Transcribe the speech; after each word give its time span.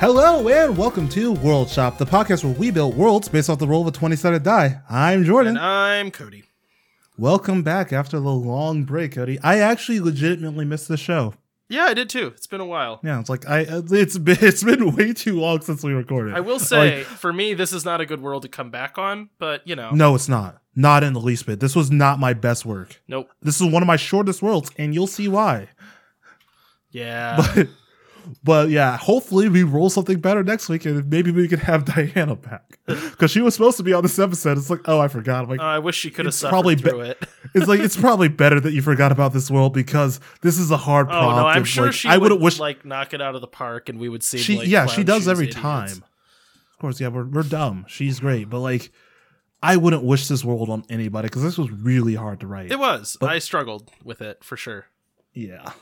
Hello 0.00 0.48
and 0.48 0.78
welcome 0.78 1.08
to 1.08 1.32
World 1.32 1.68
Shop, 1.68 1.98
the 1.98 2.06
podcast 2.06 2.44
where 2.44 2.52
we 2.54 2.70
build 2.70 2.96
worlds 2.96 3.28
based 3.28 3.50
off 3.50 3.58
the 3.58 3.66
roll 3.66 3.82
of 3.82 3.88
a 3.88 3.90
20 3.90 4.14
sided 4.14 4.44
die. 4.44 4.80
I'm 4.88 5.24
Jordan. 5.24 5.56
And 5.56 5.58
I'm 5.58 6.12
Cody. 6.12 6.44
Welcome 7.18 7.64
back 7.64 7.92
after 7.92 8.20
the 8.20 8.30
long 8.30 8.84
break, 8.84 9.16
Cody. 9.16 9.40
I 9.42 9.58
actually 9.58 9.98
legitimately 9.98 10.64
missed 10.66 10.86
the 10.86 10.96
show. 10.96 11.34
Yeah, 11.68 11.86
I 11.86 11.94
did 11.94 12.08
too. 12.08 12.28
It's 12.28 12.46
been 12.46 12.60
a 12.60 12.64
while. 12.64 13.00
Yeah, 13.02 13.18
it's 13.18 13.28
like 13.28 13.48
I 13.48 13.64
uh, 13.64 13.82
it's 13.90 14.16
been 14.16 14.38
it's 14.40 14.62
been 14.62 14.94
way 14.94 15.12
too 15.14 15.40
long 15.40 15.62
since 15.62 15.82
we 15.82 15.92
recorded. 15.92 16.34
I 16.34 16.40
will 16.40 16.60
say, 16.60 17.02
for 17.02 17.32
me, 17.32 17.54
this 17.54 17.72
is 17.72 17.84
not 17.84 18.00
a 18.00 18.06
good 18.06 18.22
world 18.22 18.42
to 18.42 18.48
come 18.48 18.70
back 18.70 18.98
on, 18.98 19.30
but 19.40 19.66
you 19.66 19.74
know. 19.74 19.90
No, 19.90 20.14
it's 20.14 20.28
not. 20.28 20.62
Not 20.76 21.02
in 21.02 21.12
the 21.12 21.20
least 21.20 21.44
bit. 21.44 21.58
This 21.58 21.74
was 21.74 21.90
not 21.90 22.20
my 22.20 22.34
best 22.34 22.64
work. 22.64 23.02
Nope. 23.08 23.30
This 23.42 23.60
is 23.60 23.66
one 23.66 23.82
of 23.82 23.88
my 23.88 23.96
shortest 23.96 24.42
worlds, 24.42 24.70
and 24.78 24.94
you'll 24.94 25.08
see 25.08 25.26
why. 25.26 25.70
Yeah. 26.92 27.44
But 27.54 27.68
but 28.44 28.70
yeah, 28.70 28.96
hopefully 28.96 29.48
we 29.48 29.62
roll 29.62 29.90
something 29.90 30.20
better 30.20 30.42
next 30.42 30.68
week, 30.68 30.84
and 30.86 31.08
maybe 31.10 31.30
we 31.30 31.48
can 31.48 31.58
have 31.60 31.84
Diana 31.94 32.36
back 32.36 32.78
because 32.86 33.30
she 33.30 33.40
was 33.40 33.54
supposed 33.54 33.76
to 33.78 33.82
be 33.82 33.92
on 33.92 34.02
this 34.02 34.18
episode. 34.18 34.58
It's 34.58 34.70
like, 34.70 34.80
oh, 34.86 34.98
I 35.00 35.08
forgot. 35.08 35.44
I'm 35.44 35.50
like, 35.50 35.60
Uh, 35.60 35.64
I 35.64 35.78
wish 35.78 35.96
she 35.96 36.10
could 36.10 36.26
have 36.26 36.38
probably 36.40 36.74
be- 36.74 36.82
through 36.82 37.00
it. 37.02 37.18
it's 37.54 37.66
like 37.66 37.80
it's 37.80 37.96
probably 37.96 38.28
better 38.28 38.60
that 38.60 38.72
you 38.72 38.82
forgot 38.82 39.12
about 39.12 39.32
this 39.32 39.50
world 39.50 39.72
because 39.74 40.20
this 40.42 40.58
is 40.58 40.70
a 40.70 40.76
hard 40.76 41.06
Oh 41.06 41.10
prompt. 41.10 41.36
no, 41.36 41.46
I'm 41.46 41.56
and, 41.58 41.68
sure 41.68 41.86
like, 41.86 41.94
she 41.94 42.08
I 42.08 42.16
would 42.18 42.32
wished 42.40 42.60
like 42.60 42.84
knock 42.84 43.14
it 43.14 43.20
out 43.22 43.34
of 43.34 43.40
the 43.40 43.46
park, 43.48 43.88
and 43.88 43.98
we 43.98 44.08
would 44.08 44.22
see. 44.22 44.38
she 44.38 44.58
like, 44.58 44.68
yeah 44.68 44.86
she 44.86 45.04
does 45.04 45.26
every 45.28 45.46
idiots. 45.46 45.60
time. 45.60 46.04
Of 46.72 46.78
course, 46.80 47.00
yeah, 47.00 47.08
we're 47.08 47.24
we're 47.26 47.42
dumb. 47.42 47.84
She's 47.88 48.20
great, 48.20 48.48
but 48.48 48.60
like, 48.60 48.90
I 49.62 49.76
wouldn't 49.76 50.04
wish 50.04 50.28
this 50.28 50.44
world 50.44 50.68
on 50.70 50.84
anybody 50.88 51.26
because 51.28 51.42
this 51.42 51.58
was 51.58 51.70
really 51.70 52.14
hard 52.14 52.40
to 52.40 52.46
write. 52.46 52.70
It 52.70 52.78
was. 52.78 53.16
But- 53.20 53.30
I 53.30 53.38
struggled 53.40 53.90
with 54.04 54.20
it 54.22 54.44
for 54.44 54.56
sure. 54.56 54.86
Yeah. 55.34 55.72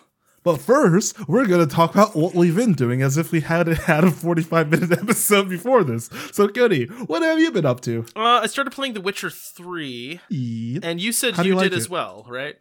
But 0.46 0.60
first, 0.60 1.28
we're 1.28 1.44
going 1.48 1.66
to 1.68 1.74
talk 1.74 1.92
about 1.92 2.14
what 2.14 2.32
we've 2.32 2.54
been 2.54 2.74
doing 2.74 3.02
as 3.02 3.16
if 3.16 3.32
we 3.32 3.40
had 3.40 3.66
had 3.66 4.04
a 4.04 4.12
45 4.12 4.70
minute 4.70 4.92
episode 5.02 5.48
before 5.48 5.82
this. 5.82 6.08
So, 6.30 6.46
Cody, 6.46 6.84
what 6.84 7.22
have 7.22 7.40
you 7.40 7.50
been 7.50 7.66
up 7.66 7.80
to? 7.80 8.06
Uh, 8.14 8.42
I 8.44 8.46
started 8.46 8.70
playing 8.70 8.94
The 8.94 9.00
Witcher 9.00 9.28
Three, 9.28 10.20
Yeah, 10.28 10.78
and 10.84 11.00
you 11.00 11.10
said 11.10 11.34
How 11.34 11.42
you, 11.42 11.54
you 11.54 11.60
did 11.62 11.72
like 11.72 11.78
as 11.80 11.90
well, 11.90 12.24
right? 12.28 12.54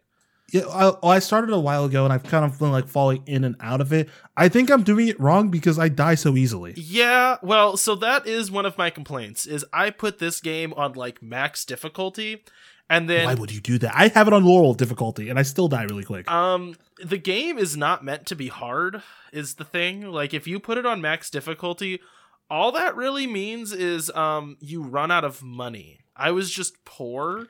I, 0.52 0.94
I 1.00 1.18
started 1.20 1.52
a 1.52 1.60
while 1.60 1.84
ago 1.84 2.02
and 2.02 2.12
I've 2.12 2.24
kind 2.24 2.44
of 2.44 2.58
been 2.58 2.72
like 2.72 2.88
falling 2.88 3.22
in 3.26 3.44
and 3.44 3.54
out 3.60 3.80
of 3.80 3.92
it. 3.92 4.08
I 4.36 4.48
think 4.48 4.68
I'm 4.68 4.82
doing 4.82 5.06
it 5.06 5.18
wrong 5.20 5.50
because 5.50 5.78
I 5.78 5.88
die 5.88 6.16
so 6.16 6.36
easily. 6.36 6.74
Yeah, 6.76 7.36
well, 7.40 7.76
so 7.76 7.94
that 7.94 8.26
is 8.26 8.50
one 8.50 8.66
of 8.66 8.76
my 8.76 8.90
complaints. 8.90 9.46
Is 9.46 9.64
I 9.72 9.90
put 9.90 10.18
this 10.18 10.40
game 10.40 10.72
on 10.72 10.94
like 10.94 11.22
max 11.22 11.64
difficulty, 11.64 12.42
and 12.88 13.08
then 13.08 13.26
Why 13.26 13.34
would 13.34 13.52
you 13.52 13.60
do 13.60 13.78
that? 13.78 13.92
I 13.94 14.08
have 14.08 14.28
it 14.28 14.32
on 14.32 14.44
normal 14.44 14.74
difficulty 14.74 15.28
and 15.28 15.38
I 15.38 15.42
still 15.42 15.68
die 15.68 15.84
really 15.84 16.04
quick. 16.04 16.30
Um, 16.30 16.76
the 17.02 17.18
game 17.18 17.58
is 17.58 17.76
not 17.76 18.04
meant 18.04 18.26
to 18.26 18.36
be 18.36 18.48
hard, 18.48 19.02
is 19.32 19.54
the 19.54 19.64
thing. 19.64 20.02
Like, 20.02 20.32
if 20.32 20.46
you 20.46 20.60
put 20.60 20.78
it 20.78 20.86
on 20.86 21.00
max 21.00 21.28
difficulty, 21.30 22.00
all 22.48 22.70
that 22.72 22.94
really 22.94 23.26
means 23.26 23.72
is 23.72 24.10
um 24.10 24.56
you 24.60 24.82
run 24.82 25.10
out 25.10 25.24
of 25.24 25.42
money. 25.42 26.00
I 26.16 26.30
was 26.30 26.50
just 26.50 26.84
poor 26.84 27.48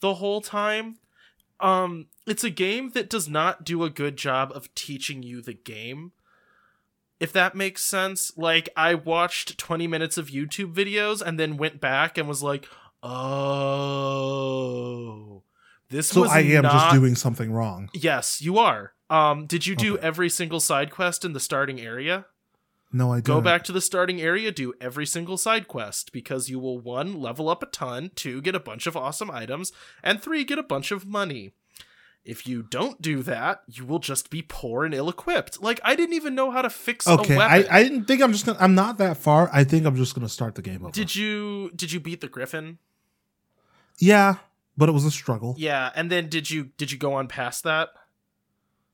the 0.00 0.14
whole 0.14 0.40
time. 0.40 0.96
Um, 1.58 2.06
it's 2.26 2.44
a 2.44 2.50
game 2.50 2.90
that 2.90 3.08
does 3.08 3.28
not 3.28 3.64
do 3.64 3.82
a 3.82 3.90
good 3.90 4.16
job 4.16 4.52
of 4.54 4.72
teaching 4.74 5.22
you 5.22 5.40
the 5.40 5.54
game. 5.54 6.12
If 7.18 7.32
that 7.32 7.54
makes 7.54 7.82
sense. 7.82 8.30
Like, 8.36 8.68
I 8.76 8.94
watched 8.94 9.56
20 9.56 9.86
minutes 9.86 10.18
of 10.18 10.28
YouTube 10.28 10.74
videos 10.74 11.22
and 11.22 11.40
then 11.40 11.56
went 11.56 11.80
back 11.80 12.18
and 12.18 12.28
was 12.28 12.42
like, 12.42 12.68
oh. 14.06 15.42
This 15.88 16.08
so 16.08 16.24
I 16.26 16.40
am 16.40 16.64
just 16.64 16.92
doing 16.94 17.14
something 17.14 17.52
wrong. 17.52 17.88
Yes, 17.94 18.42
you 18.42 18.58
are. 18.58 18.92
Um, 19.08 19.46
did 19.46 19.66
you 19.68 19.76
do 19.76 19.94
Okay. 19.94 20.06
every 20.06 20.28
single 20.28 20.58
side 20.58 20.90
quest 20.90 21.24
in 21.24 21.32
the 21.32 21.38
starting 21.40 21.80
area? 21.80 22.26
No, 22.92 23.12
I 23.12 23.20
Go 23.20 23.34
don't. 23.34 23.44
back 23.44 23.62
to 23.64 23.72
the 23.72 23.80
starting 23.80 24.20
area, 24.20 24.50
do 24.50 24.72
every 24.80 25.06
single 25.06 25.36
side 25.36 25.68
quest 25.68 26.12
because 26.12 26.48
you 26.48 26.58
will 26.58 26.80
one 26.80 27.14
level 27.20 27.48
up 27.48 27.62
a 27.62 27.66
ton, 27.66 28.10
two 28.14 28.40
get 28.40 28.54
a 28.56 28.60
bunch 28.60 28.86
of 28.86 28.96
awesome 28.96 29.30
items, 29.30 29.70
and 30.02 30.20
three 30.20 30.44
get 30.44 30.58
a 30.58 30.62
bunch 30.62 30.90
of 30.90 31.06
money. 31.06 31.52
If 32.24 32.46
you 32.48 32.62
don't 32.64 33.00
do 33.00 33.22
that, 33.22 33.62
you 33.68 33.84
will 33.84 34.00
just 34.00 34.30
be 34.30 34.42
poor 34.42 34.84
and 34.84 34.92
ill-equipped. 34.92 35.62
Like 35.62 35.78
I 35.84 35.94
didn't 35.94 36.14
even 36.14 36.34
know 36.34 36.50
how 36.50 36.62
to 36.62 36.70
fix 36.70 37.06
Okay, 37.06 37.36
a 37.36 37.40
I. 37.40 37.64
I 37.70 37.82
didn't 37.84 38.06
think 38.06 38.20
I'm 38.22 38.32
just 38.32 38.44
gonna. 38.46 38.58
I'm 38.60 38.74
not 38.74 38.98
that 38.98 39.16
far. 39.16 39.48
I 39.52 39.62
think 39.62 39.86
I'm 39.86 39.94
just 39.94 40.14
gonna 40.16 40.28
start 40.28 40.56
the 40.56 40.62
game 40.62 40.82
over. 40.82 40.90
did 40.90 41.14
you 41.14 41.70
did 41.76 41.92
you 41.92 42.00
beat 42.00 42.20
the 42.20 42.28
griffin? 42.28 42.78
Yeah, 43.98 44.36
but 44.76 44.88
it 44.88 44.92
was 44.92 45.04
a 45.04 45.10
struggle. 45.10 45.54
Yeah, 45.58 45.90
and 45.94 46.10
then 46.10 46.28
did 46.28 46.50
you 46.50 46.70
did 46.76 46.92
you 46.92 46.98
go 46.98 47.14
on 47.14 47.28
past 47.28 47.64
that? 47.64 47.90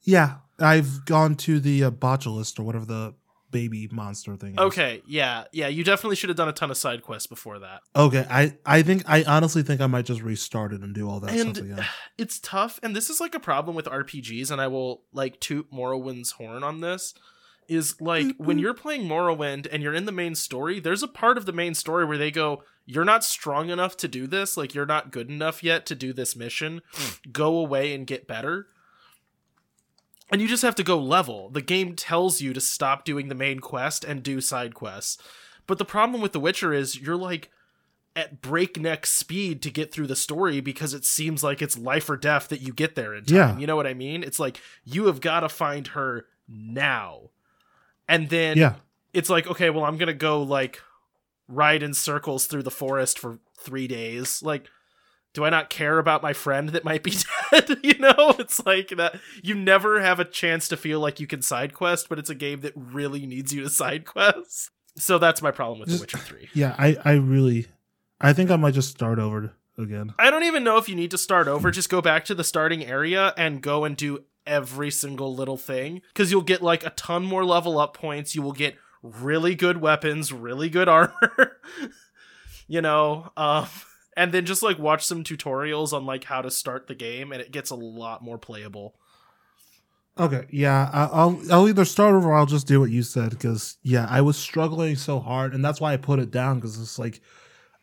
Yeah, 0.03 0.37
I've 0.59 1.05
gone 1.05 1.35
to 1.37 1.61
the 1.61 1.85
uh, 1.85 1.91
botulist 1.91 2.59
or 2.59 2.65
whatever 2.65 2.85
the 2.85 3.15
baby 3.51 3.89
monster 3.93 4.35
thing. 4.37 4.53
Is. 4.55 4.59
Okay, 4.59 5.03
yeah, 5.07 5.45
yeah. 5.53 5.69
You 5.69 5.85
definitely 5.85 6.17
should 6.17 6.31
have 6.31 6.37
done 6.37 6.49
a 6.49 6.53
ton 6.53 6.71
of 6.71 6.77
side 6.77 7.03
quests 7.03 7.27
before 7.27 7.59
that. 7.61 7.83
Okay, 7.95 8.27
I 8.31 8.57
I 8.65 8.83
think 8.83 9.03
I 9.07 9.23
honestly 9.25 9.63
think 9.63 9.81
I 9.81 9.87
might 9.87 10.07
just 10.07 10.23
restart 10.23 10.73
it 10.73 10.81
and 10.81 10.95
do 10.95 11.09
all 11.09 11.21
that 11.21 11.31
And- 11.31 11.57
stuff 11.57 11.65
again. 11.67 11.85
it's 12.19 12.39
tough 12.41 12.81
and 12.83 12.97
this 12.97 13.11
is 13.11 13.21
like 13.21 13.35
a 13.35 13.41
problem 13.41 13.75
with 13.77 13.87
rpgs 13.87 14.51
and 14.51 14.61
i 14.61 14.67
will 14.67 15.03
like 15.13 15.41
toot 15.41 15.67
morrowind's 15.71 16.33
horn 16.33 16.63
on 16.63 16.81
this 16.81 17.15
is 17.69 18.01
like 18.01 18.37
when 18.37 18.59
you're 18.59 18.75
playing 18.75 19.09
morrowind 19.09 19.67
and 19.73 19.83
you're 19.83 19.95
in 19.95 20.05
the 20.05 20.13
main 20.13 20.35
story 20.35 20.79
there's 20.79 21.03
a 21.03 21.09
part 21.09 21.37
of 21.39 21.47
the 21.47 21.53
main 21.53 21.75
story 21.75 22.05
where 22.05 22.19
they 22.19 22.31
go 22.31 22.63
you're 22.87 23.05
not 23.05 23.25
strong 23.25 23.71
enough 23.71 23.97
to 23.97 24.09
do 24.09 24.27
this 24.27 24.57
like 24.57 24.75
you're 24.75 24.87
not 24.87 25.11
good 25.11 25.29
enough 25.29 25.63
yet 25.63 25.87
to 25.87 25.95
do 25.95 26.13
this 26.13 26.37
mission 26.37 26.83
hmm. 26.93 27.31
go 27.31 27.57
away 27.57 27.95
and 27.95 28.07
get 28.07 28.27
better 28.27 28.67
and 30.31 30.41
you 30.41 30.49
just 30.49 30.63
have 30.63 30.75
to 30.75 30.83
go 30.83 30.99
level 30.99 31.49
the 31.51 31.63
game 31.63 31.95
tells 31.95 32.41
you 32.41 32.53
to 32.53 32.61
stop 32.61 33.05
doing 33.05 33.29
the 33.29 33.35
main 33.35 33.61
quest 33.61 34.05
and 34.05 34.23
do 34.23 34.41
side 34.41 34.75
quests 34.75 35.23
but 35.67 35.79
the 35.79 35.85
problem 35.85 36.21
with 36.21 36.33
the 36.33 36.41
witcher 36.41 36.73
is 36.73 37.01
you're 37.01 37.17
like 37.17 37.51
at 38.15 38.43
breakneck 38.43 39.07
speed 39.07 39.63
to 39.63 39.71
get 39.71 39.93
through 39.93 40.07
the 40.07 40.17
story 40.17 40.61
because 40.61 40.95
it 40.95 41.05
seems 41.05 41.43
like 41.43 41.63
it's 41.63 41.79
life 41.79 42.11
or 42.11 42.17
death 42.17 42.49
that 42.49 42.61
you 42.61 42.73
get 42.73 42.95
there 42.95 43.15
in 43.15 43.25
time. 43.25 43.37
Yeah. 43.37 43.59
You 43.59 43.67
know 43.67 43.77
what 43.77 43.87
I 43.87 43.95
mean? 43.95 44.23
It's 44.23 44.39
like 44.39 44.61
you 44.85 45.07
have 45.07 45.21
got 45.21 45.41
to 45.41 45.49
find 45.49 45.89
her 45.89 46.27
now. 46.49 47.31
And 48.09 48.29
then 48.29 48.59
Yeah, 48.59 48.75
it's 49.13 49.31
like, 49.31 49.47
okay, 49.47 49.71
well, 49.71 49.85
I'm 49.85 49.97
going 49.97 50.09
to 50.09 50.15
go 50.15 50.43
like 50.43 50.81
ride 51.49 51.83
in 51.83 51.95
circles 51.95 52.47
through 52.47 52.63
the 52.63 52.71
forest 52.71 53.19
for 53.19 53.39
three 53.59 53.87
days. 53.87 54.43
Like, 54.43 54.67
do 55.35 55.45
I 55.45 55.51
not 55.51 55.71
care 55.71 55.99
about 55.99 56.23
my 56.23 56.33
friend 56.33 56.71
that 56.71 56.85
might 56.85 57.03
be 57.03 57.15
dead? 57.51 57.79
you 57.83 57.99
know, 57.99 58.35
it's 58.39 58.65
like 58.67 58.89
that 58.91 59.19
you 59.43 59.55
never 59.55 60.01
have 60.01 60.21
a 60.21 60.25
chance 60.25 60.69
to 60.69 60.77
feel 60.77 61.01
like 61.01 61.21
you 61.21 61.27
can 61.27 61.43
side 61.43 61.75
quest, 61.75 62.09
but 62.09 62.19
it's 62.19 62.31
a 62.31 62.35
game 62.35 62.61
that 62.61 62.73
really 62.77 63.27
needs 63.27 63.53
you 63.53 63.63
to 63.63 63.71
side 63.71 64.05
quest. 64.05 64.71
So 64.97 65.19
that's 65.19 65.41
my 65.41 65.51
problem 65.51 65.81
with 65.81 65.89
The 65.89 65.99
Witcher 65.99 66.19
3. 66.19 66.51
yeah. 66.53 66.75
I 66.79 66.97
I 67.05 67.13
really, 67.15 67.67
I 68.21 68.33
think 68.35 68.51
I 68.51 68.57
might 68.57 68.75
just 68.75 68.91
start 68.91 69.19
over 69.19 69.55
again. 69.79 70.13
I 70.19 70.31
don't 70.31 70.43
even 70.45 70.65
know 70.65 70.77
if 70.77 70.87
you 70.89 70.95
need 70.95 71.11
to 71.13 71.19
start 71.19 71.49
over. 71.49 71.71
Just 71.71 71.89
go 71.89 72.03
back 72.03 72.27
to 72.27 72.35
the 72.35 72.45
starting 72.45 72.85
area 72.85 73.33
and 73.39 73.63
go 73.63 73.85
and 73.85 73.97
do 73.97 74.25
every 74.47 74.91
single 74.91 75.35
little 75.35 75.57
thing 75.57 76.03
because 76.09 76.31
you'll 76.31 76.43
get 76.43 76.61
like 76.63 76.85
a 76.85 76.91
ton 76.91 77.25
more 77.25 77.45
level 77.45 77.79
up 77.79 77.97
points. 77.97 78.35
You 78.35 78.43
will 78.43 78.53
get 78.53 78.77
really 79.03 79.55
good 79.55 79.81
weapons, 79.81 80.33
really 80.33 80.69
good 80.69 80.89
armor. 80.89 81.59
you 82.69 82.81
know, 82.81 83.31
um, 83.37 83.67
and 84.17 84.33
then 84.33 84.47
just 84.47 84.63
like 84.63 84.79
watch 84.79 85.05
some 85.05 85.25
tutorials 85.25 85.93
on 85.93 86.07
like 86.07 86.25
how 86.25 86.43
to 86.43 86.51
start 86.51 86.87
the 86.87 86.95
game, 86.95 87.33
and 87.33 87.41
it 87.41 87.51
gets 87.53 87.71
a 87.71 87.77
lot 87.77 88.23
more 88.23 88.39
playable. 88.39 88.95
Okay, 90.19 90.47
yeah, 90.51 90.91
I'll 90.93 91.41
I'll 91.51 91.69
either 91.69 91.87
start 91.87 92.15
over 92.15 92.31
or 92.31 92.35
I'll 92.35 92.45
just 92.47 92.67
do 92.67 92.81
what 92.81 92.91
you 92.91 93.03
said 93.03 93.31
because 93.31 93.79
yeah, 93.83 94.07
I 94.11 94.21
was 94.21 94.37
struggling 94.37 94.97
so 94.97 95.21
hard, 95.21 95.55
and 95.55 95.65
that's 95.65 95.81
why 95.81 95.95
I 95.95 95.97
put 95.97 96.19
it 96.19 96.31
down 96.31 96.57
because 96.61 96.79
it's 96.79 96.99
like 96.99 97.21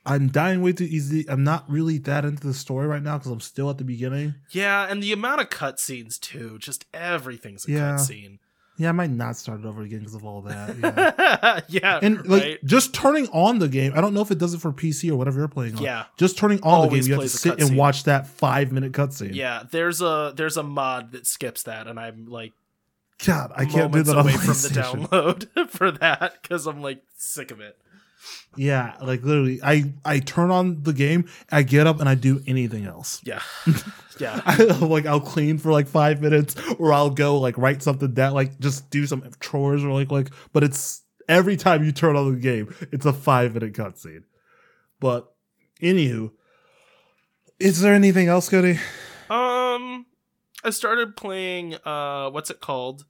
I'm 0.05 0.27
dying 0.27 0.61
way 0.61 0.73
too 0.73 0.83
easy. 0.85 1.27
I'm 1.27 1.43
not 1.43 1.69
really 1.69 1.97
that 1.99 2.25
into 2.25 2.45
the 2.45 2.53
story 2.53 2.87
right 2.87 3.01
now 3.01 3.17
because 3.17 3.31
I'm 3.31 3.39
still 3.41 3.69
at 3.69 3.79
the 3.79 3.83
beginning. 3.83 4.35
Yeah, 4.51 4.85
and 4.87 5.01
the 5.01 5.11
amount 5.11 5.41
of 5.41 5.49
cutscenes 5.49 6.19
too. 6.19 6.59
Just 6.59 6.85
everything's 6.93 7.67
a 7.67 7.71
Yeah. 7.71 7.93
cutscene. 7.95 8.37
Yeah, 8.79 8.89
I 8.89 8.91
might 8.93 9.11
not 9.11 9.35
start 9.35 9.59
it 9.59 9.65
over 9.65 9.81
again 9.81 9.99
because 9.99 10.15
of 10.15 10.25
all 10.25 10.41
that. 10.43 10.75
Yeah. 11.29 11.59
yeah, 11.67 11.99
and 12.01 12.25
like 12.27 12.43
right. 12.43 12.65
just 12.65 12.93
turning 12.93 13.27
on 13.27 13.59
the 13.59 13.67
game, 13.67 13.91
I 13.95 14.01
don't 14.01 14.13
know 14.13 14.21
if 14.21 14.31
it 14.31 14.37
does 14.37 14.53
it 14.53 14.61
for 14.61 14.71
PC 14.71 15.11
or 15.11 15.15
whatever 15.15 15.39
you're 15.39 15.47
playing 15.47 15.75
on. 15.75 15.83
Yeah. 15.83 16.05
just 16.17 16.37
turning 16.37 16.61
on 16.63 16.87
the 16.87 16.95
game, 16.95 17.05
you 17.05 17.13
have 17.13 17.23
to 17.23 17.29
sit 17.29 17.61
and 17.61 17.77
watch 17.77 18.05
that 18.05 18.27
five 18.27 18.71
minute 18.71 18.93
cutscene. 18.93 19.35
Yeah, 19.35 19.63
there's 19.69 20.01
a 20.01 20.33
there's 20.35 20.57
a 20.57 20.63
mod 20.63 21.11
that 21.11 21.27
skips 21.27 21.63
that, 21.63 21.87
and 21.87 21.99
I'm 21.99 22.25
like 22.27 22.53
God, 23.25 23.51
I 23.55 23.65
can't 23.65 23.91
do 23.91 24.01
that 24.01 24.15
on 24.15 24.23
away 24.23 24.33
from 24.33 24.47
the 24.47 24.69
download 24.69 25.69
for 25.69 25.91
that 25.91 26.41
because 26.41 26.65
I'm 26.65 26.81
like 26.81 27.03
sick 27.17 27.51
of 27.51 27.59
it. 27.59 27.77
Yeah, 28.55 28.95
like 29.01 29.23
literally, 29.23 29.59
I 29.63 29.93
I 30.05 30.19
turn 30.19 30.51
on 30.51 30.83
the 30.83 30.93
game, 30.93 31.29
I 31.51 31.63
get 31.63 31.85
up, 31.85 31.99
and 31.99 32.07
I 32.07 32.15
do 32.15 32.41
anything 32.47 32.85
else. 32.85 33.21
Yeah, 33.23 33.41
yeah, 34.19 34.41
like 34.81 35.05
I'll 35.05 35.19
clean 35.19 35.57
for 35.57 35.71
like 35.71 35.87
five 35.87 36.21
minutes, 36.21 36.55
or 36.77 36.93
I'll 36.93 37.09
go 37.09 37.39
like 37.39 37.57
write 37.57 37.81
something 37.81 38.13
down, 38.13 38.33
like 38.33 38.59
just 38.59 38.89
do 38.89 39.05
some 39.05 39.23
chores, 39.39 39.83
or 39.83 39.91
like 39.91 40.11
like. 40.11 40.29
But 40.53 40.63
it's 40.63 41.03
every 41.27 41.57
time 41.57 41.83
you 41.83 41.91
turn 41.91 42.15
on 42.15 42.33
the 42.33 42.39
game, 42.39 42.73
it's 42.91 43.05
a 43.05 43.13
five 43.13 43.53
minute 43.53 43.73
cutscene. 43.73 44.23
But 44.99 45.31
anywho, 45.81 46.31
is 47.59 47.81
there 47.81 47.93
anything 47.93 48.27
else, 48.27 48.49
Cody? 48.49 48.79
Um, 49.29 50.05
I 50.63 50.71
started 50.71 51.15
playing. 51.15 51.75
Uh, 51.85 52.29
what's 52.31 52.49
it 52.49 52.59
called? 52.59 53.05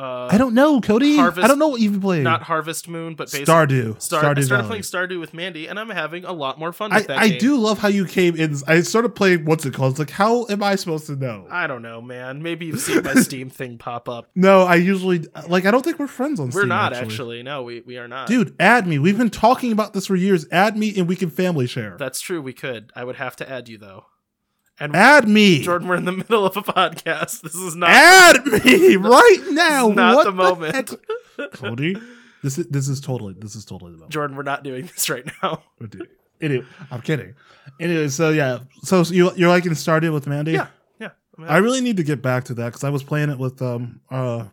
Uh, 0.00 0.28
I 0.30 0.38
don't 0.38 0.54
know, 0.54 0.80
Cody. 0.80 1.16
Harvest- 1.16 1.44
I 1.44 1.48
don't 1.48 1.58
know 1.58 1.68
what 1.68 1.80
you've 1.80 1.92
been 1.92 2.00
playing. 2.00 2.22
not 2.22 2.42
Harvest 2.42 2.88
Moon, 2.88 3.14
but 3.14 3.30
basically 3.30 3.44
Stardew. 3.52 4.00
Star- 4.00 4.20
I 4.20 4.22
Stardew 4.22 4.44
started 4.44 4.48
Valley. 4.48 4.66
playing 4.68 4.82
Stardew 4.82 5.20
with 5.20 5.34
Mandy, 5.34 5.66
and 5.66 5.78
I'm 5.78 5.90
having 5.90 6.24
a 6.24 6.32
lot 6.32 6.58
more 6.58 6.72
fun 6.72 6.90
I, 6.92 7.02
that 7.02 7.18
I 7.18 7.28
game. 7.28 7.38
do 7.38 7.56
love 7.58 7.78
how 7.78 7.88
you 7.88 8.06
came 8.06 8.34
in. 8.36 8.56
I 8.66 8.80
started 8.80 9.10
playing. 9.14 9.44
What's 9.44 9.66
it 9.66 9.74
called? 9.74 9.92
It's 9.92 9.98
like, 9.98 10.10
how 10.10 10.46
am 10.48 10.62
I 10.62 10.76
supposed 10.76 11.06
to 11.08 11.16
know? 11.16 11.46
I 11.50 11.66
don't 11.66 11.82
know, 11.82 12.00
man. 12.00 12.42
Maybe 12.42 12.66
you've 12.66 12.80
seen 12.80 13.02
my 13.02 13.14
Steam 13.14 13.50
thing 13.60 13.76
pop 13.78 14.08
up. 14.08 14.30
no, 14.34 14.62
I 14.62 14.76
usually 14.76 15.26
like. 15.48 15.66
I 15.66 15.70
don't 15.70 15.82
think 15.84 15.98
we're 15.98 16.06
friends 16.06 16.40
on. 16.40 16.50
Steam. 16.50 16.56
We're 16.56 16.62
Steam, 16.62 16.68
not 16.70 16.92
actually. 16.94 17.42
No, 17.42 17.62
we 17.62 17.80
we 17.82 17.98
are 17.98 18.08
not. 18.08 18.26
Dude, 18.28 18.54
add 18.58 18.86
me. 18.86 18.98
We've 18.98 19.18
been 19.18 19.28
talking 19.30 19.70
about 19.72 19.92
this 19.92 20.06
for 20.06 20.16
years. 20.16 20.46
Add 20.50 20.76
me, 20.78 20.94
and 20.96 21.06
we 21.06 21.16
can 21.16 21.28
family 21.28 21.66
share. 21.66 21.96
that's 21.98 22.20
true. 22.20 22.40
We 22.40 22.52
could. 22.54 22.90
I 22.96 23.04
would 23.04 23.16
have 23.16 23.36
to 23.36 23.50
add 23.50 23.68
you 23.68 23.76
though. 23.76 24.06
And 24.80 24.96
add 24.96 25.28
me. 25.28 25.62
Jordan, 25.62 25.88
we're 25.88 25.96
in 25.96 26.06
the 26.06 26.12
middle 26.12 26.46
of 26.46 26.56
a 26.56 26.62
podcast. 26.62 27.42
This 27.42 27.54
is 27.54 27.76
not 27.76 27.90
add 27.90 28.46
me 28.46 28.96
right 28.96 29.44
now. 29.50 29.88
not 29.88 30.16
What 30.16 30.24
the 30.24 30.32
moment. 30.32 30.74
heck? 30.74 31.52
Cody, 31.52 31.96
this 32.42 32.58
is 32.58 32.66
this 32.68 32.88
is 32.88 33.00
totally 33.00 33.34
this 33.34 33.54
is 33.54 33.64
totally 33.64 33.92
the 33.92 33.98
moment. 33.98 34.12
Jordan, 34.12 34.36
we're 34.36 34.42
not 34.42 34.64
doing 34.64 34.86
this 34.86 35.08
right 35.10 35.30
now. 35.42 35.62
We're 35.78 35.86
doing. 35.86 36.06
Anyway, 36.40 36.64
I'm 36.90 37.02
kidding. 37.02 37.34
Anyway, 37.78 38.08
so 38.08 38.30
yeah, 38.30 38.60
so 38.82 39.02
you 39.02 39.30
you're 39.36 39.50
liking 39.50 39.74
started 39.74 40.10
with 40.12 40.26
Mandy? 40.26 40.52
Yeah, 40.52 40.68
yeah. 40.98 41.10
I 41.36 41.40
mean, 41.42 41.50
I 41.50 41.56
really 41.58 41.82
need 41.82 41.98
to 41.98 42.02
get 42.02 42.22
back 42.22 42.44
to 42.44 42.54
that 42.54 42.66
because 42.66 42.82
I 42.84 42.88
was 42.90 43.02
playing 43.02 43.28
it 43.28 43.38
with 43.38 43.60
um 43.60 44.00
uh 44.10 44.46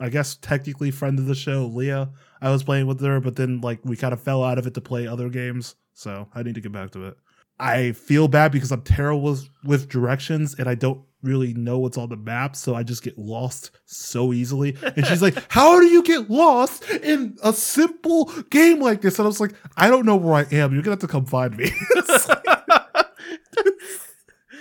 I 0.00 0.08
guess 0.08 0.34
technically 0.36 0.90
friend 0.90 1.18
of 1.20 1.26
the 1.26 1.34
show 1.36 1.66
Leah. 1.66 2.10
I 2.42 2.50
was 2.50 2.62
playing 2.64 2.86
with 2.88 3.00
her, 3.00 3.20
but 3.20 3.36
then 3.36 3.60
like 3.60 3.78
we 3.84 3.96
kind 3.96 4.12
of 4.12 4.20
fell 4.20 4.42
out 4.42 4.58
of 4.58 4.66
it 4.66 4.74
to 4.74 4.80
play 4.80 5.06
other 5.06 5.28
games. 5.28 5.76
So 5.94 6.28
I 6.34 6.42
need 6.42 6.56
to 6.56 6.60
get 6.60 6.72
back 6.72 6.90
to 6.90 7.06
it. 7.06 7.16
I 7.58 7.92
feel 7.92 8.28
bad 8.28 8.52
because 8.52 8.70
I'm 8.70 8.82
terrible 8.82 9.22
with, 9.22 9.48
with 9.64 9.88
directions 9.88 10.54
and 10.58 10.68
I 10.68 10.74
don't 10.74 11.00
really 11.22 11.54
know 11.54 11.78
what's 11.78 11.98
on 11.98 12.08
the 12.08 12.16
map, 12.16 12.54
so 12.54 12.74
I 12.74 12.82
just 12.82 13.02
get 13.02 13.18
lost 13.18 13.70
so 13.84 14.32
easily. 14.32 14.76
And 14.96 15.06
she's 15.06 15.22
like, 15.22 15.36
"How 15.50 15.80
do 15.80 15.86
you 15.86 16.02
get 16.02 16.30
lost 16.30 16.88
in 16.90 17.36
a 17.42 17.52
simple 17.52 18.26
game 18.50 18.80
like 18.80 19.00
this?" 19.00 19.18
And 19.18 19.26
I 19.26 19.28
was 19.28 19.40
like, 19.40 19.54
"I 19.76 19.88
don't 19.88 20.06
know 20.06 20.16
where 20.16 20.34
I 20.34 20.46
am. 20.54 20.72
You're 20.72 20.82
gonna 20.82 20.92
have 20.92 21.00
to 21.00 21.08
come 21.08 21.26
find 21.26 21.56
me." 21.56 21.70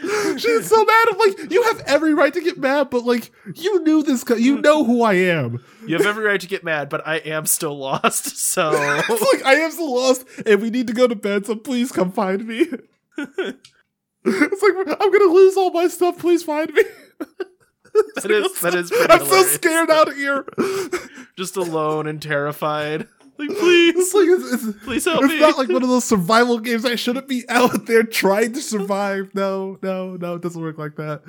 She's 0.01 0.67
so 0.67 0.83
mad. 0.83 1.05
I'm 1.11 1.17
like, 1.17 1.51
you 1.51 1.63
have 1.63 1.81
every 1.87 2.13
right 2.13 2.33
to 2.33 2.41
get 2.41 2.57
mad, 2.57 2.89
but 2.89 3.05
like, 3.05 3.31
you 3.55 3.81
knew 3.83 4.03
this. 4.03 4.23
guy. 4.23 4.35
You 4.35 4.59
know 4.61 4.83
who 4.83 5.01
I 5.03 5.13
am. 5.13 5.63
you 5.87 5.97
have 5.97 6.05
every 6.05 6.25
right 6.25 6.41
to 6.41 6.47
get 6.47 6.63
mad, 6.63 6.89
but 6.89 7.07
I 7.07 7.17
am 7.17 7.45
still 7.45 7.77
lost. 7.77 8.35
So 8.55 8.71
It's 9.09 9.33
like 9.33 9.45
I 9.45 9.55
am 9.55 9.71
so 9.71 9.85
lost, 9.85 10.25
and 10.45 10.61
we 10.61 10.69
need 10.69 10.87
to 10.87 10.93
go 10.93 11.07
to 11.07 11.15
bed. 11.15 11.45
So 11.45 11.55
please 11.55 11.91
come 11.91 12.11
find 12.11 12.45
me. 12.47 12.67
it's 13.17 14.61
like 14.63 14.97
I'm 14.99 15.11
gonna 15.11 15.33
lose 15.33 15.57
all 15.57 15.71
my 15.71 15.87
stuff. 15.87 16.19
Please 16.19 16.43
find 16.43 16.73
me. 16.73 16.83
that 18.15 18.31
is 18.31 18.61
that 18.61 18.75
is 18.75 18.91
I'm 19.09 19.25
so 19.25 19.43
scared 19.43 19.89
out 19.89 20.07
of 20.09 20.15
here. 20.15 20.45
Just 21.37 21.57
alone 21.57 22.07
and 22.07 22.21
terrified. 22.21 23.07
Like, 23.37 23.49
please, 23.49 23.95
It's 23.95 24.13
like 24.13 24.27
it's, 24.27 24.53
it's, 24.65 24.83
please 24.85 25.05
help 25.05 25.23
it's 25.23 25.33
me. 25.33 25.39
not 25.39 25.57
like 25.57 25.69
one 25.69 25.83
of 25.83 25.89
those 25.89 26.05
survival 26.05 26.59
games. 26.59 26.85
I 26.85 26.95
shouldn't 26.95 27.27
be 27.27 27.43
out 27.49 27.85
there 27.85 28.03
trying 28.03 28.53
to 28.53 28.61
survive. 28.61 29.31
No, 29.33 29.77
no, 29.81 30.15
no. 30.15 30.35
It 30.35 30.41
doesn't 30.41 30.61
work 30.61 30.77
like 30.77 30.95
that. 30.95 31.21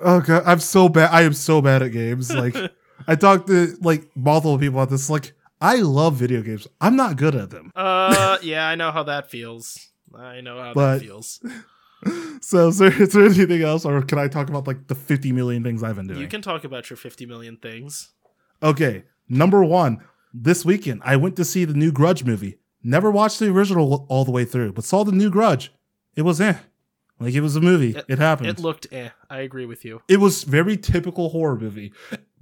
Oh 0.00 0.20
god, 0.20 0.42
I'm 0.46 0.60
so 0.60 0.88
bad. 0.88 1.10
I 1.12 1.22
am 1.22 1.32
so 1.34 1.60
bad 1.60 1.82
at 1.82 1.92
games. 1.92 2.32
Like 2.34 2.56
I 3.06 3.14
talked 3.14 3.46
to 3.48 3.76
like 3.80 4.10
multiple 4.16 4.58
people 4.58 4.78
about 4.80 4.90
this. 4.90 5.08
Like 5.10 5.32
I 5.60 5.76
love 5.76 6.16
video 6.16 6.42
games. 6.42 6.66
I'm 6.80 6.96
not 6.96 7.16
good 7.16 7.34
at 7.34 7.50
them. 7.50 7.72
uh, 7.76 8.38
yeah, 8.42 8.66
I 8.66 8.74
know 8.74 8.90
how 8.90 9.02
that 9.04 9.30
feels. 9.30 9.78
I 10.14 10.40
know 10.40 10.60
how 10.60 10.72
But- 10.74 10.94
that 10.98 11.02
feels. 11.02 11.40
So 12.42 12.68
is 12.68 12.76
there, 12.76 12.92
is 13.02 13.14
there 13.14 13.24
anything 13.24 13.62
else, 13.62 13.86
or 13.86 14.02
can 14.02 14.18
I 14.18 14.28
talk 14.28 14.50
about 14.50 14.66
like 14.66 14.88
the 14.88 14.94
50 14.94 15.32
million 15.32 15.64
things 15.64 15.82
I've 15.82 15.96
been 15.96 16.06
doing? 16.06 16.20
You 16.20 16.26
can 16.26 16.42
talk 16.42 16.62
about 16.64 16.90
your 16.90 16.98
50 16.98 17.24
million 17.24 17.56
things. 17.56 18.10
Okay, 18.62 19.04
number 19.26 19.64
one. 19.64 20.04
This 20.36 20.64
weekend, 20.64 21.00
I 21.04 21.14
went 21.14 21.36
to 21.36 21.44
see 21.44 21.64
the 21.64 21.74
new 21.74 21.92
Grudge 21.92 22.24
movie. 22.24 22.58
Never 22.82 23.08
watched 23.08 23.38
the 23.38 23.50
original 23.50 24.04
all 24.08 24.24
the 24.24 24.32
way 24.32 24.44
through, 24.44 24.72
but 24.72 24.82
saw 24.82 25.04
the 25.04 25.12
new 25.12 25.30
Grudge. 25.30 25.72
It 26.16 26.22
was 26.22 26.40
eh. 26.40 26.58
Like 27.20 27.34
it 27.34 27.40
was 27.40 27.54
a 27.54 27.60
movie. 27.60 27.94
It, 28.08 28.18
happened. 28.18 28.48
It 28.48 28.58
looked 28.58 28.88
eh. 28.90 29.10
I 29.30 29.38
agree 29.38 29.64
with 29.64 29.84
you. 29.84 30.02
it 30.08 30.18
was 30.18 30.42
very 30.42 30.76
typical 30.76 31.28
horror 31.28 31.56
movie. 31.56 31.92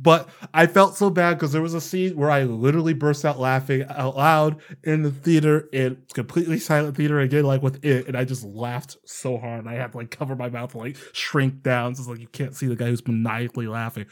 But 0.00 0.30
I 0.54 0.66
felt 0.66 0.96
so 0.96 1.10
bad 1.10 1.34
because 1.34 1.52
there 1.52 1.60
was 1.60 1.74
a 1.74 1.82
scene 1.82 2.16
where 2.16 2.30
I 2.30 2.44
literally 2.44 2.94
burst 2.94 3.26
out 3.26 3.38
laughing 3.38 3.84
out 3.90 4.16
loud 4.16 4.60
in 4.82 5.02
the 5.02 5.10
theater 5.10 5.68
in 5.70 6.02
completely 6.14 6.58
silent 6.70 6.96
theater 6.96 7.20
again, 7.20 7.44
like 7.44 7.62
with 7.62 7.84
it, 7.84 8.08
and 8.08 8.16
I 8.16 8.24
just 8.24 8.42
laughed 8.42 8.96
so 9.04 9.36
hard. 9.36 9.66
I 9.66 9.74
had 9.74 9.92
to 9.92 9.98
like 9.98 10.10
cover 10.10 10.34
my 10.34 10.48
mouth 10.48 10.74
and 10.74 10.82
like 10.82 10.96
shrink 11.12 11.62
down. 11.62 11.94
So 11.94 12.00
it's 12.00 12.08
like 12.08 12.20
you 12.20 12.28
can't 12.28 12.56
see 12.56 12.66
the 12.66 12.74
guy 12.74 12.86
who's 12.86 13.06
maniacally 13.06 13.66
laughing. 13.66 14.06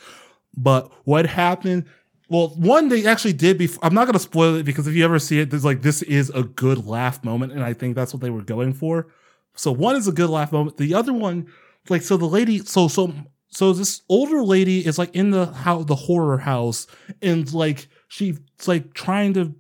But 0.55 0.93
what 1.05 1.25
happened? 1.27 1.87
Well, 2.31 2.51
one 2.51 2.89
they 2.89 3.07
actually 3.07 3.33
did 3.33 3.59
before. 3.59 3.85
I'm 3.85 3.93
not 3.93 4.07
gonna 4.07 4.21
spoil 4.21 4.55
it 4.55 4.63
because 4.63 4.87
if 4.87 4.95
you 4.95 5.05
ever 5.05 5.19
see 5.19 5.41
it, 5.41 5.51
there's 5.51 5.65
like 5.65 5.83
this 5.83 6.01
is 6.03 6.31
a 6.31 6.45
good 6.45 6.87
laugh 6.87 7.25
moment, 7.25 7.53
and 7.53 7.65
I 7.65 7.73
think 7.73 7.97
that's 7.97 8.15
what 8.15 8.23
they 8.23 8.31
were 8.31 8.43
going 8.43 8.73
for. 8.73 9.09
So 9.57 9.73
one 9.73 9.97
is 9.97 10.07
a 10.07 10.13
good 10.13 10.31
laugh 10.31 10.53
moment. 10.53 10.77
The 10.77 10.95
other 10.95 11.13
one, 11.13 11.49
like, 11.89 12.03
so 12.03 12.17
the 12.17 12.27
lady, 12.27 12.61
so 12.61 12.87
so 12.87 13.13
so 13.49 13.73
this 13.73 14.03
older 14.09 14.45
lady 14.45 14.87
is 14.87 14.97
like 14.97 15.13
in 15.15 15.33
the 15.33 15.47
how 15.47 15.83
the 15.83 15.97
horror 15.97 16.39
house, 16.39 16.87
and 17.21 17.53
like 17.53 17.89
she's 18.07 18.39
like 18.65 18.95
trying 18.95 19.35
to 19.35 19.53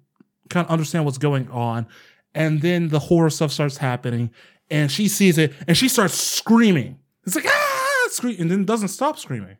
kind 0.49 0.64
of 0.64 0.70
understand 0.70 1.05
what's 1.05 1.19
going 1.19 1.50
on, 1.50 1.88
and 2.37 2.62
then 2.62 2.88
the 2.88 3.00
horror 3.00 3.31
stuff 3.31 3.50
starts 3.50 3.78
happening, 3.78 4.31
and 4.70 4.93
she 4.93 5.08
sees 5.08 5.38
it, 5.38 5.52
and 5.67 5.76
she 5.76 5.88
starts 5.88 6.14
screaming. 6.14 7.00
It's 7.26 7.34
like 7.34 7.46
ah, 7.49 8.06
scream, 8.11 8.37
and 8.38 8.49
then 8.49 8.64
doesn't 8.64 8.88
stop 8.88 9.19
screaming. 9.19 9.56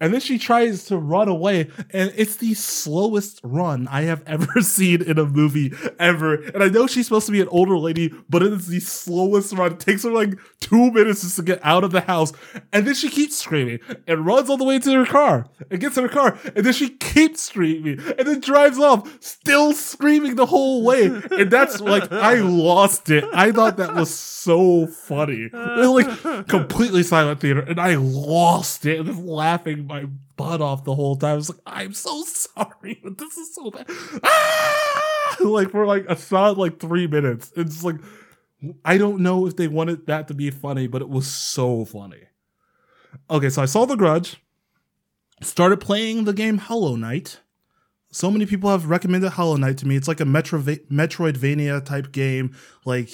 And 0.00 0.12
then 0.14 0.20
she 0.20 0.38
tries 0.38 0.84
to 0.86 0.96
run 0.96 1.28
away, 1.28 1.70
and 1.90 2.12
it's 2.16 2.36
the 2.36 2.54
slowest 2.54 3.40
run 3.42 3.86
I 3.88 4.02
have 4.02 4.22
ever 4.26 4.60
seen 4.60 5.02
in 5.02 5.18
a 5.18 5.24
movie 5.24 5.72
ever. 5.98 6.34
And 6.34 6.62
I 6.62 6.68
know 6.68 6.86
she's 6.86 7.06
supposed 7.06 7.26
to 7.26 7.32
be 7.32 7.40
an 7.40 7.48
older 7.48 7.78
lady, 7.78 8.12
but 8.28 8.42
it 8.42 8.52
is 8.52 8.66
the 8.68 8.80
slowest 8.80 9.52
run. 9.52 9.72
It 9.72 9.80
takes 9.80 10.04
her 10.04 10.10
like 10.10 10.38
two 10.60 10.90
minutes 10.90 11.22
just 11.22 11.36
to 11.36 11.42
get 11.42 11.60
out 11.62 11.84
of 11.84 11.92
the 11.92 12.02
house. 12.02 12.32
And 12.72 12.86
then 12.86 12.94
she 12.94 13.08
keeps 13.08 13.36
screaming 13.36 13.80
and 14.06 14.24
runs 14.24 14.48
all 14.48 14.56
the 14.56 14.64
way 14.64 14.78
to 14.78 14.92
her 14.92 15.06
car 15.06 15.48
and 15.70 15.80
gets 15.80 15.96
in 15.96 16.04
her 16.04 16.08
car. 16.08 16.38
And 16.56 16.64
then 16.64 16.72
she 16.72 16.88
keeps 16.88 17.42
screaming 17.42 18.00
and 18.18 18.26
then 18.26 18.40
drives 18.40 18.78
off, 18.78 19.22
still 19.22 19.72
screaming 19.72 20.36
the 20.36 20.46
whole 20.46 20.82
way. 20.82 21.06
And 21.06 21.50
that's 21.50 21.80
like, 21.80 22.10
I 22.12 22.36
lost 22.36 23.10
it. 23.10 23.24
I 23.32 23.52
thought 23.52 23.76
that 23.76 23.94
was 23.94 24.12
so 24.12 24.86
funny. 24.86 25.50
like 25.52 26.48
completely 26.48 27.02
silent 27.02 27.40
theater, 27.40 27.60
and 27.60 27.80
I 27.80 27.96
lost 27.96 28.86
it, 28.86 29.04
just 29.04 29.20
laughing 29.20 29.86
my 29.90 30.06
butt 30.36 30.62
off 30.62 30.84
the 30.84 30.94
whole 30.94 31.16
time. 31.16 31.32
I 31.32 31.36
was 31.36 31.50
like, 31.50 31.60
I'm 31.66 31.92
so 31.92 32.24
sorry, 32.24 33.00
but 33.02 33.18
this 33.18 33.36
is 33.36 33.54
so 33.54 33.70
bad. 33.70 33.86
Ah! 34.24 34.96
Like 35.40 35.70
for 35.70 35.86
like 35.86 36.04
a 36.06 36.16
solid 36.16 36.58
like 36.58 36.80
three 36.80 37.06
minutes. 37.06 37.50
It's 37.56 37.82
like 37.82 37.96
I 38.84 38.98
don't 38.98 39.20
know 39.20 39.46
if 39.46 39.56
they 39.56 39.68
wanted 39.68 40.06
that 40.06 40.28
to 40.28 40.34
be 40.34 40.50
funny, 40.50 40.86
but 40.86 41.00
it 41.00 41.08
was 41.08 41.26
so 41.26 41.84
funny. 41.84 42.24
Okay, 43.30 43.48
so 43.48 43.62
I 43.62 43.64
saw 43.64 43.86
The 43.86 43.96
Grudge, 43.96 44.42
started 45.40 45.80
playing 45.80 46.24
the 46.24 46.34
game 46.34 46.58
Hollow 46.58 46.96
Knight. 46.96 47.40
So 48.12 48.30
many 48.30 48.44
people 48.44 48.70
have 48.70 48.86
recommended 48.86 49.30
Hollow 49.30 49.56
Knight 49.56 49.78
to 49.78 49.86
me. 49.86 49.96
It's 49.96 50.08
like 50.08 50.20
a 50.20 50.26
Metro 50.26 50.60
Metroidvania 50.60 51.82
type 51.84 52.12
game, 52.12 52.54
like 52.84 53.10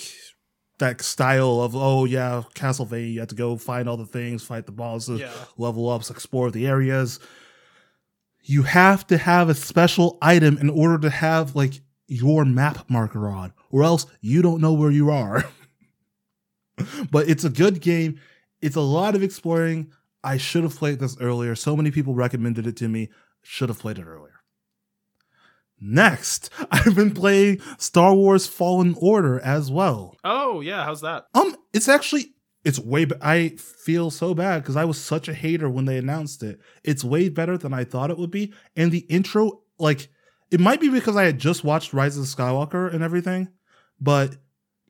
that 0.79 1.01
style 1.01 1.61
of 1.63 1.75
oh 1.75 2.05
yeah, 2.05 2.43
Castlevania. 2.55 3.13
You 3.13 3.21
have 3.21 3.29
to 3.29 3.35
go 3.35 3.57
find 3.57 3.89
all 3.89 3.97
the 3.97 4.07
things, 4.07 4.43
fight 4.43 4.67
the 4.67 4.73
bosses, 4.73 5.21
Yeah. 5.21 5.33
level 5.57 5.89
ups, 5.89 6.11
explore 6.11 6.51
the 6.51 6.67
areas. 6.67 7.19
You 8.43 8.63
have 8.63 9.07
to 9.09 9.17
have 9.19 9.49
a 9.49 9.55
special 9.55 10.19
item 10.23 10.59
in 10.59 10.71
order 10.71 10.99
to 10.99 11.11
have 11.11 11.57
like 11.57 11.81
your 12.09 12.45
map 12.45 12.89
marker 12.89 13.29
on, 13.29 13.53
or 13.71 13.83
else 13.83 14.07
you 14.21 14.43
don't 14.43 14.61
know 14.61 14.73
where 14.73 14.91
you 14.91 15.11
are. 15.11 15.45
but 17.11 17.29
it's 17.29 17.45
a 17.45 17.51
good 17.51 17.81
game. 17.81 18.21
It's 18.61 18.77
a 18.77 18.81
lot 18.81 19.15
of 19.15 19.23
exploring. 19.23 19.91
I 20.23 20.37
should 20.37 20.63
have 20.63 20.77
played 20.77 20.99
this 20.99 21.17
earlier. 21.21 21.55
So 21.55 21.77
many 21.77 21.91
people 21.91 22.15
recommended 22.15 22.67
it 22.67 22.77
to 22.77 22.89
me. 22.89 23.09
Should 23.43 23.69
have 23.69 23.79
played 23.79 23.99
it 23.99 24.07
earlier. 24.07 24.36
Next, 25.81 26.51
I've 26.71 26.95
been 26.95 27.13
playing 27.13 27.61
Star 27.79 28.15
Wars 28.15 28.47
Fallen 28.47 28.95
Order 28.99 29.41
as 29.41 29.71
well. 29.71 30.17
Oh 30.25 30.61
yeah, 30.61 30.85
how's 30.85 31.03
that? 31.03 31.27
Um, 31.35 31.57
it's 31.73 31.89
actually 31.89 32.35
it's 32.65 32.79
way. 32.81 33.05
Be- 33.05 33.15
I 33.23 33.51
feel 33.51 34.11
so 34.11 34.35
bad 34.35 34.63
because 34.63 34.77
I 34.77 34.85
was 34.85 35.01
such 35.01 35.29
a 35.29 35.35
hater 35.35 35.71
when 35.71 35.85
they 35.85 35.99
announced 35.99 36.43
it. 36.43 36.59
It's 36.83 37.05
way 37.05 37.29
better 37.29 37.57
than 37.57 37.73
I 37.73 37.85
thought 37.85 38.11
it 38.11 38.19
would 38.19 38.31
be, 38.33 38.53
and 38.75 38.91
the 38.91 39.07
intro, 39.09 39.63
like, 39.79 40.09
it 40.51 40.61
might 40.61 40.81
be 40.81 40.89
because 40.89 41.17
I 41.17 41.25
had 41.25 41.39
just 41.39 41.63
watched 41.63 41.93
Rise 41.93 42.17
of 42.17 42.23
the 42.25 42.29
Skywalker 42.29 42.93
and 42.93 43.05
everything, 43.05 43.49
but 44.01 44.37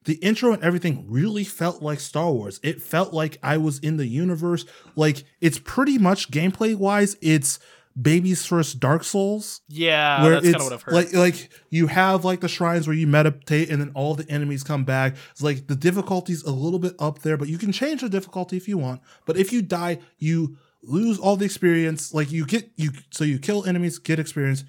the 0.06 0.14
intro 0.14 0.52
and 0.52 0.62
everything 0.62 1.04
really 1.08 1.44
felt 1.44 1.82
like 1.82 2.00
Star 2.00 2.32
Wars. 2.32 2.60
It 2.62 2.80
felt 2.80 3.12
like 3.12 3.36
I 3.42 3.58
was 3.58 3.78
in 3.80 3.96
the 3.98 4.06
universe. 4.06 4.64
Like 4.94 5.24
it's 5.40 5.58
pretty 5.58 5.98
much 5.98 6.30
gameplay 6.30 6.74
wise, 6.74 7.16
it's 7.20 7.58
baby's 8.00 8.44
first 8.44 8.78
Dark 8.78 9.04
Souls 9.04 9.62
Yeah, 9.68 10.22
where 10.22 10.40
that's 10.40 10.44
kind 10.44 10.56
of 10.56 10.62
what 10.62 10.72
I've 10.72 10.82
heard. 10.82 10.94
like 10.94 11.12
like 11.14 11.50
you 11.70 11.86
have 11.86 12.24
like 12.24 12.40
the 12.40 12.48
shrines 12.48 12.86
where 12.86 12.96
you 12.96 13.06
meditate 13.06 13.70
and 13.70 13.80
then 13.80 13.90
all 13.94 14.14
the 14.14 14.28
enemies 14.30 14.62
come 14.62 14.84
back. 14.84 15.16
It's 15.30 15.42
like 15.42 15.66
the 15.66 15.76
difficulty's 15.76 16.42
a 16.42 16.50
little 16.52 16.78
bit 16.78 16.94
up 16.98 17.20
there, 17.20 17.36
but 17.36 17.48
you 17.48 17.58
can 17.58 17.72
change 17.72 18.02
the 18.02 18.08
difficulty 18.08 18.56
if 18.56 18.68
you 18.68 18.78
want. 18.78 19.00
But 19.24 19.36
if 19.36 19.52
you 19.52 19.62
die, 19.62 19.98
you 20.18 20.58
lose 20.82 21.18
all 21.18 21.36
the 21.36 21.44
experience. 21.46 22.12
Like 22.12 22.30
you 22.30 22.44
get 22.46 22.70
you 22.76 22.90
so 23.10 23.24
you 23.24 23.38
kill 23.38 23.64
enemies, 23.64 23.98
get 23.98 24.18
experience, 24.18 24.64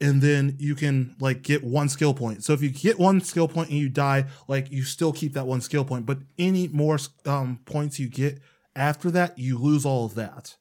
and 0.00 0.20
then 0.20 0.56
you 0.58 0.74
can 0.74 1.16
like 1.20 1.42
get 1.42 1.64
one 1.64 1.88
skill 1.88 2.12
point. 2.14 2.44
So 2.44 2.52
if 2.52 2.62
you 2.62 2.68
get 2.68 2.98
one 2.98 3.20
skill 3.22 3.48
point 3.48 3.70
and 3.70 3.78
you 3.78 3.88
die, 3.88 4.26
like 4.46 4.70
you 4.70 4.82
still 4.84 5.12
keep 5.12 5.32
that 5.32 5.46
one 5.46 5.62
skill 5.62 5.84
point. 5.84 6.04
But 6.04 6.18
any 6.38 6.68
more 6.68 6.98
um, 7.24 7.60
points 7.64 7.98
you 7.98 8.08
get 8.08 8.40
after 8.76 9.10
that, 9.10 9.38
you 9.38 9.56
lose 9.58 9.84
all 9.86 10.04
of 10.04 10.14
that. 10.16 10.56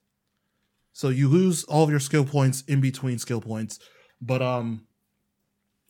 So 0.97 1.09
you 1.09 1.27
lose 1.29 1.63
all 1.65 1.83
of 1.83 1.91
your 1.91 1.99
skill 1.99 2.25
points 2.25 2.63
in 2.67 2.81
between 2.81 3.19
skill 3.19 3.39
points. 3.39 3.77
But 4.19 4.41
um, 4.41 4.87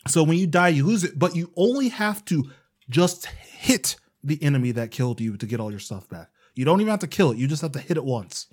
so 0.06 0.22
when 0.22 0.38
you 0.38 0.48
die, 0.48 0.68
you 0.68 0.86
lose 0.86 1.06
it. 1.06 1.18
But 1.18 1.34
you 1.34 1.50
only 1.56 1.88
have 1.88 2.26
to 2.26 2.52
just 2.90 3.28
hit 3.28 3.96
the 4.22 4.38
enemy 4.44 4.72
that 4.74 4.92
killed 4.92 5.22
you 5.22 5.38
to 5.38 5.46
get 5.46 5.62
all 5.62 5.72
your 5.72 5.80
stuff 5.80 6.10
back. 6.10 6.30
You 6.56 6.66
don't 6.66 6.82
even 6.82 6.92
have 6.92 7.00
to 7.00 7.08
kill 7.08 7.32
it. 7.32 7.38
You 7.38 7.48
just 7.48 7.62
have 7.62 7.72
to 7.72 7.80
hit 7.80 7.96
it 7.96 8.04
once. 8.04 8.48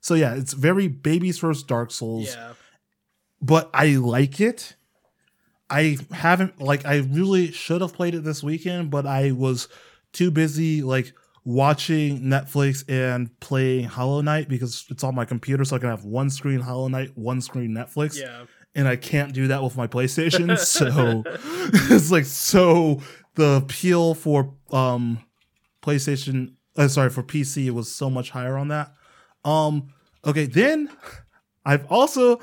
So 0.00 0.14
yeah, 0.14 0.32
it's 0.34 0.54
very 0.54 0.88
baby's 0.88 1.38
first 1.38 1.68
Dark 1.68 1.90
Souls 1.90 2.34
Yeah. 2.34 2.54
but 3.42 3.68
I 3.74 3.96
like 3.96 4.40
it. 4.40 4.76
I 5.68 5.98
haven't 6.12 6.62
like 6.62 6.86
I 6.86 7.00
really 7.00 7.52
should 7.52 7.82
have 7.82 7.92
played 7.92 8.14
it 8.14 8.24
this 8.24 8.42
weekend, 8.42 8.90
but 8.90 9.06
I 9.06 9.32
was 9.32 9.68
too 10.14 10.30
busy 10.30 10.80
like 10.80 11.12
watching 11.44 12.20
Netflix 12.22 12.84
and 12.88 13.28
playing 13.40 13.84
Hollow 13.84 14.20
Knight 14.20 14.48
because 14.48 14.86
it's 14.90 15.04
on 15.04 15.14
my 15.14 15.24
computer, 15.24 15.64
so 15.64 15.76
I 15.76 15.78
can 15.78 15.90
have 15.90 16.04
one 16.04 16.30
screen 16.30 16.60
Hollow 16.60 16.88
Knight, 16.88 17.10
one 17.16 17.40
screen 17.40 17.70
Netflix, 17.72 18.18
Yeah. 18.18 18.44
and 18.74 18.88
I 18.88 18.96
can't 18.96 19.32
do 19.34 19.48
that 19.48 19.62
with 19.62 19.76
my 19.76 19.86
PlayStation. 19.86 20.58
so 20.66 21.22
it's 21.94 22.10
like 22.10 22.24
so 22.24 23.00
the 23.34 23.56
appeal 23.64 24.14
for 24.14 24.54
um 24.70 25.18
PlayStation, 25.82 26.54
uh, 26.76 26.88
sorry 26.88 27.10
for 27.10 27.22
PC 27.22 27.70
was 27.70 27.94
so 27.94 28.08
much 28.08 28.30
higher 28.30 28.56
on 28.56 28.68
that. 28.68 28.92
Um, 29.44 29.88
okay, 30.24 30.46
then 30.46 30.88
I've 31.66 31.84
also 31.90 32.40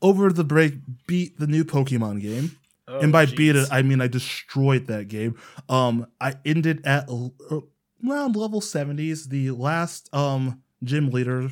over 0.00 0.32
the 0.32 0.44
break 0.44 0.74
beat 1.06 1.38
the 1.38 1.46
new 1.46 1.64
Pokemon 1.64 2.22
game. 2.22 2.56
Oh, 2.86 3.00
and 3.00 3.12
by 3.12 3.26
beat 3.26 3.54
it, 3.56 3.68
I 3.70 3.82
mean 3.82 4.00
I 4.00 4.06
destroyed 4.06 4.86
that 4.86 5.08
game. 5.08 5.36
Um, 5.68 6.06
I 6.18 6.36
ended 6.46 6.80
at 6.86 7.10
uh, 7.10 7.58
around 8.06 8.36
level 8.36 8.60
70s. 8.60 9.28
The 9.28 9.50
last 9.50 10.12
um 10.14 10.62
gym 10.82 11.10
leader, 11.10 11.50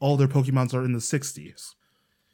all 0.00 0.16
their 0.16 0.28
Pokemons 0.28 0.74
are 0.74 0.84
in 0.84 0.92
the 0.92 0.98
60s. 0.98 1.74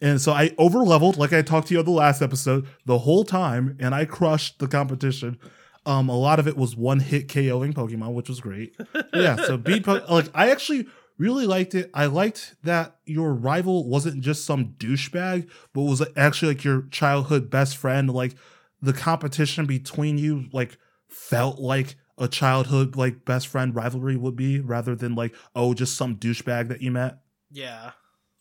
And 0.01 0.21
so 0.21 0.33
I 0.33 0.51
over 0.59 0.81
leveled, 0.81 1.17
like 1.17 1.33
I 1.33 1.43
talked 1.43 1.69
to 1.69 1.75
you 1.75 1.81
on 1.81 1.87
the 1.87 1.93
last 1.93 2.23
episode, 2.23 2.67
the 2.87 2.99
whole 2.99 3.25
time, 3.25 3.77
and 3.79 3.95
I 3.95 4.05
crushed 4.05 4.59
the 4.59 4.67
competition. 4.67 5.39
Um, 5.87 6.09
a 6.09 6.17
lot 6.17 6.39
of 6.41 6.49
it 6.49 6.57
was 6.57 6.77
one 6.77 7.01
hit 7.01 7.29
KOing 7.29 7.73
Pokemon, 7.73 8.15
which 8.15 8.29
was 8.29 8.41
great. 8.41 8.77
yeah, 9.15 9.37
so 9.37 9.57
beat 9.57 9.85
po- 9.85 10.05
like 10.11 10.29
I 10.35 10.51
actually 10.51 10.87
really 11.19 11.47
liked 11.47 11.75
it. 11.75 11.89
I 11.95 12.07
liked 12.07 12.57
that 12.65 12.97
your 13.05 13.33
rival 13.33 13.89
wasn't 13.89 14.23
just 14.23 14.45
some 14.45 14.75
douchebag, 14.79 15.49
but 15.73 15.83
was 15.83 16.03
actually 16.17 16.55
like 16.55 16.65
your 16.65 16.83
childhood 16.91 17.49
best 17.49 17.77
friend. 17.77 18.11
Like 18.11 18.35
the 18.81 18.93
competition 18.93 19.67
between 19.67 20.19
you, 20.19 20.47
like 20.53 20.79
felt 21.09 21.61
like 21.61 21.95
a 22.23 22.29
childhood 22.29 22.97
like 22.97 23.25
best 23.25 23.49
friend 23.49 23.75
rivalry 23.75 24.17
would 24.17 24.37
be, 24.37 24.61
rather 24.61 24.95
than 24.95 25.15
like 25.15 25.35
oh 25.55 25.75
just 25.75 25.97
some 25.97 26.17
douchebag 26.17 26.69
that 26.69 26.81
you 26.81 26.91
met. 26.91 27.19
Yeah. 27.51 27.91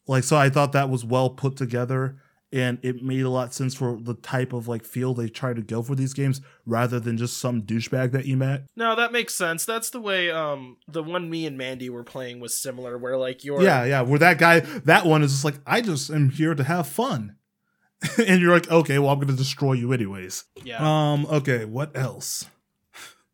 Like 0.07 0.23
so, 0.23 0.37
I 0.37 0.49
thought 0.49 0.71
that 0.71 0.89
was 0.89 1.03
well 1.03 1.29
put 1.29 1.57
together. 1.57 2.17
And 2.53 2.79
it 2.83 3.01
made 3.01 3.21
a 3.21 3.29
lot 3.29 3.53
sense 3.53 3.73
for 3.73 3.97
the 4.01 4.13
type 4.13 4.51
of 4.51 4.67
like 4.67 4.83
feel 4.83 5.13
they 5.13 5.29
try 5.29 5.53
to 5.53 5.61
go 5.61 5.81
for 5.81 5.95
these 5.95 6.13
games, 6.13 6.41
rather 6.65 6.99
than 6.99 7.17
just 7.17 7.37
some 7.37 7.61
douchebag 7.61 8.11
that 8.11 8.25
you 8.25 8.35
met. 8.35 8.65
No, 8.75 8.93
that 8.93 9.13
makes 9.13 9.33
sense. 9.33 9.63
That's 9.63 9.89
the 9.89 10.01
way 10.01 10.29
um 10.29 10.75
the 10.87 11.01
one 11.01 11.29
me 11.29 11.45
and 11.45 11.57
Mandy 11.57 11.89
were 11.89 12.03
playing 12.03 12.41
was 12.41 12.55
similar 12.55 12.97
where 12.97 13.15
like 13.17 13.45
your 13.45 13.63
Yeah, 13.63 13.85
yeah. 13.85 14.01
Where 14.01 14.19
that 14.19 14.37
guy, 14.37 14.59
that 14.59 15.05
one 15.05 15.23
is 15.23 15.31
just 15.31 15.45
like, 15.45 15.59
I 15.65 15.79
just 15.79 16.09
am 16.09 16.29
here 16.29 16.53
to 16.53 16.63
have 16.63 16.87
fun. 16.87 17.37
and 18.27 18.41
you're 18.41 18.51
like, 18.51 18.69
okay, 18.69 18.99
well, 18.99 19.11
I'm 19.11 19.19
going 19.19 19.27
to 19.29 19.33
destroy 19.33 19.73
you 19.73 19.93
anyways. 19.93 20.43
yeah. 20.63 20.79
Um, 20.81 21.25
okay, 21.27 21.65
what 21.65 21.95
else? 21.95 22.45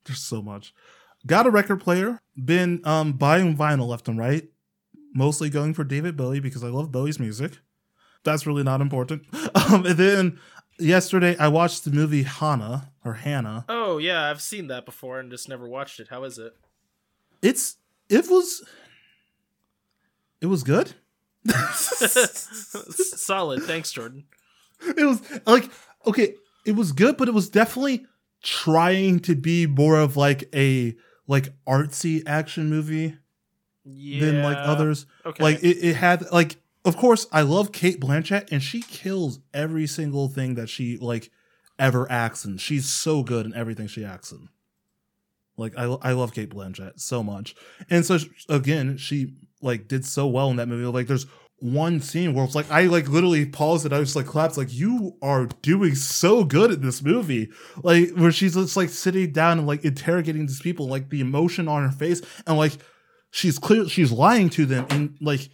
There's 0.07 0.23
so 0.23 0.41
much. 0.41 0.73
Got 1.25 1.45
a 1.45 1.51
record 1.51 1.81
player. 1.81 2.21
Been 2.43 2.81
um 2.85 3.13
buying 3.13 3.55
vinyl 3.55 3.87
left 3.87 4.07
and 4.07 4.17
right. 4.17 4.49
Mostly 5.13 5.49
going 5.49 5.73
for 5.73 5.83
David 5.83 6.15
Bowie 6.17 6.39
because 6.39 6.63
I 6.63 6.67
love 6.69 6.91
Bowie's 6.91 7.19
music. 7.19 7.59
That's 8.23 8.45
really 8.47 8.63
not 8.63 8.81
important. 8.81 9.23
Um, 9.69 9.85
and 9.85 9.97
then 9.97 10.39
yesterday 10.79 11.35
I 11.37 11.49
watched 11.49 11.83
the 11.83 11.91
movie 11.91 12.23
Hannah 12.23 12.91
or 13.03 13.13
Hannah. 13.15 13.65
oh 13.67 13.97
yeah, 13.97 14.29
I've 14.29 14.41
seen 14.41 14.67
that 14.67 14.85
before 14.85 15.19
and 15.19 15.29
just 15.29 15.49
never 15.49 15.67
watched 15.67 15.99
it. 15.99 16.07
How 16.09 16.23
is 16.23 16.37
it? 16.37 16.55
It's 17.41 17.75
it 18.07 18.29
was 18.29 18.63
it 20.39 20.45
was 20.45 20.63
good. 20.63 20.93
Solid. 21.73 23.63
Thanks, 23.63 23.91
Jordan. 23.91 24.25
it 24.95 25.05
was 25.05 25.21
like 25.45 25.69
okay 26.05 26.35
it 26.65 26.73
was 26.75 26.91
good 26.91 27.17
but 27.17 27.27
it 27.27 27.33
was 27.33 27.49
definitely 27.49 28.05
trying 28.43 29.19
to 29.21 29.35
be 29.35 29.65
more 29.67 29.99
of 29.99 30.15
like 30.17 30.47
a 30.55 30.95
like 31.27 31.49
artsy 31.67 32.23
action 32.25 32.69
movie 32.69 33.17
Yeah. 33.83 34.25
than 34.25 34.43
like 34.43 34.57
others. 34.57 35.05
Okay. 35.25 35.43
like 35.43 35.63
it, 35.63 35.77
it 35.83 35.95
had 35.95 36.29
like 36.31 36.57
of 36.85 36.95
course 36.95 37.27
i 37.33 37.41
love 37.41 37.71
Cate 37.73 37.99
Blanchett 37.99 38.49
and 38.51 38.63
she 38.63 38.81
kills 38.81 39.39
every 39.53 39.87
single 39.87 40.29
thing 40.29 40.55
that 40.55 40.69
she 40.69 40.97
like 40.97 41.31
ever 41.79 42.09
acts 42.11 42.45
in. 42.45 42.57
She's 42.57 42.87
so 42.87 43.21
good 43.23 43.45
in 43.45 43.53
everything 43.53 43.87
she 43.87 44.03
acts 44.05 44.31
in. 44.31 44.49
Like 45.57 45.73
i, 45.77 45.83
I 45.83 46.11
love 46.13 46.33
Cate 46.33 46.49
Blanchett 46.49 46.99
so 46.99 47.21
much. 47.23 47.55
And 47.89 48.05
so 48.05 48.17
again 48.49 48.97
she 48.97 49.33
like 49.61 49.87
did 49.87 50.05
so 50.05 50.27
well 50.27 50.49
in 50.51 50.57
that 50.57 50.67
movie. 50.67 50.85
Like 50.85 51.07
there's 51.07 51.25
one 51.59 52.01
scene 52.01 52.33
where 52.33 52.45
it's 52.45 52.55
like 52.55 52.69
I 52.69 52.83
like 52.83 53.07
literally 53.07 53.45
paused 53.45 53.85
it. 53.85 53.93
I 53.93 53.99
was 53.99 54.15
like 54.15 54.27
claps 54.27 54.57
like 54.57 54.73
you 54.73 55.17
are 55.21 55.47
doing 55.61 55.95
so 55.95 56.43
good 56.43 56.71
in 56.71 56.81
this 56.81 57.01
movie. 57.01 57.49
Like 57.83 58.11
where 58.11 58.31
she's 58.31 58.53
just 58.53 58.77
like 58.77 58.89
sitting 58.89 59.31
down 59.31 59.59
and 59.59 59.67
like 59.67 59.83
interrogating 59.83 60.45
these 60.45 60.61
people, 60.61 60.87
like 60.87 61.09
the 61.09 61.21
emotion 61.21 61.67
on 61.67 61.83
her 61.83 61.91
face, 61.91 62.21
and 62.45 62.57
like 62.57 62.73
she's 63.31 63.57
clear 63.57 63.87
she's 63.87 64.11
lying 64.11 64.49
to 64.49 64.65
them 64.65 64.85
and 64.89 65.17
like 65.19 65.49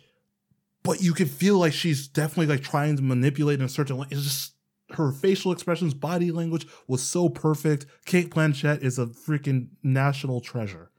but 0.83 1.01
you 1.01 1.13
can 1.13 1.27
feel 1.27 1.57
like 1.57 1.73
she's 1.73 2.07
definitely 2.07 2.53
like 2.53 2.63
trying 2.63 2.97
to 2.97 3.01
manipulate 3.01 3.59
in 3.59 3.65
a 3.65 3.69
certain 3.69 3.97
way. 3.97 4.07
It's 4.11 4.23
just 4.23 4.53
her 4.91 5.11
facial 5.11 5.51
expressions, 5.51 5.93
body 5.93 6.31
language 6.31 6.67
was 6.87 7.01
so 7.01 7.29
perfect. 7.29 7.85
Cate 8.05 8.29
Blanchett 8.29 8.83
is 8.83 8.99
a 8.99 9.07
freaking 9.07 9.69
national 9.81 10.41
treasure 10.41 10.91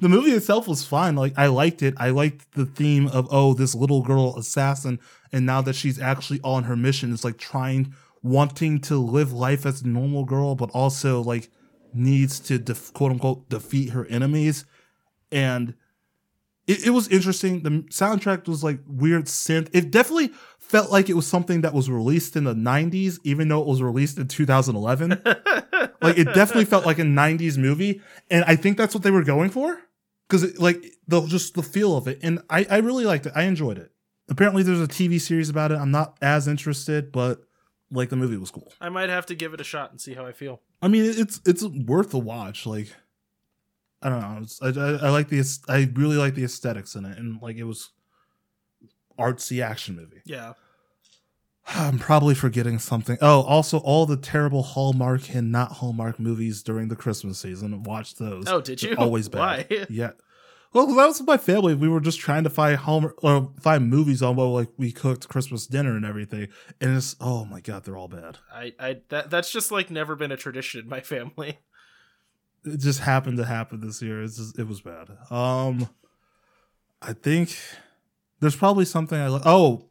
the 0.00 0.08
movie 0.08 0.32
itself 0.32 0.68
was 0.68 0.84
fine. 0.84 1.16
Like 1.16 1.34
I 1.36 1.46
liked 1.46 1.82
it. 1.82 1.94
I 1.96 2.10
liked 2.10 2.52
the 2.52 2.66
theme 2.66 3.08
of 3.08 3.28
oh, 3.30 3.54
this 3.54 3.74
little 3.74 4.02
girl 4.02 4.36
assassin, 4.36 5.00
and 5.32 5.46
now 5.46 5.60
that 5.62 5.74
she's 5.74 6.00
actually 6.00 6.40
on 6.42 6.64
her 6.64 6.76
mission, 6.76 7.12
it's 7.12 7.24
like 7.24 7.38
trying, 7.38 7.94
wanting 8.22 8.80
to 8.82 8.96
live 8.96 9.32
life 9.32 9.66
as 9.66 9.82
a 9.82 9.88
normal 9.88 10.24
girl, 10.24 10.54
but 10.54 10.70
also 10.70 11.22
like 11.22 11.50
needs 11.92 12.38
to 12.40 12.58
def- 12.58 12.92
quote 12.92 13.12
unquote 13.12 13.48
defeat 13.48 13.90
her 13.90 14.06
enemies, 14.06 14.64
and 15.32 15.74
it, 16.66 16.86
it 16.86 16.90
was 16.90 17.08
interesting. 17.08 17.62
The 17.62 17.70
soundtrack 17.90 18.46
was 18.46 18.62
like 18.62 18.80
weird 18.86 19.24
synth. 19.26 19.68
It 19.72 19.90
definitely 19.90 20.30
felt 20.58 20.92
like 20.92 21.08
it 21.08 21.14
was 21.14 21.26
something 21.26 21.62
that 21.62 21.74
was 21.74 21.90
released 21.90 22.36
in 22.36 22.44
the 22.44 22.54
90s, 22.54 23.18
even 23.24 23.48
though 23.48 23.60
it 23.60 23.66
was 23.66 23.82
released 23.82 24.18
in 24.18 24.28
2011 24.28 25.20
like 26.02 26.18
it 26.18 26.24
definitely 26.34 26.64
felt 26.64 26.86
like 26.86 26.98
a 26.98 27.02
90s 27.02 27.56
movie 27.58 28.00
and 28.30 28.44
i 28.44 28.56
think 28.56 28.76
that's 28.76 28.94
what 28.94 29.02
they 29.02 29.10
were 29.10 29.22
going 29.24 29.50
for 29.50 29.78
because 30.28 30.58
like 30.58 30.82
the 31.08 31.20
just 31.26 31.54
the 31.54 31.62
feel 31.62 31.96
of 31.96 32.06
it 32.06 32.18
and 32.22 32.40
I, 32.48 32.64
I 32.70 32.76
really 32.78 33.04
liked 33.04 33.26
it. 33.26 33.32
I 33.34 33.42
enjoyed 33.42 33.78
it. 33.78 33.90
Apparently 34.28 34.62
there's 34.62 34.80
a 34.80 34.86
tv 34.86 35.20
series 35.20 35.48
about 35.48 35.72
it. 35.72 35.78
I'm 35.78 35.90
not 35.90 36.16
as 36.22 36.46
interested 36.46 37.10
but 37.12 37.40
like 37.90 38.08
the 38.10 38.16
movie 38.16 38.36
was 38.36 38.50
cool. 38.52 38.72
I 38.80 38.88
might 38.88 39.08
have 39.08 39.26
to 39.26 39.34
give 39.34 39.52
it 39.54 39.60
a 39.60 39.64
shot 39.64 39.90
and 39.90 40.00
see 40.00 40.14
how 40.14 40.24
I 40.24 40.32
feel. 40.32 40.60
i 40.82 40.88
mean 40.88 41.04
it's 41.04 41.40
it's 41.44 41.64
worth 41.64 42.14
a 42.14 42.18
watch 42.18 42.64
like 42.66 42.94
i 44.02 44.08
don't 44.08 44.20
know. 44.20 44.38
It's, 44.42 44.62
I, 44.62 44.68
I, 44.68 44.90
I 45.06 45.10
like 45.10 45.28
the 45.28 45.42
i 45.68 45.90
really 45.94 46.16
like 46.16 46.34
the 46.34 46.44
aesthetics 46.44 46.94
in 46.94 47.04
it 47.04 47.18
and 47.18 47.42
like 47.42 47.56
it 47.56 47.64
was 47.64 47.90
artsy 49.18 49.62
action 49.62 49.96
movie. 49.96 50.22
Yeah. 50.24 50.52
I'm 51.72 51.98
probably 51.98 52.34
forgetting 52.34 52.78
something. 52.78 53.16
Oh, 53.20 53.42
also 53.42 53.78
all 53.78 54.04
the 54.06 54.16
terrible 54.16 54.62
Hallmark 54.62 55.34
and 55.34 55.52
not 55.52 55.72
Hallmark 55.72 56.18
movies 56.18 56.62
during 56.62 56.88
the 56.88 56.96
Christmas 56.96 57.38
season. 57.38 57.82
Watch 57.84 58.16
those. 58.16 58.44
Oh, 58.48 58.60
did 58.60 58.80
They're 58.80 58.90
you? 58.90 58.96
Always 58.96 59.28
bad. 59.28 59.66
Why? 59.70 59.86
Yeah. 59.88 60.10
Well, 60.72 60.86
that 60.86 61.06
was 61.06 61.20
my 61.22 61.36
family. 61.36 61.74
We 61.74 61.88
were 61.88 62.00
just 62.00 62.20
trying 62.20 62.44
to 62.44 62.50
find 62.50 62.76
Hallmark 62.76 63.22
or 63.24 63.52
find 63.60 63.88
movies 63.88 64.22
on 64.22 64.36
while 64.36 64.52
like 64.52 64.68
we 64.76 64.92
cooked 64.92 65.28
Christmas 65.28 65.66
dinner 65.66 65.96
and 65.96 66.04
everything. 66.04 66.48
And 66.80 66.96
it's 66.96 67.16
oh 67.20 67.44
my 67.44 67.60
god, 67.60 67.84
they're 67.84 67.96
all 67.96 68.08
bad. 68.08 68.38
I, 68.52 68.72
I 68.78 69.00
that 69.08 69.30
that's 69.30 69.50
just 69.50 69.72
like 69.72 69.90
never 69.90 70.14
been 70.14 70.32
a 70.32 70.36
tradition 70.36 70.80
in 70.80 70.88
my 70.88 71.00
family. 71.00 71.58
It 72.64 72.78
just 72.78 73.00
happened 73.00 73.38
to 73.38 73.46
happen 73.46 73.80
this 73.80 74.02
year. 74.02 74.22
It's 74.22 74.36
just, 74.36 74.58
it 74.58 74.68
was 74.68 74.80
bad. 74.80 75.08
Um, 75.30 75.88
I 77.00 77.14
think 77.14 77.56
there's 78.40 78.56
probably 78.56 78.84
something 78.84 79.18
I 79.18 79.28
like. 79.28 79.42
Oh, 79.46 79.88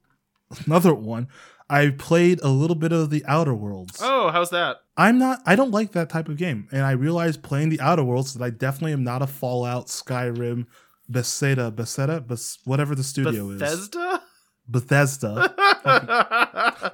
another 0.65 0.93
one. 0.93 1.29
I 1.69 1.89
played 1.91 2.39
a 2.41 2.47
little 2.49 2.75
bit 2.75 2.91
of 2.91 3.09
the 3.11 3.23
Outer 3.27 3.53
Worlds. 3.53 3.99
Oh, 4.01 4.29
how's 4.31 4.49
that? 4.49 4.77
I'm 4.97 5.17
not 5.19 5.39
I 5.45 5.55
don't 5.55 5.71
like 5.71 5.91
that 5.93 6.09
type 6.09 6.27
of 6.27 6.37
game. 6.37 6.67
And 6.71 6.81
I 6.83 6.91
realized 6.91 7.43
playing 7.43 7.69
the 7.69 7.79
Outer 7.79 8.03
Worlds 8.03 8.33
that 8.33 8.43
I 8.43 8.49
definitely 8.49 8.93
am 8.93 9.03
not 9.03 9.21
a 9.21 9.27
Fallout, 9.27 9.87
Skyrim, 9.87 10.65
Bethesda, 11.07 11.71
Bethesda, 11.71 12.21
Bes- 12.21 12.59
whatever 12.65 12.95
the 12.95 13.03
studio 13.03 13.49
is. 13.51 13.59
Bethesda? 13.59 14.21
Bethesda. 14.67 15.53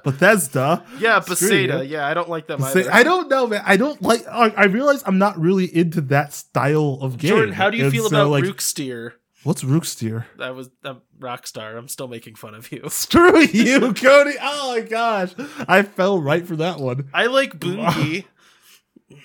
Bethesda. 0.04 0.84
yeah, 0.98 1.20
Bethesda. 1.20 1.84
Yeah, 1.84 2.06
I 2.06 2.14
don't 2.14 2.28
like 2.28 2.46
them 2.46 2.60
Bethe- 2.60 2.76
either. 2.80 2.92
I 2.92 3.02
don't 3.02 3.28
know, 3.28 3.46
man. 3.46 3.62
I 3.66 3.76
don't 3.76 4.00
like. 4.02 4.26
I, 4.26 4.48
I 4.56 4.64
realize 4.66 5.02
I'm 5.06 5.18
not 5.18 5.38
really 5.38 5.64
into 5.74 6.00
that 6.02 6.32
style 6.32 6.98
of 7.02 7.18
game. 7.18 7.30
Jordan, 7.30 7.54
how 7.54 7.70
do 7.70 7.76
you 7.76 7.84
And 7.84 7.92
feel 7.92 8.08
so, 8.08 8.16
about 8.16 8.30
like, 8.30 8.44
Rooksteer? 8.44 9.12
What's 9.42 9.62
Rooksteer? 9.62 10.24
That 10.38 10.54
was 10.54 10.70
a 10.82 10.96
Rockstar. 11.18 11.78
I'm 11.78 11.88
still 11.88 12.08
making 12.08 12.34
fun 12.34 12.54
of 12.54 12.72
you. 12.72 12.82
Screw 12.88 13.40
you, 13.40 13.92
Cody. 13.94 14.34
Oh 14.40 14.74
my 14.74 14.80
gosh, 14.80 15.34
I 15.68 15.82
fell 15.82 16.20
right 16.20 16.46
for 16.46 16.56
that 16.56 16.78
one. 16.80 17.08
I 17.14 17.26
like 17.26 17.58
Bungie 17.58 18.24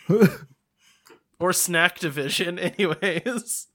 or 1.39 1.53
Snack 1.53 1.99
Division, 1.99 2.59
anyways. 2.59 3.67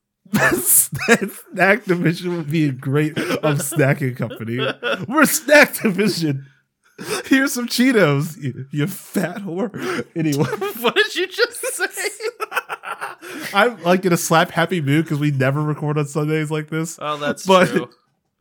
snack 0.55 1.85
division 1.85 2.37
would 2.37 2.51
be 2.51 2.69
a 2.69 2.73
great 2.73 3.17
um, 3.17 3.59
snacking 3.59 4.17
company. 4.17 4.59
We're 5.07 5.25
snack 5.25 5.75
division. 5.75 6.47
Here's 7.27 7.53
some 7.53 7.69
Cheetos, 7.69 8.37
you, 8.43 8.67
you 8.73 8.87
fat 8.87 9.43
whore. 9.43 9.71
Anyway, 10.17 10.45
what 10.81 10.95
did 10.97 11.15
you 11.15 11.27
just 11.29 11.61
say? 11.61 11.87
I'm 13.55 13.83
like 13.83 14.05
in 14.05 14.13
a 14.13 14.17
slap 14.17 14.51
happy 14.51 14.81
mood 14.81 15.05
because 15.05 15.19
we 15.19 15.31
never 15.31 15.63
record 15.63 15.99
on 15.99 16.07
Sundays 16.07 16.51
like 16.51 16.69
this. 16.71 16.99
oh, 17.01 17.17
that's 17.17 17.47
But- 17.47 17.69
true. 17.69 17.91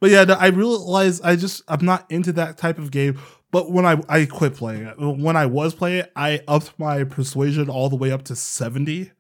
But 0.01 0.11
yeah, 0.11 0.25
no, 0.25 0.33
I 0.33 0.47
realize 0.47 1.21
I 1.21 1.35
just 1.37 1.63
I'm 1.69 1.83
not 1.85 2.05
into 2.11 2.33
that 2.33 2.57
type 2.57 2.77
of 2.77 2.91
game. 2.91 3.17
But 3.51 3.71
when 3.71 3.85
I 3.85 4.01
I 4.09 4.25
quit 4.25 4.53
playing 4.53 4.83
it, 4.83 4.95
when 4.99 5.37
I 5.37 5.45
was 5.45 5.73
playing 5.73 5.99
it, 5.99 6.11
I 6.15 6.41
upped 6.47 6.73
my 6.77 7.05
persuasion 7.05 7.69
all 7.69 7.89
the 7.89 7.95
way 7.95 8.11
up 8.11 8.23
to 8.23 8.35
seventy, 8.35 9.11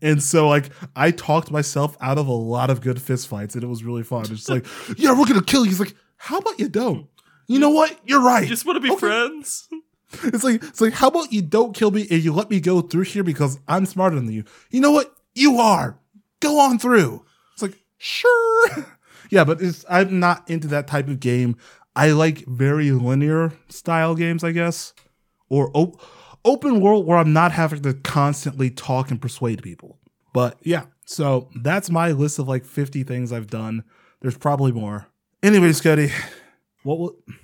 and 0.00 0.22
so 0.22 0.48
like 0.48 0.70
I 0.96 1.10
talked 1.10 1.50
myself 1.50 1.96
out 2.00 2.16
of 2.16 2.26
a 2.28 2.32
lot 2.32 2.70
of 2.70 2.80
good 2.80 3.00
fist 3.00 3.28
fights, 3.28 3.54
and 3.54 3.62
it 3.62 3.66
was 3.66 3.84
really 3.84 4.02
fun. 4.02 4.20
It's 4.22 4.30
just 4.30 4.48
like, 4.48 4.66
yeah, 4.98 5.10
we're 5.16 5.26
gonna 5.26 5.42
kill 5.44 5.64
you. 5.64 5.70
He's 5.70 5.80
like, 5.80 5.94
how 6.16 6.38
about 6.38 6.58
you 6.58 6.70
don't? 6.70 7.06
You 7.46 7.58
know 7.58 7.70
what? 7.70 7.96
You're 8.06 8.22
right. 8.22 8.42
You 8.44 8.48
just 8.48 8.64
want 8.64 8.76
to 8.78 8.80
be 8.80 8.90
Okay. 8.90 8.98
friends? 9.00 9.68
It's 10.24 10.44
like 10.44 10.62
it's 10.62 10.80
like 10.80 10.94
how 10.94 11.08
about 11.08 11.32
you 11.32 11.42
don't 11.42 11.74
kill 11.74 11.90
me 11.90 12.06
and 12.10 12.22
you 12.22 12.32
let 12.32 12.50
me 12.50 12.60
go 12.60 12.80
through 12.80 13.04
here 13.04 13.24
because 13.24 13.58
I'm 13.68 13.86
smarter 13.86 14.16
than 14.16 14.30
you. 14.30 14.44
You 14.70 14.80
know 14.80 14.92
what? 14.92 15.14
You 15.34 15.58
are. 15.58 15.98
Go 16.40 16.58
on 16.58 16.78
through. 16.78 17.24
It's 17.52 17.62
like 17.62 17.78
sure. 17.98 18.68
yeah, 19.30 19.44
but 19.44 19.60
I'm 19.88 20.18
not 20.20 20.48
into 20.48 20.68
that 20.68 20.86
type 20.86 21.08
of 21.08 21.20
game. 21.20 21.56
I 21.94 22.10
like 22.12 22.44
very 22.46 22.90
linear 22.90 23.52
style 23.68 24.14
games, 24.14 24.44
I 24.44 24.52
guess, 24.52 24.92
or 25.48 25.70
op- 25.74 26.00
open 26.44 26.80
world 26.80 27.06
where 27.06 27.18
I'm 27.18 27.32
not 27.32 27.52
having 27.52 27.82
to 27.82 27.94
constantly 27.94 28.70
talk 28.70 29.10
and 29.10 29.20
persuade 29.20 29.62
people. 29.62 29.98
But 30.34 30.58
yeah, 30.62 30.84
so 31.06 31.48
that's 31.62 31.88
my 31.90 32.12
list 32.12 32.38
of 32.38 32.48
like 32.48 32.64
50 32.64 33.02
things 33.04 33.32
I've 33.32 33.46
done. 33.46 33.84
There's 34.20 34.36
probably 34.36 34.72
more. 34.72 35.06
Anyways, 35.42 35.80
Cody, 35.80 36.10
what 36.82 36.98
wa- 36.98 37.34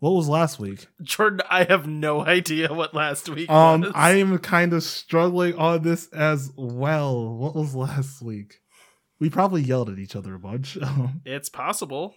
what 0.00 0.10
was 0.10 0.28
last 0.28 0.58
week? 0.60 0.86
Jordan, 1.02 1.40
I 1.50 1.64
have 1.64 1.86
no 1.86 2.24
idea 2.24 2.72
what 2.72 2.94
last 2.94 3.28
week 3.28 3.50
Um, 3.50 3.80
was. 3.82 3.92
I 3.94 4.12
am 4.12 4.38
kind 4.38 4.72
of 4.72 4.82
struggling 4.82 5.54
on 5.56 5.82
this 5.82 6.08
as 6.12 6.50
well. 6.56 7.34
What 7.36 7.54
was 7.56 7.74
last 7.74 8.22
week? 8.22 8.60
We 9.18 9.28
probably 9.30 9.62
yelled 9.62 9.90
at 9.90 9.98
each 9.98 10.14
other 10.14 10.34
a 10.34 10.38
bunch. 10.38 10.78
It's 11.24 11.48
possible. 11.48 12.14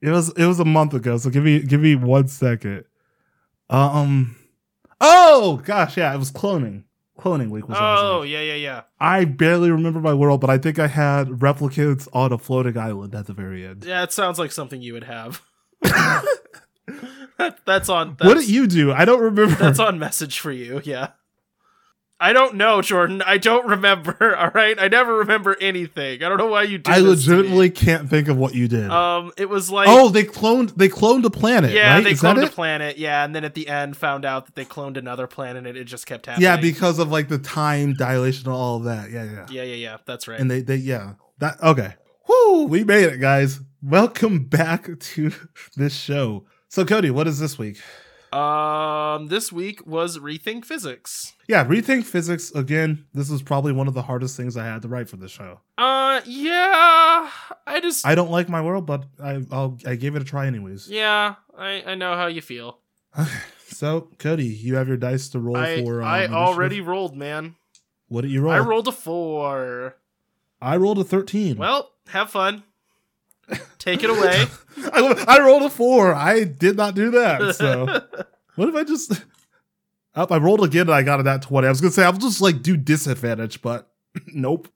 it 0.00 0.10
was 0.10 0.30
it 0.36 0.46
was 0.46 0.58
a 0.60 0.64
month 0.64 0.94
ago, 0.94 1.18
so 1.18 1.28
give 1.30 1.44
me 1.44 1.60
give 1.60 1.80
me 1.80 1.94
one 1.94 2.28
second. 2.28 2.84
Um, 3.68 4.36
oh 5.00 5.60
gosh, 5.64 5.96
yeah, 5.96 6.14
it 6.14 6.18
was 6.18 6.30
cloning. 6.32 6.84
Cloning 7.18 7.50
week 7.50 7.68
was 7.68 7.76
Oh, 7.78 8.22
yeah, 8.22 8.40
yeah, 8.40 8.54
yeah. 8.54 8.80
I 8.98 9.26
barely 9.26 9.70
remember 9.70 10.00
my 10.00 10.14
world, 10.14 10.40
but 10.40 10.48
I 10.50 10.56
think 10.58 10.78
I 10.78 10.86
had 10.88 11.28
replicants 11.28 12.08
on 12.14 12.32
a 12.32 12.38
floating 12.38 12.76
island 12.78 13.14
at 13.14 13.26
the 13.26 13.34
very 13.34 13.64
end. 13.66 13.84
Yeah, 13.84 14.02
it 14.02 14.12
sounds 14.12 14.38
like 14.38 14.50
something 14.50 14.80
you 14.82 14.94
would 14.94 15.04
have. 15.04 15.42
that, 17.38 17.58
that's 17.64 17.88
on. 17.88 18.16
That's, 18.18 18.26
what 18.26 18.38
did 18.38 18.48
you 18.48 18.66
do? 18.66 18.92
I 18.92 19.04
don't 19.04 19.20
remember. 19.20 19.54
That's 19.54 19.78
on 19.78 19.98
message 19.98 20.38
for 20.38 20.52
you. 20.52 20.80
Yeah. 20.84 21.08
I 22.22 22.32
don't 22.32 22.54
know, 22.54 22.80
Jordan. 22.82 23.20
I 23.20 23.36
don't 23.36 23.66
remember. 23.66 24.36
All 24.38 24.50
right, 24.50 24.80
I 24.80 24.86
never 24.86 25.16
remember 25.16 25.56
anything. 25.60 26.22
I 26.22 26.28
don't 26.28 26.38
know 26.38 26.46
why 26.46 26.62
you 26.62 26.78
do. 26.78 26.88
I 26.88 27.00
this 27.00 27.24
to 27.24 27.30
me. 27.30 27.36
legitimately 27.36 27.70
can't 27.70 28.08
think 28.08 28.28
of 28.28 28.36
what 28.36 28.54
you 28.54 28.68
did. 28.68 28.88
Um, 28.90 29.32
it 29.36 29.48
was 29.48 29.72
like. 29.72 29.88
oh, 29.88 30.08
they 30.08 30.22
cloned 30.22 30.76
they 30.76 30.88
cloned 30.88 31.24
a 31.24 31.30
planet. 31.30 31.72
Yeah, 31.72 31.94
right? 31.94 32.04
they 32.04 32.12
Is 32.12 32.22
cloned 32.22 32.38
a 32.38 32.44
it? 32.44 32.52
planet. 32.52 32.96
Yeah, 32.96 33.24
and 33.24 33.34
then 33.34 33.44
at 33.44 33.54
the 33.54 33.66
end 33.66 33.96
found 33.96 34.24
out 34.24 34.46
that 34.46 34.54
they 34.54 34.64
cloned 34.64 34.96
another 34.96 35.26
planet, 35.26 35.66
and 35.66 35.76
it 35.76 35.82
just 35.84 36.06
kept 36.06 36.26
happening. 36.26 36.44
Yeah, 36.44 36.58
because 36.58 37.00
of 37.00 37.10
like 37.10 37.26
the 37.26 37.38
time 37.38 37.94
dilation 37.94 38.46
and 38.46 38.54
all 38.54 38.76
of 38.76 38.84
that. 38.84 39.10
Yeah, 39.10 39.24
yeah. 39.24 39.46
yeah, 39.50 39.62
yeah, 39.64 39.74
yeah. 39.74 39.96
That's 40.06 40.28
right. 40.28 40.38
And 40.38 40.48
they, 40.48 40.60
they, 40.60 40.76
yeah. 40.76 41.14
That 41.38 41.60
okay. 41.60 41.94
Whoo, 42.28 42.66
we 42.66 42.84
made 42.84 43.04
it, 43.06 43.18
guys. 43.18 43.58
Welcome 43.82 44.44
back 44.44 44.88
to 45.00 45.32
this 45.74 45.92
show. 45.92 46.44
So, 46.72 46.86
Cody, 46.86 47.10
what 47.10 47.28
is 47.28 47.38
this 47.38 47.58
week? 47.58 47.78
um, 48.32 49.26
this 49.26 49.52
week 49.52 49.86
was 49.86 50.16
rethink 50.16 50.64
physics. 50.64 51.34
Yeah, 51.46 51.66
rethink 51.66 52.04
physics 52.04 52.50
again. 52.52 53.04
This 53.12 53.28
was 53.28 53.42
probably 53.42 53.72
one 53.72 53.88
of 53.88 53.92
the 53.92 54.00
hardest 54.00 54.38
things 54.38 54.56
I 54.56 54.64
had 54.64 54.80
to 54.80 54.88
write 54.88 55.10
for 55.10 55.18
this 55.18 55.30
show. 55.30 55.60
Uh, 55.76 56.22
yeah. 56.24 57.28
I 57.66 57.78
just. 57.82 58.06
I 58.06 58.14
don't 58.14 58.30
like 58.30 58.48
my 58.48 58.62
world, 58.62 58.86
but 58.86 59.04
I 59.22 59.42
I'll, 59.50 59.76
I 59.86 59.96
gave 59.96 60.16
it 60.16 60.22
a 60.22 60.24
try 60.24 60.46
anyways. 60.46 60.88
yeah, 60.88 61.34
I 61.58 61.82
I 61.88 61.94
know 61.94 62.14
how 62.16 62.26
you 62.26 62.40
feel. 62.40 62.78
So, 63.66 64.08
Cody, 64.18 64.46
you 64.46 64.76
have 64.76 64.86
your 64.86 64.98
dice 64.98 65.30
to 65.30 65.38
roll 65.40 65.56
I 65.56 65.82
for. 65.82 66.02
Um, 66.02 66.08
I 66.08 66.18
initiative? 66.18 66.36
already 66.36 66.80
rolled, 66.82 67.16
man. 67.16 67.54
What 68.08 68.20
did 68.20 68.30
you 68.30 68.42
roll? 68.42 68.52
I 68.52 68.58
rolled 68.58 68.86
a 68.86 68.92
four. 68.92 69.96
I 70.60 70.76
rolled 70.76 70.98
a 70.98 71.04
thirteen. 71.04 71.56
Well, 71.56 71.90
have 72.08 72.30
fun. 72.30 72.64
Take 73.78 74.02
it 74.04 74.10
away. 74.10 74.46
I, 74.92 75.24
I 75.28 75.40
rolled 75.44 75.62
a 75.62 75.70
four. 75.70 76.14
I 76.14 76.44
did 76.44 76.76
not 76.76 76.94
do 76.94 77.10
that. 77.12 77.54
So. 77.56 78.00
What 78.54 78.68
if 78.68 78.74
I 78.74 78.84
just? 78.84 79.24
Up, 80.14 80.30
I 80.30 80.36
rolled 80.36 80.62
again 80.62 80.82
and 80.82 80.90
I 80.90 81.02
got 81.02 81.20
it 81.20 81.26
at 81.26 81.40
twenty. 81.40 81.66
I 81.66 81.70
was 81.70 81.80
gonna 81.80 81.90
say 81.90 82.04
I'll 82.04 82.12
just 82.12 82.42
like 82.42 82.60
do 82.60 82.76
disadvantage, 82.76 83.62
but 83.62 83.90
nope. 84.26 84.68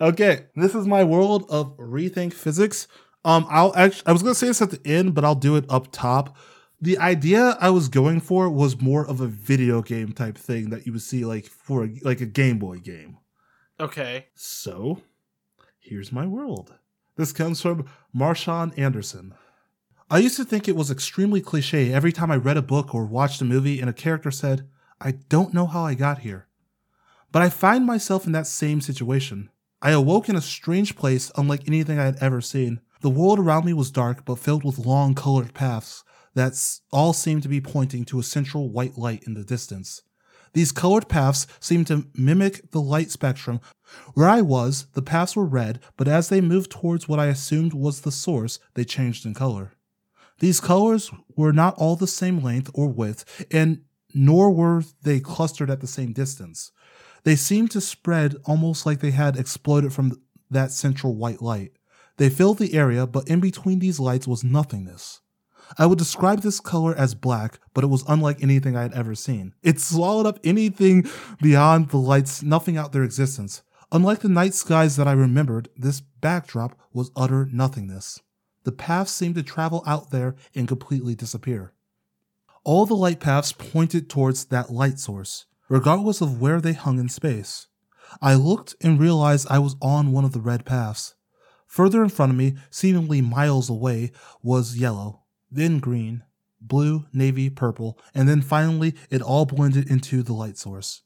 Okay, 0.00 0.46
this 0.56 0.74
is 0.74 0.86
my 0.86 1.04
world 1.04 1.44
of 1.50 1.76
rethink 1.76 2.32
physics. 2.32 2.88
Um, 3.26 3.46
I'll 3.50 3.76
actually 3.76 4.06
I 4.06 4.12
was 4.12 4.22
gonna 4.22 4.34
say 4.34 4.46
this 4.46 4.62
at 4.62 4.70
the 4.70 4.80
end, 4.86 5.14
but 5.14 5.26
I'll 5.26 5.34
do 5.34 5.56
it 5.56 5.66
up 5.68 5.88
top. 5.92 6.36
The 6.80 6.96
idea 6.96 7.58
I 7.60 7.68
was 7.68 7.88
going 7.88 8.20
for 8.20 8.48
was 8.48 8.80
more 8.80 9.06
of 9.06 9.20
a 9.20 9.26
video 9.26 9.82
game 9.82 10.12
type 10.12 10.38
thing 10.38 10.70
that 10.70 10.86
you 10.86 10.92
would 10.92 11.02
see 11.02 11.26
like 11.26 11.44
for 11.44 11.84
a, 11.84 11.90
like 12.02 12.22
a 12.22 12.26
Game 12.26 12.58
Boy 12.58 12.78
game. 12.78 13.18
okay. 13.78 14.28
So, 14.34 15.02
here's 15.78 16.12
my 16.12 16.24
world. 16.26 16.72
This 17.18 17.32
comes 17.32 17.60
from 17.60 17.84
Marshawn 18.16 18.72
Anderson. 18.78 19.34
I 20.08 20.18
used 20.18 20.36
to 20.36 20.44
think 20.44 20.68
it 20.68 20.76
was 20.76 20.88
extremely 20.88 21.40
cliche 21.40 21.92
every 21.92 22.12
time 22.12 22.30
I 22.30 22.36
read 22.36 22.56
a 22.56 22.62
book 22.62 22.94
or 22.94 23.04
watched 23.06 23.42
a 23.42 23.44
movie 23.44 23.80
and 23.80 23.90
a 23.90 23.92
character 23.92 24.30
said, 24.30 24.68
I 25.00 25.10
don't 25.28 25.52
know 25.52 25.66
how 25.66 25.84
I 25.84 25.94
got 25.94 26.20
here. 26.20 26.46
But 27.32 27.42
I 27.42 27.48
find 27.48 27.84
myself 27.84 28.24
in 28.24 28.32
that 28.32 28.46
same 28.46 28.80
situation. 28.80 29.50
I 29.82 29.90
awoke 29.90 30.28
in 30.28 30.36
a 30.36 30.40
strange 30.40 30.94
place 30.94 31.32
unlike 31.36 31.66
anything 31.66 31.98
I 31.98 32.04
had 32.04 32.18
ever 32.20 32.40
seen. 32.40 32.80
The 33.00 33.10
world 33.10 33.40
around 33.40 33.64
me 33.64 33.72
was 33.72 33.90
dark 33.90 34.24
but 34.24 34.38
filled 34.38 34.62
with 34.62 34.78
long 34.78 35.16
colored 35.16 35.54
paths 35.54 36.04
that 36.34 36.54
all 36.92 37.12
seemed 37.12 37.42
to 37.42 37.48
be 37.48 37.60
pointing 37.60 38.04
to 38.04 38.20
a 38.20 38.22
central 38.22 38.70
white 38.70 38.96
light 38.96 39.24
in 39.24 39.34
the 39.34 39.42
distance. 39.42 40.02
These 40.52 40.72
colored 40.72 41.08
paths 41.08 41.46
seemed 41.60 41.86
to 41.88 42.06
mimic 42.14 42.70
the 42.70 42.80
light 42.80 43.10
spectrum. 43.10 43.60
Where 44.14 44.28
I 44.28 44.42
was, 44.42 44.86
the 44.94 45.02
paths 45.02 45.36
were 45.36 45.44
red, 45.44 45.80
but 45.96 46.08
as 46.08 46.28
they 46.28 46.40
moved 46.40 46.70
towards 46.70 47.08
what 47.08 47.18
I 47.18 47.26
assumed 47.26 47.72
was 47.72 48.00
the 48.00 48.12
source, 48.12 48.58
they 48.74 48.84
changed 48.84 49.24
in 49.24 49.34
color. 49.34 49.72
These 50.40 50.60
colors 50.60 51.10
were 51.36 51.52
not 51.52 51.74
all 51.76 51.96
the 51.96 52.06
same 52.06 52.40
length 52.40 52.70
or 52.74 52.88
width, 52.88 53.46
and 53.50 53.82
nor 54.14 54.50
were 54.50 54.84
they 55.02 55.20
clustered 55.20 55.70
at 55.70 55.80
the 55.80 55.86
same 55.86 56.12
distance. 56.12 56.70
They 57.24 57.36
seemed 57.36 57.70
to 57.72 57.80
spread 57.80 58.36
almost 58.44 58.86
like 58.86 59.00
they 59.00 59.10
had 59.10 59.36
exploded 59.36 59.92
from 59.92 60.20
that 60.50 60.70
central 60.70 61.14
white 61.14 61.42
light. 61.42 61.72
They 62.16 62.30
filled 62.30 62.58
the 62.58 62.74
area, 62.74 63.06
but 63.06 63.28
in 63.28 63.40
between 63.40 63.80
these 63.80 64.00
lights 64.00 64.26
was 64.26 64.44
nothingness. 64.44 65.20
I 65.76 65.86
would 65.86 65.98
describe 65.98 66.40
this 66.40 66.60
color 66.60 66.94
as 66.94 67.14
black, 67.14 67.58
but 67.74 67.84
it 67.84 67.88
was 67.88 68.04
unlike 68.08 68.42
anything 68.42 68.76
I 68.76 68.82
had 68.82 68.94
ever 68.94 69.14
seen. 69.14 69.54
It 69.62 69.80
swallowed 69.80 70.26
up 70.26 70.38
anything 70.42 71.06
beyond 71.42 71.90
the 71.90 71.98
lights 71.98 72.32
snuffing 72.32 72.76
out 72.76 72.92
their 72.92 73.04
existence. 73.04 73.62
Unlike 73.92 74.20
the 74.20 74.28
night 74.28 74.54
skies 74.54 74.96
that 74.96 75.08
I 75.08 75.12
remembered, 75.12 75.68
this 75.76 76.00
backdrop 76.00 76.78
was 76.92 77.10
utter 77.16 77.48
nothingness. 77.52 78.20
The 78.64 78.72
paths 78.72 79.12
seemed 79.12 79.34
to 79.36 79.42
travel 79.42 79.82
out 79.86 80.10
there 80.10 80.36
and 80.54 80.68
completely 80.68 81.14
disappear. 81.14 81.72
All 82.64 82.84
the 82.84 82.94
light 82.94 83.20
paths 83.20 83.52
pointed 83.52 84.10
towards 84.10 84.46
that 84.46 84.70
light 84.70 84.98
source, 84.98 85.46
regardless 85.68 86.20
of 86.20 86.40
where 86.40 86.60
they 86.60 86.74
hung 86.74 86.98
in 86.98 87.08
space. 87.08 87.66
I 88.20 88.34
looked 88.34 88.74
and 88.82 89.00
realized 89.00 89.46
I 89.48 89.58
was 89.58 89.76
on 89.80 90.12
one 90.12 90.24
of 90.24 90.32
the 90.32 90.40
red 90.40 90.64
paths. 90.64 91.14
Further 91.66 92.02
in 92.02 92.08
front 92.08 92.30
of 92.30 92.36
me, 92.36 92.56
seemingly 92.70 93.20
miles 93.20 93.70
away, 93.70 94.12
was 94.42 94.78
yellow, 94.78 95.22
then 95.50 95.78
green, 95.78 96.22
blue, 96.60 97.06
navy, 97.12 97.50
purple, 97.50 97.98
and 98.14 98.28
then 98.28 98.42
finally 98.42 98.94
it 99.10 99.22
all 99.22 99.46
blended 99.46 99.90
into 99.90 100.22
the 100.22 100.32
light 100.32 100.58
source. 100.58 101.02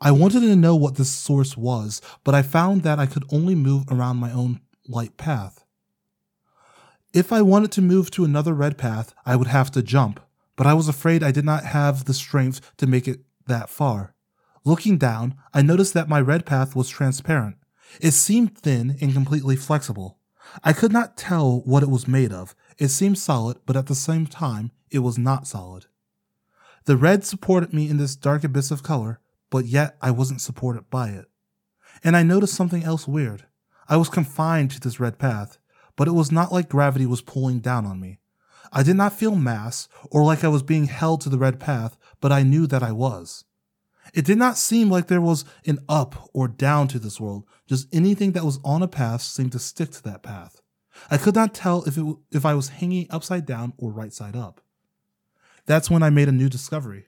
I 0.00 0.12
wanted 0.12 0.40
to 0.40 0.56
know 0.56 0.74
what 0.74 0.96
this 0.96 1.10
source 1.10 1.56
was, 1.56 2.00
but 2.22 2.34
I 2.34 2.42
found 2.42 2.82
that 2.82 2.98
I 2.98 3.06
could 3.06 3.24
only 3.30 3.54
move 3.54 3.84
around 3.90 4.16
my 4.16 4.32
own 4.32 4.60
light 4.88 5.16
path. 5.16 5.64
If 7.12 7.32
I 7.32 7.42
wanted 7.42 7.70
to 7.72 7.82
move 7.82 8.10
to 8.12 8.24
another 8.24 8.54
red 8.54 8.78
path, 8.78 9.14
I 9.24 9.36
would 9.36 9.46
have 9.46 9.70
to 9.72 9.82
jump, 9.82 10.20
but 10.56 10.66
I 10.66 10.74
was 10.74 10.88
afraid 10.88 11.22
I 11.22 11.30
did 11.30 11.44
not 11.44 11.64
have 11.64 12.06
the 12.06 12.14
strength 12.14 12.72
to 12.78 12.86
make 12.86 13.06
it 13.06 13.20
that 13.46 13.68
far. 13.68 14.14
Looking 14.64 14.96
down, 14.96 15.34
I 15.52 15.62
noticed 15.62 15.92
that 15.94 16.08
my 16.08 16.20
red 16.20 16.46
path 16.46 16.74
was 16.74 16.88
transparent. 16.88 17.56
It 18.00 18.12
seemed 18.12 18.56
thin 18.56 18.96
and 19.00 19.12
completely 19.12 19.56
flexible. 19.56 20.18
I 20.62 20.72
could 20.72 20.92
not 20.92 21.16
tell 21.16 21.60
what 21.60 21.82
it 21.82 21.90
was 21.90 22.08
made 22.08 22.32
of. 22.32 22.54
It 22.78 22.88
seemed 22.88 23.18
solid, 23.18 23.58
but 23.66 23.76
at 23.76 23.86
the 23.86 23.94
same 23.94 24.26
time, 24.26 24.72
it 24.90 25.00
was 25.00 25.18
not 25.18 25.46
solid. 25.46 25.86
The 26.86 26.96
red 26.96 27.24
supported 27.24 27.72
me 27.72 27.88
in 27.88 27.96
this 27.96 28.16
dark 28.16 28.44
abyss 28.44 28.70
of 28.70 28.82
color, 28.82 29.20
but 29.50 29.66
yet 29.66 29.96
I 30.02 30.10
wasn't 30.10 30.40
supported 30.40 30.90
by 30.90 31.10
it. 31.10 31.26
And 32.02 32.16
I 32.16 32.22
noticed 32.22 32.54
something 32.54 32.84
else 32.84 33.08
weird. 33.08 33.46
I 33.88 33.96
was 33.96 34.08
confined 34.08 34.70
to 34.72 34.80
this 34.80 35.00
red 35.00 35.18
path, 35.18 35.58
but 35.96 36.08
it 36.08 36.12
was 36.12 36.32
not 36.32 36.52
like 36.52 36.68
gravity 36.68 37.06
was 37.06 37.22
pulling 37.22 37.60
down 37.60 37.86
on 37.86 38.00
me. 38.00 38.18
I 38.72 38.82
did 38.82 38.96
not 38.96 39.12
feel 39.12 39.36
mass 39.36 39.88
or 40.10 40.24
like 40.24 40.42
I 40.42 40.48
was 40.48 40.62
being 40.62 40.86
held 40.86 41.20
to 41.22 41.28
the 41.28 41.38
red 41.38 41.60
path, 41.60 41.96
but 42.20 42.32
I 42.32 42.42
knew 42.42 42.66
that 42.66 42.82
I 42.82 42.92
was. 42.92 43.44
It 44.12 44.24
did 44.24 44.36
not 44.36 44.58
seem 44.58 44.90
like 44.90 45.06
there 45.06 45.20
was 45.20 45.44
an 45.66 45.78
up 45.88 46.28
or 46.34 46.48
down 46.48 46.88
to 46.88 46.98
this 46.98 47.20
world, 47.20 47.44
just 47.66 47.88
anything 47.94 48.32
that 48.32 48.44
was 48.44 48.58
on 48.64 48.82
a 48.82 48.88
path 48.88 49.22
seemed 49.22 49.52
to 49.52 49.58
stick 49.58 49.90
to 49.92 50.02
that 50.02 50.22
path. 50.22 50.60
I 51.10 51.18
could 51.18 51.34
not 51.34 51.54
tell 51.54 51.84
if 51.84 51.96
it 51.96 52.04
if 52.30 52.44
I 52.44 52.54
was 52.54 52.68
hanging 52.68 53.06
upside 53.10 53.46
down 53.46 53.72
or 53.78 53.92
right 53.92 54.12
side 54.12 54.36
up. 54.36 54.60
That's 55.66 55.90
when 55.90 56.02
I 56.02 56.10
made 56.10 56.28
a 56.28 56.32
new 56.32 56.48
discovery. 56.48 57.06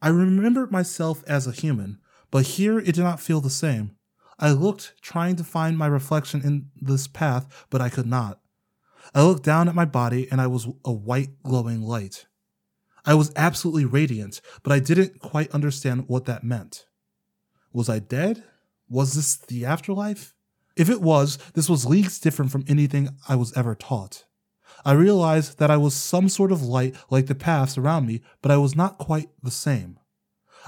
I 0.00 0.08
remembered 0.08 0.70
myself 0.70 1.24
as 1.26 1.46
a 1.46 1.52
human, 1.52 1.98
but 2.30 2.46
here 2.46 2.78
it 2.78 2.94
did 2.94 2.98
not 2.98 3.20
feel 3.20 3.40
the 3.40 3.50
same. 3.50 3.96
I 4.38 4.50
looked, 4.52 4.94
trying 5.00 5.36
to 5.36 5.44
find 5.44 5.78
my 5.78 5.86
reflection 5.86 6.42
in 6.42 6.70
this 6.76 7.06
path, 7.06 7.66
but 7.70 7.80
I 7.80 7.88
could 7.88 8.06
not. 8.06 8.40
I 9.14 9.22
looked 9.22 9.44
down 9.44 9.68
at 9.68 9.74
my 9.74 9.86
body 9.86 10.28
and 10.30 10.40
I 10.40 10.46
was 10.46 10.68
a 10.84 10.92
white 10.92 11.42
glowing 11.42 11.82
light. 11.82 12.26
I 13.04 13.14
was 13.14 13.32
absolutely 13.36 13.84
radiant, 13.84 14.40
but 14.62 14.72
I 14.72 14.80
didn't 14.80 15.20
quite 15.20 15.50
understand 15.52 16.08
what 16.08 16.24
that 16.26 16.44
meant. 16.44 16.86
Was 17.72 17.88
I 17.88 18.00
dead? 18.00 18.44
Was 18.88 19.14
this 19.14 19.36
the 19.36 19.64
afterlife? 19.64 20.34
If 20.76 20.90
it 20.90 21.00
was, 21.00 21.38
this 21.54 21.70
was 21.70 21.86
leagues 21.86 22.20
different 22.20 22.52
from 22.52 22.64
anything 22.68 23.08
I 23.28 23.34
was 23.34 23.56
ever 23.56 23.74
taught. 23.74 24.24
I 24.84 24.92
realized 24.92 25.58
that 25.58 25.70
I 25.70 25.78
was 25.78 25.94
some 25.94 26.28
sort 26.28 26.52
of 26.52 26.62
light 26.62 26.94
like 27.10 27.26
the 27.26 27.34
paths 27.34 27.78
around 27.78 28.06
me, 28.06 28.20
but 28.42 28.52
I 28.52 28.58
was 28.58 28.76
not 28.76 28.98
quite 28.98 29.30
the 29.42 29.50
same. 29.50 29.98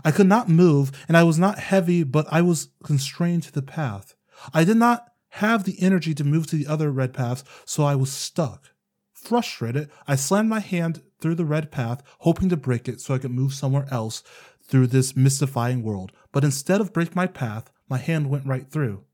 I 0.04 0.10
could 0.10 0.26
not 0.26 0.48
move, 0.48 0.92
and 1.08 1.16
I 1.16 1.24
was 1.24 1.38
not 1.38 1.58
heavy, 1.58 2.04
but 2.04 2.26
I 2.30 2.40
was 2.40 2.68
constrained 2.82 3.42
to 3.44 3.52
the 3.52 3.62
path. 3.62 4.14
I 4.54 4.64
did 4.64 4.76
not 4.76 5.12
have 5.30 5.64
the 5.64 5.80
energy 5.82 6.14
to 6.14 6.24
move 6.24 6.46
to 6.48 6.56
the 6.56 6.66
other 6.66 6.90
red 6.90 7.12
paths, 7.12 7.44
so 7.66 7.84
I 7.84 7.94
was 7.94 8.10
stuck. 8.10 8.70
Frustrated, 9.12 9.90
I 10.06 10.16
slammed 10.16 10.48
my 10.48 10.60
hand 10.60 11.02
through 11.20 11.34
the 11.34 11.44
red 11.44 11.70
path, 11.70 12.02
hoping 12.20 12.48
to 12.48 12.56
break 12.56 12.88
it 12.88 13.00
so 13.00 13.14
I 13.14 13.18
could 13.18 13.32
move 13.32 13.52
somewhere 13.52 13.86
else 13.90 14.22
through 14.62 14.86
this 14.86 15.16
mystifying 15.16 15.82
world. 15.82 16.12
But 16.32 16.44
instead 16.44 16.80
of 16.80 16.92
break 16.92 17.14
my 17.14 17.26
path, 17.26 17.70
my 17.88 17.98
hand 17.98 18.30
went 18.30 18.46
right 18.46 18.70
through. 18.70 19.04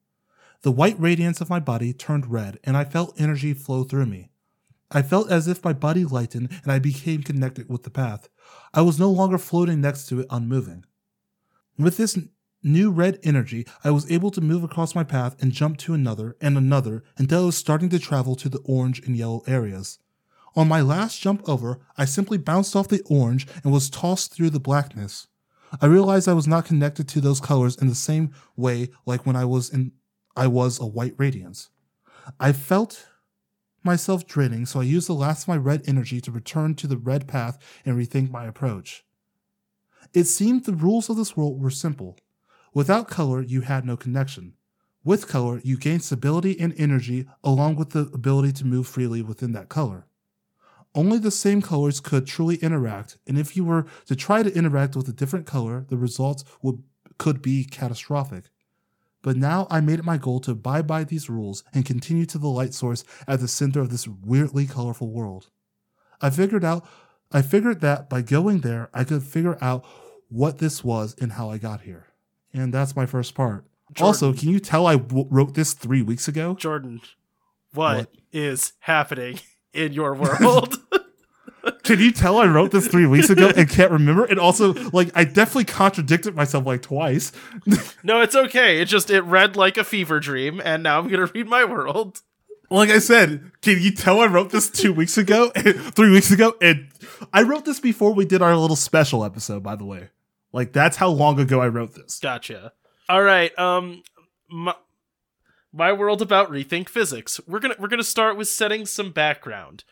The 0.64 0.72
white 0.72 0.98
radiance 0.98 1.42
of 1.42 1.50
my 1.50 1.60
body 1.60 1.92
turned 1.92 2.32
red, 2.32 2.58
and 2.64 2.74
I 2.74 2.84
felt 2.84 3.20
energy 3.20 3.52
flow 3.52 3.84
through 3.84 4.06
me. 4.06 4.30
I 4.90 5.02
felt 5.02 5.30
as 5.30 5.46
if 5.46 5.62
my 5.62 5.74
body 5.74 6.06
lightened 6.06 6.48
and 6.62 6.72
I 6.72 6.78
became 6.78 7.22
connected 7.22 7.68
with 7.68 7.82
the 7.82 7.90
path. 7.90 8.30
I 8.72 8.80
was 8.80 8.98
no 8.98 9.10
longer 9.10 9.36
floating 9.36 9.82
next 9.82 10.06
to 10.06 10.20
it 10.20 10.26
unmoving. 10.30 10.86
With 11.78 11.98
this 11.98 12.18
new 12.62 12.90
red 12.90 13.18
energy, 13.22 13.66
I 13.84 13.90
was 13.90 14.10
able 14.10 14.30
to 14.30 14.40
move 14.40 14.64
across 14.64 14.94
my 14.94 15.04
path 15.04 15.36
and 15.38 15.52
jump 15.52 15.76
to 15.80 15.92
another 15.92 16.34
and 16.40 16.56
another 16.56 17.04
until 17.18 17.42
I 17.42 17.46
was 17.46 17.58
starting 17.58 17.90
to 17.90 17.98
travel 17.98 18.34
to 18.36 18.48
the 18.48 18.62
orange 18.64 19.06
and 19.06 19.14
yellow 19.14 19.42
areas. 19.46 19.98
On 20.56 20.66
my 20.66 20.80
last 20.80 21.20
jump 21.20 21.46
over, 21.46 21.80
I 21.98 22.06
simply 22.06 22.38
bounced 22.38 22.74
off 22.74 22.88
the 22.88 23.02
orange 23.04 23.46
and 23.62 23.70
was 23.70 23.90
tossed 23.90 24.32
through 24.32 24.48
the 24.48 24.60
blackness. 24.60 25.26
I 25.82 25.84
realized 25.84 26.26
I 26.26 26.32
was 26.32 26.48
not 26.48 26.64
connected 26.64 27.06
to 27.08 27.20
those 27.20 27.38
colors 27.38 27.76
in 27.76 27.88
the 27.88 27.94
same 27.94 28.32
way 28.56 28.88
like 29.04 29.26
when 29.26 29.36
I 29.36 29.44
was 29.44 29.68
in 29.68 29.92
I 30.36 30.46
was 30.46 30.80
a 30.80 30.86
white 30.86 31.14
radiance. 31.16 31.70
I 32.40 32.52
felt 32.52 33.06
myself 33.82 34.26
draining, 34.26 34.66
so 34.66 34.80
I 34.80 34.84
used 34.84 35.08
the 35.08 35.14
last 35.14 35.44
of 35.44 35.48
my 35.48 35.56
red 35.56 35.82
energy 35.86 36.20
to 36.22 36.32
return 36.32 36.74
to 36.76 36.86
the 36.86 36.96
red 36.96 37.28
path 37.28 37.58
and 37.84 37.96
rethink 37.96 38.30
my 38.30 38.46
approach. 38.46 39.04
It 40.12 40.24
seemed 40.24 40.64
the 40.64 40.72
rules 40.72 41.10
of 41.10 41.16
this 41.16 41.36
world 41.36 41.60
were 41.60 41.70
simple. 41.70 42.16
Without 42.72 43.08
color, 43.08 43.42
you 43.42 43.60
had 43.60 43.84
no 43.84 43.96
connection. 43.96 44.54
With 45.04 45.28
color, 45.28 45.60
you 45.62 45.76
gained 45.76 46.02
stability 46.02 46.58
and 46.58 46.74
energy 46.78 47.26
along 47.42 47.76
with 47.76 47.90
the 47.90 48.10
ability 48.14 48.52
to 48.54 48.66
move 48.66 48.86
freely 48.86 49.22
within 49.22 49.52
that 49.52 49.68
color. 49.68 50.06
Only 50.94 51.18
the 51.18 51.30
same 51.30 51.60
colors 51.60 52.00
could 52.00 52.26
truly 52.26 52.56
interact, 52.56 53.18
and 53.26 53.36
if 53.36 53.56
you 53.56 53.64
were 53.64 53.86
to 54.06 54.16
try 54.16 54.42
to 54.42 54.56
interact 54.56 54.96
with 54.96 55.08
a 55.08 55.12
different 55.12 55.46
color, 55.46 55.84
the 55.88 55.96
results 55.96 56.44
would 56.62 56.82
could 57.18 57.42
be 57.42 57.64
catastrophic. 57.64 58.44
But 59.24 59.36
now 59.38 59.66
I 59.70 59.80
made 59.80 59.98
it 59.98 60.04
my 60.04 60.18
goal 60.18 60.38
to 60.40 60.50
abide 60.52 60.86
by 60.86 61.02
these 61.02 61.28
rules 61.30 61.64
and 61.72 61.84
continue 61.84 62.26
to 62.26 62.38
the 62.38 62.46
light 62.46 62.74
source 62.74 63.02
at 63.26 63.40
the 63.40 63.48
center 63.48 63.80
of 63.80 63.88
this 63.90 64.06
weirdly 64.06 64.66
colorful 64.66 65.10
world. 65.10 65.48
I 66.20 66.28
figured 66.30 66.62
out 66.64 66.86
I 67.32 67.40
figured 67.42 67.80
that 67.80 68.08
by 68.10 68.20
going 68.22 68.60
there, 68.60 68.90
I 68.94 69.02
could 69.02 69.22
figure 69.22 69.56
out 69.62 69.84
what 70.28 70.58
this 70.58 70.84
was 70.84 71.16
and 71.20 71.32
how 71.32 71.50
I 71.50 71.56
got 71.58 71.80
here. 71.80 72.06
And 72.52 72.72
that's 72.72 72.94
my 72.94 73.06
first 73.06 73.34
part. 73.34 73.64
Jordan. 73.94 74.06
Also, 74.06 74.32
can 74.34 74.50
you 74.50 74.60
tell 74.60 74.86
I 74.86 74.96
w- 74.96 75.26
wrote 75.30 75.54
this 75.54 75.72
three 75.72 76.02
weeks 76.02 76.28
ago? 76.28 76.54
Jordan, 76.54 77.00
what 77.72 77.96
What? 77.96 78.10
is 78.32 78.74
happening 78.80 79.40
in 79.72 79.92
your 79.94 80.14
world? 80.14 80.76
Can 81.84 82.00
you 82.00 82.12
tell 82.12 82.38
I 82.38 82.46
wrote 82.46 82.70
this 82.70 82.88
three 82.88 83.06
weeks 83.06 83.30
ago 83.30 83.52
and 83.54 83.68
can't 83.68 83.90
remember? 83.90 84.24
And 84.24 84.40
also, 84.40 84.72
like, 84.90 85.10
I 85.14 85.24
definitely 85.24 85.66
contradicted 85.66 86.34
myself 86.34 86.66
like 86.66 86.82
twice. 86.82 87.30
no, 88.02 88.22
it's 88.22 88.34
okay. 88.34 88.80
It 88.80 88.86
just 88.86 89.10
it 89.10 89.20
read 89.22 89.54
like 89.56 89.76
a 89.76 89.84
fever 89.84 90.18
dream, 90.18 90.60
and 90.64 90.82
now 90.82 90.98
I'm 90.98 91.08
gonna 91.08 91.26
read 91.26 91.46
my 91.46 91.64
world. 91.64 92.22
Like 92.70 92.88
I 92.88 92.98
said, 92.98 93.52
can 93.60 93.80
you 93.80 93.92
tell 93.92 94.20
I 94.20 94.26
wrote 94.26 94.50
this 94.50 94.70
two 94.70 94.92
weeks 94.92 95.18
ago, 95.18 95.50
three 95.56 96.10
weeks 96.10 96.30
ago, 96.30 96.54
and 96.60 96.88
I 97.32 97.42
wrote 97.42 97.66
this 97.66 97.80
before 97.80 98.14
we 98.14 98.24
did 98.24 98.40
our 98.40 98.56
little 98.56 98.76
special 98.76 99.24
episode. 99.24 99.62
By 99.62 99.76
the 99.76 99.84
way, 99.84 100.08
like 100.52 100.72
that's 100.72 100.96
how 100.96 101.08
long 101.08 101.38
ago 101.38 101.60
I 101.60 101.68
wrote 101.68 101.94
this. 101.94 102.18
Gotcha. 102.18 102.72
All 103.08 103.22
right. 103.22 103.56
Um, 103.58 104.02
my, 104.48 104.74
my 105.72 105.92
world 105.92 106.22
about 106.22 106.50
rethink 106.50 106.88
physics. 106.88 107.40
We're 107.46 107.60
gonna 107.60 107.76
we're 107.78 107.88
gonna 107.88 108.02
start 108.02 108.36
with 108.36 108.48
setting 108.48 108.86
some 108.86 109.12
background. 109.12 109.84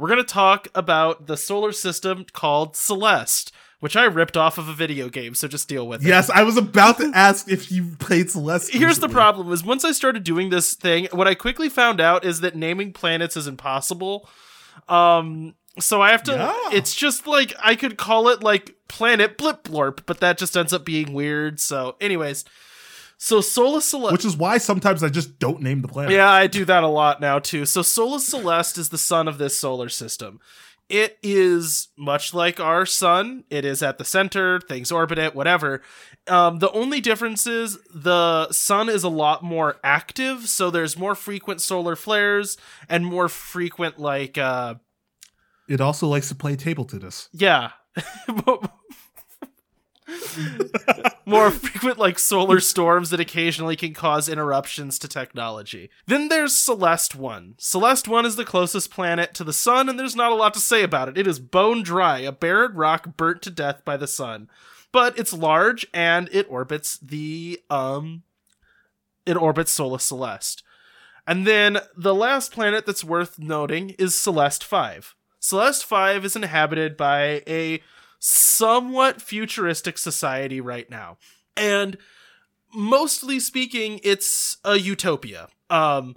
We're 0.00 0.08
gonna 0.08 0.24
talk 0.24 0.68
about 0.74 1.26
the 1.26 1.36
solar 1.36 1.72
system 1.72 2.24
called 2.32 2.74
Celeste, 2.74 3.52
which 3.80 3.96
I 3.96 4.04
ripped 4.04 4.34
off 4.34 4.56
of 4.56 4.66
a 4.66 4.72
video 4.72 5.10
game. 5.10 5.34
So 5.34 5.46
just 5.46 5.68
deal 5.68 5.86
with 5.86 6.02
it. 6.02 6.08
Yes, 6.08 6.30
I 6.30 6.42
was 6.42 6.56
about 6.56 6.96
to 6.98 7.12
ask 7.14 7.50
if 7.50 7.70
you 7.70 7.96
played 7.98 8.30
Celeste. 8.30 8.72
Here's 8.72 8.98
the 8.98 9.10
problem: 9.10 9.52
is 9.52 9.62
once 9.62 9.84
I 9.84 9.92
started 9.92 10.24
doing 10.24 10.48
this 10.48 10.72
thing, 10.72 11.08
what 11.12 11.28
I 11.28 11.34
quickly 11.34 11.68
found 11.68 12.00
out 12.00 12.24
is 12.24 12.40
that 12.40 12.56
naming 12.56 12.94
planets 12.94 13.36
is 13.36 13.46
impossible. 13.46 14.26
Um, 14.88 15.54
so 15.78 16.00
I 16.00 16.12
have 16.12 16.22
to. 16.24 16.32
Yeah. 16.32 16.76
It's 16.76 16.94
just 16.94 17.26
like 17.26 17.52
I 17.62 17.74
could 17.74 17.98
call 17.98 18.28
it 18.28 18.42
like 18.42 18.76
Planet 18.88 19.36
Blip 19.36 19.64
Blorp, 19.64 20.04
but 20.06 20.20
that 20.20 20.38
just 20.38 20.56
ends 20.56 20.72
up 20.72 20.86
being 20.86 21.12
weird. 21.12 21.60
So, 21.60 21.96
anyways, 22.00 22.46
so 23.22 23.42
Sola 23.42 23.82
Celeste. 23.82 24.12
Which 24.12 24.24
is 24.24 24.34
why 24.34 24.56
sometimes 24.56 25.02
I 25.02 25.10
just 25.10 25.38
don't 25.38 25.60
name 25.60 25.82
the 25.82 25.88
planet. 25.88 26.12
Yeah, 26.12 26.30
I 26.30 26.46
do 26.46 26.64
that 26.64 26.82
a 26.82 26.88
lot 26.88 27.20
now 27.20 27.38
too. 27.38 27.66
So 27.66 27.82
Solus 27.82 28.26
Celeste 28.26 28.78
is 28.78 28.88
the 28.88 28.96
sun 28.96 29.28
of 29.28 29.36
this 29.36 29.60
solar 29.60 29.90
system. 29.90 30.40
It 30.88 31.18
is 31.22 31.88
much 31.98 32.32
like 32.32 32.58
our 32.60 32.86
sun. 32.86 33.44
It 33.50 33.66
is 33.66 33.82
at 33.82 33.98
the 33.98 34.06
center, 34.06 34.58
things 34.58 34.90
orbit 34.90 35.18
it, 35.18 35.34
whatever. 35.34 35.82
Um, 36.28 36.60
the 36.60 36.72
only 36.72 37.02
difference 37.02 37.46
is 37.46 37.78
the 37.94 38.50
sun 38.52 38.88
is 38.88 39.04
a 39.04 39.08
lot 39.10 39.44
more 39.44 39.76
active, 39.84 40.48
so 40.48 40.70
there's 40.70 40.96
more 40.98 41.14
frequent 41.14 41.60
solar 41.60 41.96
flares 41.96 42.56
and 42.88 43.04
more 43.04 43.28
frequent, 43.28 43.98
like, 43.98 44.38
uh, 44.38 44.76
It 45.68 45.80
also 45.82 46.08
likes 46.08 46.28
to 46.30 46.34
play 46.34 46.56
table 46.56 46.86
tennis. 46.86 47.28
yeah. 47.32 47.72
More 51.26 51.50
frequent, 51.50 51.98
like 51.98 52.18
solar 52.18 52.60
storms 52.60 53.10
that 53.10 53.20
occasionally 53.20 53.76
can 53.76 53.94
cause 53.94 54.28
interruptions 54.28 54.98
to 54.98 55.08
technology. 55.08 55.90
Then 56.06 56.28
there's 56.28 56.56
Celeste 56.56 57.14
1. 57.14 57.54
Celeste 57.58 58.08
1 58.08 58.26
is 58.26 58.36
the 58.36 58.44
closest 58.44 58.90
planet 58.90 59.34
to 59.34 59.44
the 59.44 59.52
sun, 59.52 59.88
and 59.88 59.98
there's 59.98 60.16
not 60.16 60.32
a 60.32 60.36
lot 60.36 60.54
to 60.54 60.60
say 60.60 60.82
about 60.82 61.08
it. 61.08 61.18
It 61.18 61.26
is 61.26 61.38
bone 61.38 61.82
dry, 61.82 62.18
a 62.20 62.32
barren 62.32 62.74
rock 62.74 63.16
burnt 63.16 63.42
to 63.42 63.50
death 63.50 63.84
by 63.84 63.96
the 63.96 64.08
sun. 64.08 64.48
But 64.92 65.18
it's 65.18 65.32
large 65.32 65.86
and 65.94 66.28
it 66.32 66.46
orbits 66.50 66.98
the 66.98 67.60
um 67.70 68.22
it 69.24 69.36
orbits 69.36 69.70
Sola 69.70 70.00
Celeste. 70.00 70.64
And 71.26 71.46
then 71.46 71.78
the 71.96 72.14
last 72.14 72.50
planet 72.50 72.86
that's 72.86 73.04
worth 73.04 73.38
noting 73.38 73.90
is 73.90 74.14
Celeste 74.14 74.64
5. 74.64 75.14
Celeste 75.38 75.84
5 75.84 76.24
is 76.24 76.34
inhabited 76.34 76.96
by 76.96 77.42
a 77.46 77.80
somewhat 78.20 79.20
futuristic 79.20 79.98
society 79.98 80.60
right 80.60 80.88
now. 80.88 81.16
And 81.56 81.96
mostly 82.72 83.40
speaking, 83.40 83.98
it's 84.04 84.58
a 84.64 84.76
utopia. 84.76 85.48
Um, 85.68 86.14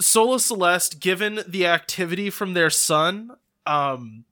Sola 0.00 0.40
Celeste, 0.40 0.98
given 0.98 1.42
the 1.46 1.66
activity 1.66 2.30
from 2.30 2.54
their 2.54 2.70
sun, 2.70 3.32
um, 3.66 4.24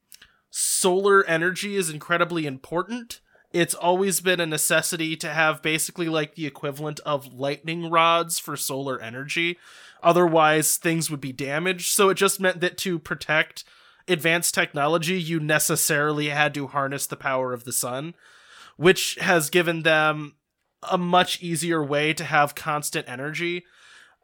solar 0.49 1.23
energy 1.25 1.75
is 1.75 1.89
incredibly 1.89 2.47
important. 2.47 3.21
It's 3.51 3.75
always 3.75 4.19
been 4.19 4.39
a 4.39 4.45
necessity 4.45 5.15
to 5.17 5.29
have 5.29 5.61
basically 5.61 6.09
like 6.09 6.35
the 6.35 6.45
equivalent 6.45 6.99
of 7.01 7.33
lightning 7.33 7.89
rods 7.89 8.39
for 8.39 8.57
solar 8.57 8.99
energy. 8.99 9.57
Otherwise, 10.01 10.77
things 10.77 11.09
would 11.09 11.21
be 11.21 11.31
damaged. 11.31 11.93
So 11.93 12.09
it 12.09 12.15
just 12.15 12.39
meant 12.39 12.61
that 12.61 12.77
to 12.79 12.97
protect 12.97 13.63
advanced 14.09 14.53
technology, 14.53 15.19
you 15.19 15.39
necessarily 15.39 16.29
had 16.29 16.53
to 16.55 16.67
harness 16.67 17.07
the 17.07 17.15
power 17.15 17.53
of 17.53 17.63
the 17.63 17.73
sun, 17.73 18.15
which 18.77 19.15
has 19.15 19.49
given 19.49 19.83
them 19.83 20.35
a 20.89 20.97
much 20.97 21.41
easier 21.41 21.83
way 21.83 22.13
to 22.13 22.23
have 22.23 22.55
constant 22.55 23.07
energy. 23.07 23.65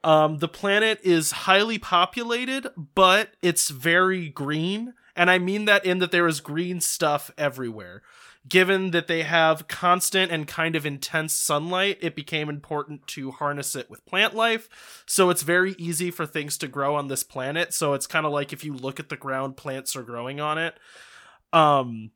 Um, 0.04 0.38
the 0.38 0.48
planet 0.48 1.00
is 1.04 1.32
highly 1.32 1.78
populated, 1.78 2.68
but 2.94 3.32
it's 3.42 3.70
very 3.70 4.30
green. 4.30 4.94
And 5.16 5.32
I 5.32 5.40
mean 5.40 5.66
that 5.66 5.86
in 5.86 6.00
that 6.00 6.12
there 6.12 6.28
is 6.28 6.42
green 6.42 6.80
stuff 6.82 7.32
everywhere. 7.38 8.04
Given 8.48 8.92
that 8.92 9.08
they 9.08 9.24
have 9.24 9.68
constant 9.68 10.32
and 10.32 10.48
kind 10.48 10.76
of 10.76 10.86
intense 10.86 11.34
sunlight, 11.34 11.98
it 12.02 12.16
became 12.16 12.48
important 12.48 13.08
to 13.08 13.32
harness 13.32 13.76
it 13.76 13.90
with 13.90 14.06
plant 14.06 14.36
life. 14.36 15.04
So 15.08 15.32
it's 15.32 15.42
very 15.42 15.74
easy 15.80 16.12
for 16.12 16.28
things 16.28 16.58
to 16.60 16.68
grow 16.68 16.96
on 16.96 17.08
this 17.08 17.24
planet. 17.24 17.74
So 17.74 17.94
it's 17.94 18.06
kind 18.06 18.26
of 18.26 18.32
like 18.32 18.54
if 18.54 18.64
you 18.64 18.74
look 18.74 19.00
at 19.00 19.10
the 19.10 19.18
ground, 19.18 19.58
plants 19.58 19.96
are 19.96 20.04
growing 20.04 20.40
on 20.40 20.60
it. 20.60 20.78
Um, 21.54 22.12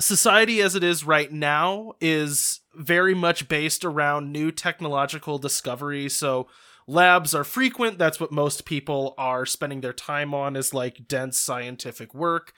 society 0.00 0.62
as 0.62 0.74
it 0.74 0.84
is 0.84 1.04
right 1.04 1.30
now 1.32 1.92
is 2.00 2.60
very 2.74 3.14
much 3.14 3.48
based 3.48 3.84
around 3.84 4.32
new 4.32 4.50
technological 4.50 5.38
discovery. 5.38 6.08
So 6.08 6.46
labs 6.86 7.34
are 7.34 7.44
frequent. 7.44 7.98
That's 7.98 8.20
what 8.20 8.32
most 8.32 8.64
people 8.64 9.14
are 9.18 9.44
spending 9.44 9.80
their 9.80 9.92
time 9.92 10.32
on 10.32 10.56
is 10.56 10.72
like 10.72 11.06
dense 11.08 11.38
scientific 11.38 12.14
work. 12.14 12.52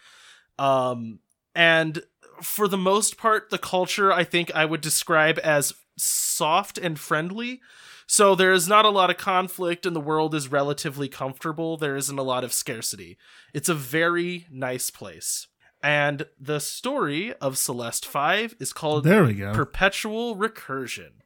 Um, 0.59 1.21
and 1.55 2.03
for 2.43 2.69
the 2.69 2.79
most 2.79 3.17
part, 3.17 3.51
the 3.51 3.59
culture 3.59 4.13
I 4.13 4.25
think 4.25 4.55
I 4.55 4.65
would 4.65 4.81
describe 4.81 5.39
as 5.43 5.73
soft 5.97 6.79
and 6.79 6.99
friendly. 6.99 7.61
So 8.07 8.35
there 8.35 8.53
is 8.53 8.67
not 8.67 8.85
a 8.85 8.91
lot 8.91 9.11
of 9.11 9.19
conflict 9.19 9.87
and 9.87 9.95
the 9.95 10.01
world 10.01 10.35
is 10.35 10.51
relatively 10.51 11.09
comfortable. 11.09 11.77
There 11.77 11.97
isn't 11.97 12.19
a 12.19 12.25
lot 12.25 12.43
of 12.43 12.53
scarcity. 12.53 13.17
It's 13.55 13.69
a 13.69 13.75
very 13.75 14.47
nice 14.51 14.91
place. 14.91 15.47
And 15.83 16.27
the 16.39 16.59
story 16.59 17.33
of 17.35 17.57
Celeste 17.57 18.05
5 18.05 18.57
is 18.59 18.73
called 18.73 19.05
There 19.05 19.25
we 19.25 19.35
go. 19.35 19.53
Perpetual 19.53 20.37
Recursion. 20.37 21.21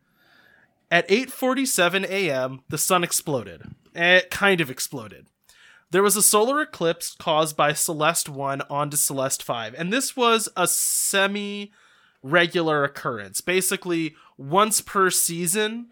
At 0.91 1.09
8:47 1.09 2.05
a.m., 2.05 2.61
the 2.69 2.79
sun 2.79 3.03
exploded. 3.03 3.63
It 3.95 4.31
kind 4.31 4.61
of 4.61 4.71
exploded. 4.71 5.27
There 5.95 6.03
was 6.03 6.17
a 6.17 6.23
solar 6.23 6.61
eclipse 6.61 7.15
caused 7.21 7.57
by 7.57 7.73
Celeste 7.73 8.29
1 8.29 8.63
onto 8.63 8.97
Celeste 8.97 9.45
5, 9.45 9.77
and 9.79 9.93
this 9.93 10.17
was 10.17 10.49
a 10.57 10.67
semi 10.67 11.71
regular 12.21 12.83
occurrence. 12.83 13.41
Basically, 13.41 14.17
once 14.37 14.81
per 14.81 15.09
season, 15.11 15.91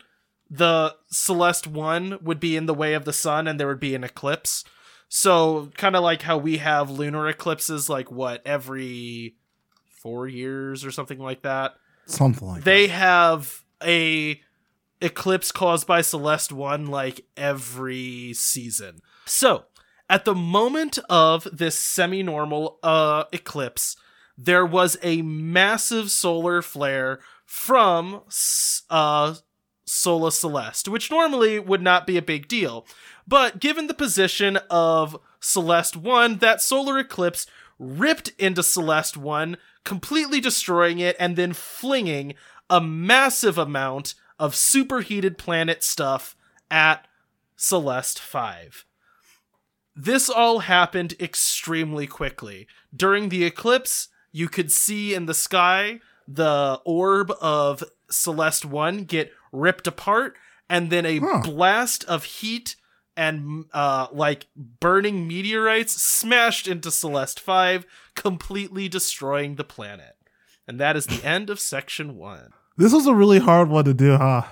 the 0.51 0.97
Celeste 1.13 1.69
1 1.69 2.19
would 2.21 2.41
be 2.41 2.57
in 2.57 2.67
the 2.67 2.75
way 2.75 2.95
of 2.95 3.05
the 3.05 3.13
sun 3.13 3.47
and 3.47 3.61
there 3.61 3.69
would 3.69 3.79
be 3.79 3.95
an 3.95 4.03
eclipse. 4.03 4.65
So, 5.09 5.71
kind 5.77 5.95
of 5.95 6.03
like 6.03 6.23
how 6.23 6.37
we 6.37 6.57
have 6.57 6.91
lunar 6.91 7.29
eclipses, 7.29 7.89
like 7.89 8.11
what, 8.11 8.43
every 8.45 9.37
four 9.89 10.27
years 10.27 10.85
or 10.85 10.91
something 10.91 11.21
like 11.21 11.43
that. 11.43 11.77
Something 12.07 12.49
like 12.49 12.65
They 12.65 12.89
have 12.89 13.63
a 13.81 14.41
eclipse 15.01 15.53
caused 15.53 15.87
by 15.87 16.01
Celeste 16.01 16.51
1 16.51 16.87
like 16.87 17.25
every 17.37 18.33
season. 18.35 19.01
So, 19.27 19.67
at 20.13 20.27
the 20.27 20.35
moment 20.35 20.99
of 21.09 21.49
this 21.51 21.79
semi-normal 21.79 22.79
uh 22.83 23.25
eclipse, 23.33 23.97
there 24.37 24.67
was 24.67 24.99
a 25.03 25.23
massive 25.23 26.11
solar 26.11 26.61
flare 26.61 27.19
from 27.47 28.21
uh 28.91 29.35
Sola 29.87 30.31
Celeste, 30.31 30.89
which 30.89 31.11
normally 31.11 31.59
would 31.59 31.83
not 31.83 32.07
be 32.07 32.19
a 32.19 32.23
big 32.23 32.47
deal. 32.47 32.87
But 33.27 33.59
given 33.59 33.87
the 33.87 33.95
position 33.95 34.59
of 34.71 35.19
Celeste 35.41 35.97
1, 35.97 36.39
that 36.39 36.63
solar 36.63 36.99
eclipse 36.99 37.47
ripped 37.79 38.33
into 38.39 38.63
Celeste 38.63 39.17
1, 39.17 39.57
completely 39.85 40.41
destroying 40.41 40.99
it 40.99 41.17
and 41.19 41.37
then 41.37 41.53
flinging 41.53 42.35
a 42.71 42.81
massive 42.81 43.59
amount 43.59 44.15
of 44.39 44.55
superheated 44.55 45.37
planet 45.37 45.83
stuff 45.83 46.37
at 46.71 47.07
Celeste 47.57 48.19
5. 48.19 48.87
This 49.95 50.29
all 50.31 50.61
happened 50.61 51.15
extremely 51.21 52.07
quickly. 52.07 52.67
During 52.95 53.29
the 53.29 53.45
eclipse, 53.45 54.09
you 54.33 54.49
could 54.49 54.73
see 54.73 55.15
in 55.15 55.27
the 55.27 55.35
sky 55.35 56.01
the 56.27 56.81
orb 56.85 57.31
of 57.41 57.85
Celeste 58.11 58.65
1 58.65 59.05
get 59.05 59.33
ripped 59.53 59.87
apart, 59.87 60.37
and 60.69 60.89
then 60.91 61.05
a 61.05 61.19
Huh. 61.19 61.41
blast 61.45 62.05
of 62.05 62.25
heat 62.25 62.77
and 63.17 63.67
uh, 63.75 64.07
like 64.13 64.47
burning 64.57 65.29
meteorites 65.29 66.01
smashed 66.01 66.67
into 66.67 66.91
Celeste 66.91 67.39
5, 67.39 67.85
completely 68.15 68.89
destroying 68.89 69.57
the 69.57 69.65
planet. 69.65 70.17
And 70.67 70.81
that 70.81 70.97
is 70.97 71.07
the 71.07 71.23
end 71.23 71.51
of 71.51 71.61
section 71.61 72.17
1. 72.17 72.51
This 72.79 72.95
was 72.95 73.07
a 73.07 73.15
really 73.15 73.39
hard 73.41 73.69
one 73.69 73.85
to 73.85 73.93
do, 73.93 74.17
huh? 74.17 74.45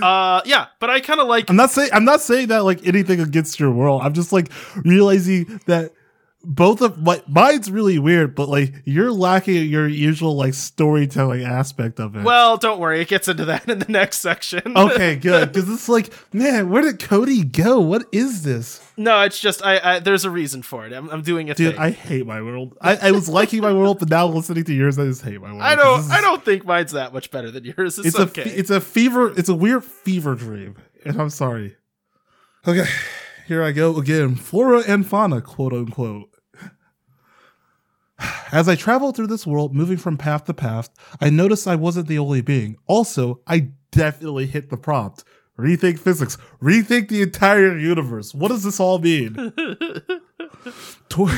Uh 0.00 0.40
yeah, 0.44 0.66
but 0.78 0.88
I 0.90 1.00
kind 1.00 1.20
of 1.20 1.28
like 1.28 1.50
I'm 1.50 1.56
not 1.56 1.70
saying 1.70 1.90
I'm 1.92 2.04
not 2.04 2.20
saying 2.20 2.48
that 2.48 2.64
like 2.64 2.86
anything 2.86 3.20
against 3.20 3.58
your 3.58 3.70
world. 3.70 4.02
I'm 4.02 4.14
just 4.14 4.32
like 4.32 4.50
realizing 4.84 5.60
that 5.66 5.92
both 6.42 6.80
of 6.80 6.96
my 6.98 7.22
mine's 7.28 7.70
really 7.70 7.98
weird, 7.98 8.34
but 8.34 8.48
like 8.48 8.82
you're 8.86 9.12
lacking 9.12 9.68
your 9.68 9.86
usual 9.86 10.34
like 10.36 10.54
storytelling 10.54 11.42
aspect 11.44 12.00
of 12.00 12.16
it. 12.16 12.22
Well, 12.24 12.56
don't 12.56 12.80
worry, 12.80 13.00
it 13.02 13.08
gets 13.08 13.28
into 13.28 13.44
that 13.44 13.68
in 13.68 13.78
the 13.78 13.92
next 13.92 14.20
section. 14.20 14.62
okay, 14.76 15.16
good. 15.20 15.52
Because 15.52 15.68
it's 15.68 15.88
like, 15.88 16.10
man, 16.32 16.70
where 16.70 16.80
did 16.82 16.98
Cody 16.98 17.44
go? 17.44 17.80
What 17.80 18.06
is 18.10 18.42
this, 18.42 18.80
no, 18.96 19.20
it's 19.22 19.38
just 19.38 19.62
I, 19.64 19.96
I 19.96 19.98
there's 19.98 20.24
a 20.24 20.30
reason 20.30 20.62
for 20.62 20.86
it. 20.86 20.92
I'm, 20.94 21.10
I'm 21.10 21.22
doing 21.22 21.48
it. 21.48 21.56
dude? 21.58 21.74
thing. 21.74 21.82
I 21.82 21.90
hate 21.90 22.26
my 22.26 22.40
world. 22.40 22.76
I, 22.80 22.96
I 22.96 23.10
was 23.10 23.28
liking 23.28 23.60
my 23.60 23.72
world, 23.74 23.98
but 23.98 24.08
now 24.08 24.26
listening 24.26 24.64
to 24.64 24.72
yours, 24.74 24.98
I 24.98 25.04
just 25.06 25.22
hate 25.22 25.40
my 25.42 25.48
world. 25.52 25.62
I 25.62 25.74
'Cause 25.76 25.84
don't 25.84 26.00
is- 26.00 26.10
I 26.10 26.20
don't 26.22 26.44
think 26.44 26.64
mine's 26.64 26.92
that 26.92 27.12
much 27.12 27.30
better 27.30 27.50
than 27.50 27.64
yours. 27.64 27.98
It's, 27.98 28.08
It's 28.08 28.18
okay. 28.18 28.42
a 28.42 28.46
it's 28.46 28.70
a 28.70 28.80
fever. 28.80 29.32
It's 29.38 29.48
a 29.50 29.54
weird 29.54 29.84
fever 29.84 30.34
dream, 30.34 30.76
and 31.04 31.20
I'm 31.20 31.30
sorry. 31.30 31.76
Okay, 32.66 32.84
here 33.50 33.64
I 33.64 33.72
go 33.72 33.96
again. 33.96 34.36
Flora 34.36 34.84
and 34.86 35.04
fauna, 35.04 35.40
quote 35.40 35.72
unquote. 35.72 36.30
As 38.52 38.68
I 38.68 38.76
traveled 38.76 39.16
through 39.16 39.26
this 39.26 39.44
world, 39.44 39.74
moving 39.74 39.96
from 39.96 40.16
path 40.16 40.44
to 40.44 40.54
path, 40.54 40.88
I 41.20 41.30
noticed 41.30 41.66
I 41.66 41.74
wasn't 41.74 42.06
the 42.06 42.20
only 42.20 42.42
being. 42.42 42.76
Also, 42.86 43.40
I 43.48 43.70
definitely 43.90 44.46
hit 44.46 44.70
the 44.70 44.76
prompt. 44.76 45.24
Rethink 45.58 45.98
physics. 45.98 46.38
Rethink 46.62 47.08
the 47.08 47.22
entire 47.22 47.76
universe. 47.76 48.32
What 48.32 48.48
does 48.50 48.62
this 48.62 48.78
all 48.78 49.00
mean? 49.00 49.34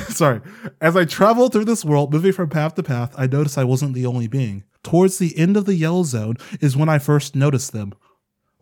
Sorry. 0.09 0.43
As 0.83 0.95
I 0.99 1.07
traveled 1.07 1.55
through 1.55 1.65
this 1.65 1.83
world, 1.83 2.13
moving 2.13 2.33
from 2.33 2.51
path 2.51 2.75
to 2.75 2.83
path, 2.83 3.15
I 3.17 3.27
noticed 3.27 3.57
I 3.57 3.65
wasn't 3.65 3.95
the 3.95 4.05
only 4.05 4.29
being. 4.29 4.65
Towards 4.83 5.17
the 5.17 5.35
end 5.39 5.57
of 5.57 5.65
the 5.65 5.77
yellow 5.77 6.03
zone 6.03 6.37
is 6.61 6.77
when 6.77 6.91
I 6.91 6.99
first 6.99 7.35
noticed 7.35 7.73
them. 7.73 7.95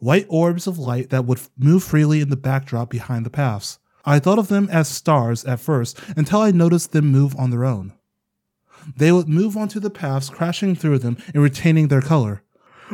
White 0.01 0.27
orbs 0.29 0.67
of 0.67 0.79
light 0.79 1.11
that 1.11 1.27
would 1.27 1.41
move 1.57 1.85
freely 1.85 2.21
in 2.21 2.31
the 2.31 2.37
backdrop 2.37 2.91
behind 2.91 3.25
the 3.25 3.31
paths. 3.31 3.79
I 4.05 4.19
thought 4.19 4.39
of 4.39 4.49
them 4.49 4.69
as 4.71 4.89
stars 4.89 5.45
at 5.45 5.61
first 5.61 6.01
until 6.17 6.41
I 6.41 6.51
noticed 6.51 6.93
them 6.93 7.13
move 7.13 7.37
on 7.37 7.51
their 7.51 7.65
own. 7.65 7.93
They 8.97 9.13
would 9.13 9.29
move 9.29 9.59
onto 9.59 9.79
the 9.79 9.91
paths, 9.91 10.31
crashing 10.31 10.75
through 10.75 11.01
them 11.01 11.19
and 11.35 11.43
retaining 11.43 11.89
their 11.89 12.01
color. 12.01 12.43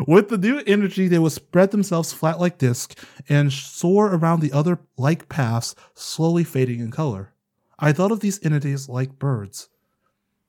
With 0.06 0.28
the 0.28 0.36
new 0.36 0.62
energy, 0.66 1.06
they 1.08 1.18
would 1.18 1.32
spread 1.32 1.70
themselves 1.70 2.12
flat 2.12 2.38
like 2.40 2.58
discs 2.58 2.96
and 3.28 3.52
soar 3.52 4.12
around 4.14 4.40
the 4.40 4.52
other 4.52 4.80
like 4.98 5.28
paths, 5.28 5.74
slowly 5.94 6.44
fading 6.44 6.80
in 6.80 6.90
color. 6.90 7.32
I 7.78 7.92
thought 7.92 8.12
of 8.12 8.20
these 8.20 8.44
entities 8.44 8.88
like 8.88 9.18
birds. 9.18 9.68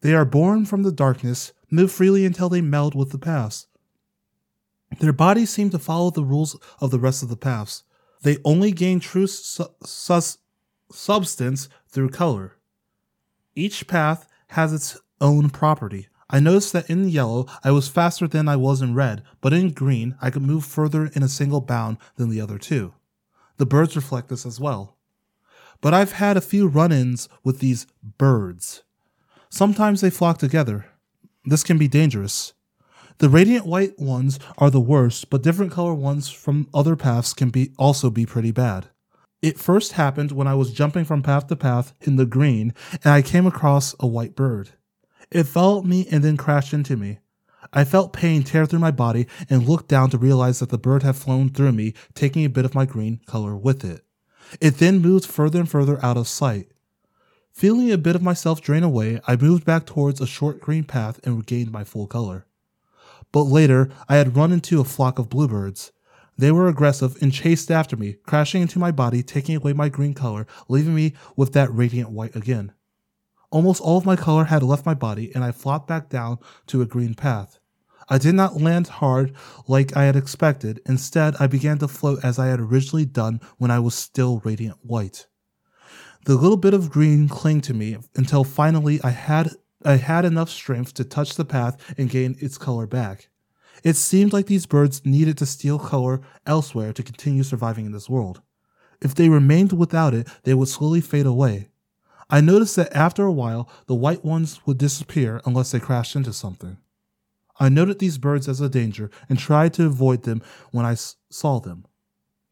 They 0.01 0.13
are 0.13 0.25
born 0.25 0.65
from 0.65 0.83
the 0.83 0.91
darkness, 0.91 1.53
move 1.69 1.91
freely 1.91 2.25
until 2.25 2.49
they 2.49 2.61
meld 2.61 2.95
with 2.95 3.11
the 3.11 3.19
paths. 3.19 3.67
Their 4.99 5.13
bodies 5.13 5.49
seem 5.49 5.69
to 5.71 5.79
follow 5.79 6.09
the 6.09 6.23
rules 6.23 6.57
of 6.79 6.91
the 6.91 6.99
rest 6.99 7.21
of 7.23 7.29
the 7.29 7.37
paths. 7.37 7.83
They 8.21 8.37
only 8.43 8.71
gain 8.71 8.99
true 8.99 9.27
su- 9.27 9.65
sus- 9.83 10.39
substance 10.91 11.69
through 11.87 12.09
color. 12.09 12.57
Each 13.55 13.87
path 13.87 14.27
has 14.49 14.73
its 14.73 14.97
own 15.19 15.49
property. 15.49 16.07
I 16.29 16.39
noticed 16.39 16.73
that 16.73 16.89
in 16.89 17.07
yellow 17.07 17.47
I 17.63 17.71
was 17.71 17.87
faster 17.87 18.27
than 18.27 18.47
I 18.47 18.55
was 18.55 18.81
in 18.81 18.93
red, 18.93 19.23
but 19.39 19.53
in 19.53 19.71
green 19.71 20.15
I 20.21 20.29
could 20.29 20.41
move 20.41 20.65
further 20.65 21.07
in 21.13 21.23
a 21.23 21.29
single 21.29 21.61
bound 21.61 21.97
than 22.15 22.29
the 22.29 22.41
other 22.41 22.57
two. 22.57 22.93
The 23.57 23.65
birds 23.65 23.95
reflect 23.95 24.29
this 24.29 24.45
as 24.45 24.59
well. 24.59 24.97
But 25.79 25.93
I've 25.93 26.13
had 26.13 26.37
a 26.37 26.41
few 26.41 26.67
run 26.67 26.91
ins 26.91 27.29
with 27.43 27.59
these 27.59 27.87
birds. 28.17 28.83
Sometimes 29.49 30.01
they 30.01 30.09
flock 30.09 30.37
together. 30.37 30.85
This 31.45 31.63
can 31.63 31.77
be 31.77 31.87
dangerous. 31.87 32.53
The 33.19 33.29
radiant 33.29 33.65
white 33.65 33.97
ones 33.97 34.37
are 34.59 34.69
the 34.69 34.79
worst, 34.79 35.31
but 35.31 35.41
different 35.41 35.71
color 35.71 35.95
ones 35.95 36.29
from 36.29 36.67
other 36.71 36.95
paths 36.95 37.33
can 37.33 37.49
be 37.49 37.71
also 37.77 38.11
be 38.11 38.27
pretty 38.27 38.51
bad. 38.51 38.89
It 39.41 39.57
first 39.57 39.93
happened 39.93 40.31
when 40.31 40.47
I 40.47 40.53
was 40.53 40.71
jumping 40.71 41.03
from 41.03 41.23
path 41.23 41.47
to 41.47 41.55
path 41.55 41.93
in 42.01 42.17
the 42.17 42.27
green 42.27 42.75
and 43.03 43.13
I 43.13 43.23
came 43.23 43.47
across 43.47 43.95
a 43.99 44.05
white 44.05 44.35
bird. 44.35 44.71
It 45.31 45.45
followed 45.45 45.85
me 45.85 46.07
and 46.11 46.23
then 46.23 46.37
crashed 46.37 46.73
into 46.73 46.95
me. 46.95 47.17
I 47.73 47.85
felt 47.85 48.13
pain 48.13 48.43
tear 48.43 48.67
through 48.67 48.79
my 48.79 48.91
body 48.91 49.25
and 49.49 49.67
looked 49.67 49.87
down 49.87 50.11
to 50.11 50.17
realize 50.19 50.59
that 50.59 50.69
the 50.69 50.77
bird 50.77 51.01
had 51.01 51.15
flown 51.15 51.49
through 51.49 51.71
me, 51.71 51.95
taking 52.13 52.45
a 52.45 52.49
bit 52.49 52.65
of 52.65 52.75
my 52.75 52.85
green 52.85 53.19
color 53.25 53.57
with 53.57 53.83
it. 53.83 54.05
It 54.61 54.77
then 54.77 54.99
moved 54.99 55.25
further 55.25 55.59
and 55.59 55.69
further 55.69 56.03
out 56.05 56.17
of 56.17 56.27
sight. 56.27 56.71
Feeling 57.51 57.91
a 57.91 57.97
bit 57.97 58.15
of 58.15 58.21
myself 58.21 58.61
drain 58.61 58.83
away, 58.83 59.19
I 59.27 59.35
moved 59.35 59.65
back 59.65 59.87
towards 59.87 60.21
a 60.21 60.27
short 60.27 60.61
green 60.61 60.83
path 60.83 61.19
and 61.23 61.37
regained 61.37 61.71
my 61.71 61.83
full 61.83 62.05
color. 62.05 62.45
But 63.31 63.43
later, 63.43 63.89
I 64.07 64.17
had 64.17 64.35
run 64.35 64.51
into 64.51 64.79
a 64.79 64.85
flock 64.85 65.19
of 65.19 65.29
bluebirds. 65.29 65.91
They 66.37 66.51
were 66.51 66.67
aggressive 66.67 67.17
and 67.21 67.33
chased 67.33 67.71
after 67.71 67.97
me, 67.97 68.17
crashing 68.25 68.61
into 68.61 68.79
my 68.79 68.91
body, 68.91 69.23
taking 69.23 69.55
away 69.55 69.73
my 69.73 69.89
green 69.89 70.13
color, 70.13 70.45
leaving 70.69 70.93
me 70.95 71.13
with 71.35 71.53
that 71.53 71.73
radiant 71.73 72.11
white 72.11 72.35
again. 72.35 72.73
Almost 73.49 73.81
all 73.81 73.97
of 73.97 74.05
my 74.05 74.15
color 74.15 74.45
had 74.45 74.61
left 74.61 74.85
my 74.85 74.93
body, 74.93 75.31
and 75.33 75.43
I 75.43 75.51
flopped 75.51 75.87
back 75.87 76.09
down 76.09 76.37
to 76.67 76.81
a 76.81 76.85
green 76.85 77.15
path. 77.15 77.59
I 78.09 78.17
did 78.17 78.35
not 78.35 78.61
land 78.61 78.87
hard 78.87 79.33
like 79.67 79.97
I 79.97 80.03
had 80.03 80.15
expected. 80.15 80.81
Instead, 80.85 81.35
I 81.39 81.47
began 81.47 81.77
to 81.79 81.87
float 81.87 82.23
as 82.23 82.39
I 82.39 82.47
had 82.47 82.59
originally 82.59 83.05
done 83.05 83.41
when 83.57 83.71
I 83.71 83.79
was 83.79 83.95
still 83.95 84.39
radiant 84.45 84.77
white. 84.81 85.27
The 86.25 86.35
little 86.35 86.57
bit 86.57 86.73
of 86.73 86.89
green 86.89 87.27
clung 87.27 87.61
to 87.61 87.73
me 87.73 87.97
until 88.15 88.43
finally 88.43 89.01
I 89.01 89.09
had 89.09 89.51
I 89.87 89.95
had 89.95 90.25
enough 90.25 90.49
strength 90.49 90.93
to 90.95 91.05
touch 91.05 91.35
the 91.35 91.45
path 91.45 91.81
and 91.97 92.09
gain 92.09 92.35
its 92.41 92.57
color 92.57 92.85
back. 92.85 93.29
It 93.85 93.95
seemed 93.95 94.33
like 94.33 94.47
these 94.47 94.65
birds 94.65 95.05
needed 95.05 95.37
to 95.37 95.45
steal 95.45 95.79
color 95.79 96.19
elsewhere 96.45 96.91
to 96.91 97.01
continue 97.01 97.43
surviving 97.43 97.85
in 97.85 97.93
this 97.93 98.09
world. 98.09 98.41
If 99.01 99.15
they 99.15 99.29
remained 99.29 99.71
without 99.71 100.13
it, 100.13 100.27
they 100.43 100.53
would 100.53 100.67
slowly 100.67 100.99
fade 100.99 101.25
away. 101.25 101.69
I 102.29 102.41
noticed 102.41 102.75
that 102.75 102.93
after 102.93 103.23
a 103.23 103.31
while, 103.31 103.69
the 103.85 103.95
white 103.95 104.25
ones 104.25 104.59
would 104.65 104.77
disappear 104.77 105.39
unless 105.45 105.71
they 105.71 105.79
crashed 105.79 106.17
into 106.17 106.33
something. 106.33 106.79
I 107.57 107.69
noted 107.69 107.99
these 107.99 108.17
birds 108.17 108.49
as 108.49 108.59
a 108.59 108.67
danger 108.67 109.09
and 109.29 109.39
tried 109.39 109.73
to 109.75 109.85
avoid 109.85 110.23
them 110.23 110.41
when 110.71 110.85
I 110.85 110.91
s- 110.91 111.15
saw 111.29 111.61
them. 111.61 111.85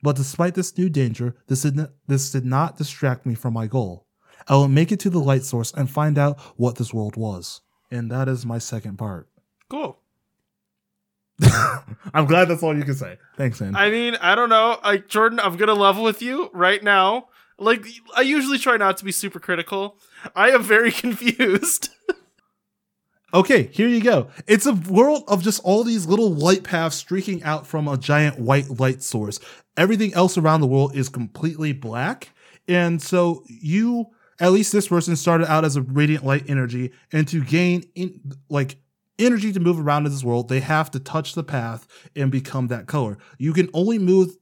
But 0.01 0.15
despite 0.15 0.55
this 0.55 0.77
new 0.77 0.87
danger, 0.87 1.35
this 1.47 1.63
did, 1.63 1.75
not, 1.75 1.91
this 2.07 2.31
did 2.31 2.45
not 2.45 2.77
distract 2.77 3.25
me 3.25 3.35
from 3.35 3.53
my 3.53 3.67
goal. 3.67 4.04
I 4.47 4.55
will 4.55 4.67
make 4.67 4.91
it 4.91 4.99
to 5.01 5.09
the 5.09 5.19
light 5.19 5.43
source 5.43 5.73
and 5.73 5.89
find 5.89 6.17
out 6.17 6.39
what 6.57 6.75
this 6.75 6.93
world 6.93 7.15
was. 7.17 7.61
And 7.91 8.11
that 8.11 8.27
is 8.27 8.45
my 8.45 8.57
second 8.57 8.97
part. 8.97 9.27
Cool. 9.69 9.99
I'm 12.13 12.25
glad 12.25 12.47
that's 12.47 12.63
all 12.63 12.75
you 12.75 12.83
can 12.83 12.95
say. 12.95 13.17
Thanks, 13.37 13.59
man. 13.59 13.75
I 13.75 13.89
mean, 13.89 14.15
I 14.15 14.35
don't 14.35 14.49
know. 14.49 14.79
Like 14.83 15.07
Jordan, 15.07 15.39
I'm 15.39 15.57
gonna 15.57 15.73
level 15.73 16.03
with 16.03 16.21
you 16.21 16.49
right 16.53 16.81
now. 16.81 17.27
Like 17.57 17.85
I 18.15 18.21
usually 18.21 18.57
try 18.57 18.77
not 18.77 18.97
to 18.97 19.05
be 19.05 19.11
super 19.11 19.39
critical. 19.39 19.97
I 20.35 20.51
am 20.51 20.63
very 20.63 20.91
confused. 20.91 21.89
Okay, 23.33 23.63
here 23.73 23.89
you 23.89 24.01
go. 24.01 24.29
It's 24.47 24.65
a 24.65 24.73
world 24.73 25.25
of 25.27 25.43
just 25.43 25.61
all 25.65 25.83
these 25.83 26.05
little 26.05 26.33
light 26.33 26.63
paths 26.63 26.95
streaking 26.95 27.43
out 27.43 27.67
from 27.67 27.85
a 27.85 27.97
giant 27.97 28.39
white 28.39 28.79
light 28.79 29.03
source. 29.03 29.41
Everything 29.75 30.13
else 30.13 30.37
around 30.37 30.61
the 30.61 30.67
world 30.67 30.95
is 30.95 31.09
completely 31.09 31.73
black. 31.73 32.29
And 32.67 33.01
so 33.01 33.43
you, 33.47 34.07
at 34.39 34.51
least 34.51 34.71
this 34.71 34.87
person 34.87 35.15
started 35.15 35.49
out 35.51 35.63
as 35.65 35.75
a 35.75 35.81
radiant 35.81 36.25
light 36.25 36.43
energy 36.49 36.91
and 37.11 37.27
to 37.29 37.43
gain 37.43 37.83
in, 37.95 38.19
like 38.49 38.77
energy 39.17 39.53
to 39.53 39.59
move 39.59 39.79
around 39.79 40.05
in 40.05 40.11
this 40.11 40.23
world, 40.23 40.49
they 40.49 40.59
have 40.59 40.91
to 40.91 40.99
touch 40.99 41.35
the 41.35 41.43
path 41.43 41.87
and 42.15 42.31
become 42.31 42.67
that 42.67 42.85
color. 42.85 43.17
You 43.37 43.53
can 43.53 43.69
only 43.73 43.97
move 43.99 44.35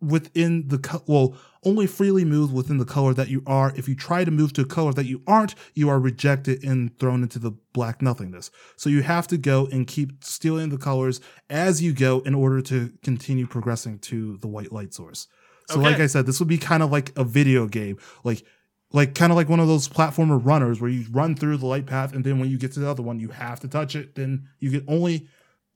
within 0.00 0.68
the 0.68 0.78
co- 0.78 1.02
well 1.06 1.34
only 1.64 1.86
freely 1.86 2.22
move 2.24 2.52
within 2.52 2.76
the 2.76 2.84
color 2.84 3.14
that 3.14 3.28
you 3.28 3.42
are 3.46 3.72
if 3.76 3.88
you 3.88 3.94
try 3.94 4.24
to 4.24 4.30
move 4.30 4.52
to 4.52 4.60
a 4.60 4.66
color 4.66 4.92
that 4.92 5.06
you 5.06 5.22
aren't 5.26 5.54
you 5.74 5.88
are 5.88 5.98
rejected 5.98 6.62
and 6.62 6.98
thrown 6.98 7.22
into 7.22 7.38
the 7.38 7.50
black 7.72 8.02
nothingness 8.02 8.50
so 8.76 8.90
you 8.90 9.02
have 9.02 9.26
to 9.26 9.38
go 9.38 9.66
and 9.72 9.86
keep 9.86 10.22
stealing 10.22 10.68
the 10.68 10.76
colors 10.76 11.18
as 11.48 11.80
you 11.82 11.94
go 11.94 12.20
in 12.20 12.34
order 12.34 12.60
to 12.60 12.92
continue 13.02 13.46
progressing 13.46 13.98
to 13.98 14.36
the 14.38 14.48
white 14.48 14.70
light 14.70 14.92
source 14.92 15.28
so 15.66 15.76
Okay. 15.80 15.84
like 15.92 16.00
i 16.00 16.06
said 16.06 16.26
this 16.26 16.38
would 16.40 16.48
be 16.48 16.58
kind 16.58 16.82
of 16.82 16.92
like 16.92 17.16
a 17.18 17.24
video 17.24 17.66
game 17.66 17.96
like 18.22 18.44
like 18.92 19.14
kind 19.14 19.30
of 19.32 19.36
like 19.36 19.48
one 19.48 19.60
of 19.60 19.68
those 19.68 19.88
platformer 19.88 20.44
runners 20.44 20.80
where 20.80 20.90
you 20.90 21.06
run 21.10 21.34
through 21.34 21.56
the 21.56 21.66
light 21.66 21.86
path 21.86 22.12
and 22.12 22.24
then 22.24 22.38
when 22.38 22.50
you 22.50 22.58
get 22.58 22.72
to 22.72 22.80
the 22.80 22.88
other 22.88 23.02
one 23.02 23.20
you 23.20 23.28
have 23.28 23.60
to 23.60 23.68
touch 23.68 23.94
it 23.94 24.14
then 24.14 24.48
you 24.58 24.70
can 24.70 24.84
only 24.88 25.28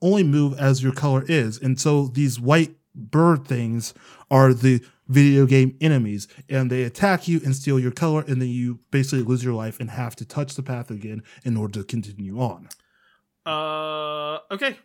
only 0.03 0.23
move 0.23 0.59
as 0.59 0.83
your 0.83 0.93
color 0.93 1.25
is 1.29 1.59
and 1.59 1.81
so 1.81 2.07
these 2.09 2.41
white 2.41 2.75
bird 2.95 3.47
things 3.47 3.95
are 4.31 4.53
the 4.55 4.85
video 5.09 5.47
game 5.47 5.77
enemies 5.81 6.27
and 6.49 6.71
they 6.71 6.83
attack 6.83 7.29
you 7.29 7.41
and 7.45 7.55
steal 7.55 7.79
your 7.79 7.91
color 7.91 8.25
and 8.27 8.41
then 8.41 8.49
you 8.49 8.79
basically 8.91 9.23
lose 9.23 9.45
your 9.45 9.55
life 9.55 9.79
and 9.81 9.91
have 9.91 10.17
to 10.17 10.25
touch 10.25 10.55
the 10.55 10.63
path 10.63 10.91
again 10.91 11.23
in 11.45 11.57
order 11.57 11.81
to 11.81 11.85
continue 11.85 12.41
on 12.41 12.69
Uh, 13.47 14.39
okay. 14.51 14.79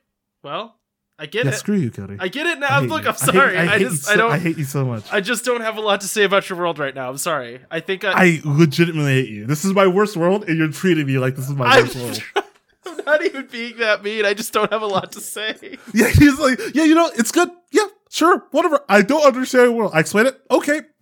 Well, 0.43 0.78
I 1.19 1.25
get 1.25 1.45
yeah 1.45 1.51
it. 1.51 1.55
screw 1.55 1.75
you 1.75 1.91
cody 1.91 2.15
I 2.19 2.27
get 2.29 2.45
it 2.47 2.59
now. 2.59 2.79
Look, 2.79 3.03
you. 3.03 3.09
I'm 3.09 3.15
I 3.15 3.25
hate- 3.25 3.33
sorry. 3.33 3.57
I, 3.57 3.65
hate 3.65 3.81
you 3.81 3.89
just 3.89 4.03
so- 4.05 4.13
I 4.13 4.15
don't. 4.15 4.31
i 4.31 4.37
hate 4.39 4.57
you 4.57 4.63
so 4.63 4.85
much 4.85 5.03
I 5.11 5.19
just 5.21 5.43
don't 5.45 5.61
have 5.61 5.77
a 5.77 5.81
lot 5.81 6.01
to 6.01 6.07
say 6.07 6.23
about 6.23 6.49
your 6.49 6.57
world 6.57 6.79
right 6.79 6.95
now. 6.95 7.09
I'm 7.09 7.17
sorry. 7.17 7.59
I 7.69 7.79
think 7.81 8.03
I. 8.05 8.11
i 8.15 8.41
legitimately 8.45 9.13
hate 9.13 9.29
you 9.29 9.45
this 9.45 9.65
is 9.65 9.73
my 9.73 9.87
worst 9.87 10.15
world 10.17 10.47
and 10.47 10.57
you're 10.57 10.71
treating 10.71 11.05
me 11.05 11.17
like 11.19 11.35
this 11.35 11.49
is 11.49 11.55
my 11.55 11.65
I'm, 11.65 11.83
worst 11.83 11.95
world 11.97 12.23
I'm 12.85 13.05
not 13.05 13.25
even 13.25 13.47
being 13.47 13.77
that 13.77 14.03
mean. 14.03 14.25
I 14.25 14.33
just 14.33 14.53
don't 14.53 14.71
have 14.71 14.81
a 14.81 14.87
lot 14.87 15.11
to 15.13 15.21
say. 15.21 15.55
yeah 15.93 16.07
he's 16.09 16.39
like 16.39 16.59
yeah 16.73 16.83
you 16.85 16.95
know 16.95 17.09
it's 17.15 17.31
good 17.31 17.49
yeah 17.71 17.85
sure 18.09 18.45
whatever 18.51 18.79
i 18.89 19.01
don't 19.03 19.23
understand 19.23 19.67
the 19.67 19.71
world 19.71 19.91
i 19.93 19.99
explain 19.99 20.25
it 20.25 20.39
okay 20.49 20.81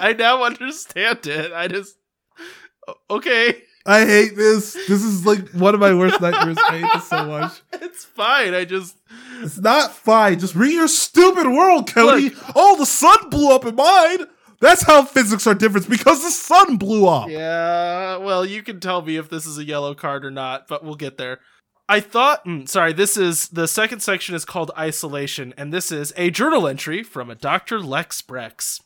I 0.00 0.14
now 0.16 0.44
understand 0.44 1.26
it. 1.26 1.52
I 1.52 1.66
just. 1.68 1.96
Okay. 3.10 3.62
I 3.86 4.04
hate 4.04 4.36
this. 4.36 4.74
This 4.74 5.02
is 5.02 5.24
like 5.26 5.48
one 5.50 5.74
of 5.74 5.80
my 5.80 5.94
worst 5.94 6.20
nightmares. 6.20 6.58
I 6.58 6.78
hate 6.80 6.90
this 6.94 7.08
so 7.08 7.24
much. 7.26 7.62
It's 7.72 8.04
fine. 8.04 8.54
I 8.54 8.64
just. 8.64 8.96
It's 9.40 9.58
not 9.58 9.92
fine. 9.92 10.38
Just 10.38 10.54
read 10.54 10.72
your 10.74 10.88
stupid 10.88 11.46
world, 11.46 11.90
Cody. 11.92 12.32
oh, 12.54 12.76
the 12.76 12.84
sun 12.86 13.30
blew 13.30 13.54
up 13.54 13.64
in 13.64 13.74
mine. 13.74 14.26
That's 14.60 14.82
how 14.82 15.02
physics 15.04 15.46
are 15.46 15.54
different 15.54 15.88
because 15.88 16.22
the 16.22 16.30
sun 16.30 16.76
blew 16.76 17.08
up. 17.08 17.30
Yeah, 17.30 18.18
well, 18.18 18.44
you 18.44 18.62
can 18.62 18.78
tell 18.78 19.00
me 19.00 19.16
if 19.16 19.30
this 19.30 19.46
is 19.46 19.56
a 19.56 19.64
yellow 19.64 19.94
card 19.94 20.26
or 20.26 20.30
not, 20.30 20.68
but 20.68 20.84
we'll 20.84 20.96
get 20.96 21.16
there. 21.16 21.40
I 21.88 22.00
thought, 22.00 22.44
mm, 22.44 22.68
sorry, 22.68 22.92
this 22.92 23.16
is 23.16 23.48
the 23.48 23.66
second 23.66 24.00
section 24.00 24.34
is 24.34 24.44
called 24.44 24.70
Isolation, 24.78 25.54
and 25.56 25.72
this 25.72 25.90
is 25.90 26.12
a 26.16 26.30
journal 26.30 26.68
entry 26.68 27.02
from 27.02 27.30
a 27.30 27.34
Dr. 27.34 27.80
Lex 27.80 28.20
Brex. 28.20 28.82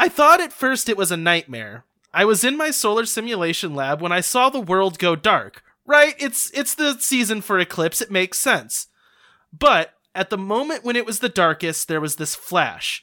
I 0.00 0.08
thought 0.08 0.40
at 0.40 0.52
first 0.52 0.88
it 0.88 0.96
was 0.96 1.12
a 1.12 1.16
nightmare. 1.16 1.84
I 2.12 2.24
was 2.24 2.44
in 2.44 2.56
my 2.56 2.70
solar 2.70 3.04
simulation 3.06 3.74
lab 3.74 4.00
when 4.00 4.12
I 4.12 4.20
saw 4.20 4.48
the 4.48 4.60
world 4.60 4.98
go 4.98 5.14
dark. 5.16 5.62
Right, 5.86 6.14
it's 6.18 6.50
it's 6.50 6.74
the 6.74 6.98
season 7.00 7.40
for 7.40 7.58
eclipse, 7.58 8.02
it 8.02 8.10
makes 8.10 8.38
sense. 8.38 8.88
But 9.56 9.94
at 10.14 10.30
the 10.30 10.38
moment 10.38 10.84
when 10.84 10.96
it 10.96 11.06
was 11.06 11.20
the 11.20 11.28
darkest, 11.28 11.88
there 11.88 12.00
was 12.00 12.16
this 12.16 12.34
flash. 12.34 13.02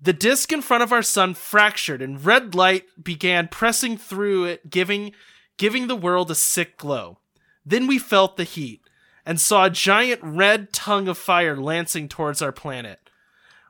The 0.00 0.12
disk 0.12 0.52
in 0.52 0.62
front 0.62 0.82
of 0.82 0.92
our 0.92 1.02
sun 1.02 1.34
fractured 1.34 2.02
and 2.02 2.24
red 2.24 2.54
light 2.54 2.84
began 3.02 3.48
pressing 3.48 3.96
through 3.96 4.44
it, 4.46 4.70
giving 4.70 5.12
giving 5.58 5.86
the 5.86 5.96
world 5.96 6.30
a 6.30 6.34
sick 6.34 6.76
glow. 6.76 7.18
Then 7.64 7.86
we 7.86 7.98
felt 7.98 8.36
the 8.36 8.44
heat 8.44 8.82
and 9.24 9.40
saw 9.40 9.66
a 9.66 9.70
giant 9.70 10.20
red 10.22 10.72
tongue 10.72 11.08
of 11.08 11.18
fire 11.18 11.56
lancing 11.56 12.08
towards 12.08 12.42
our 12.42 12.52
planet. 12.52 12.98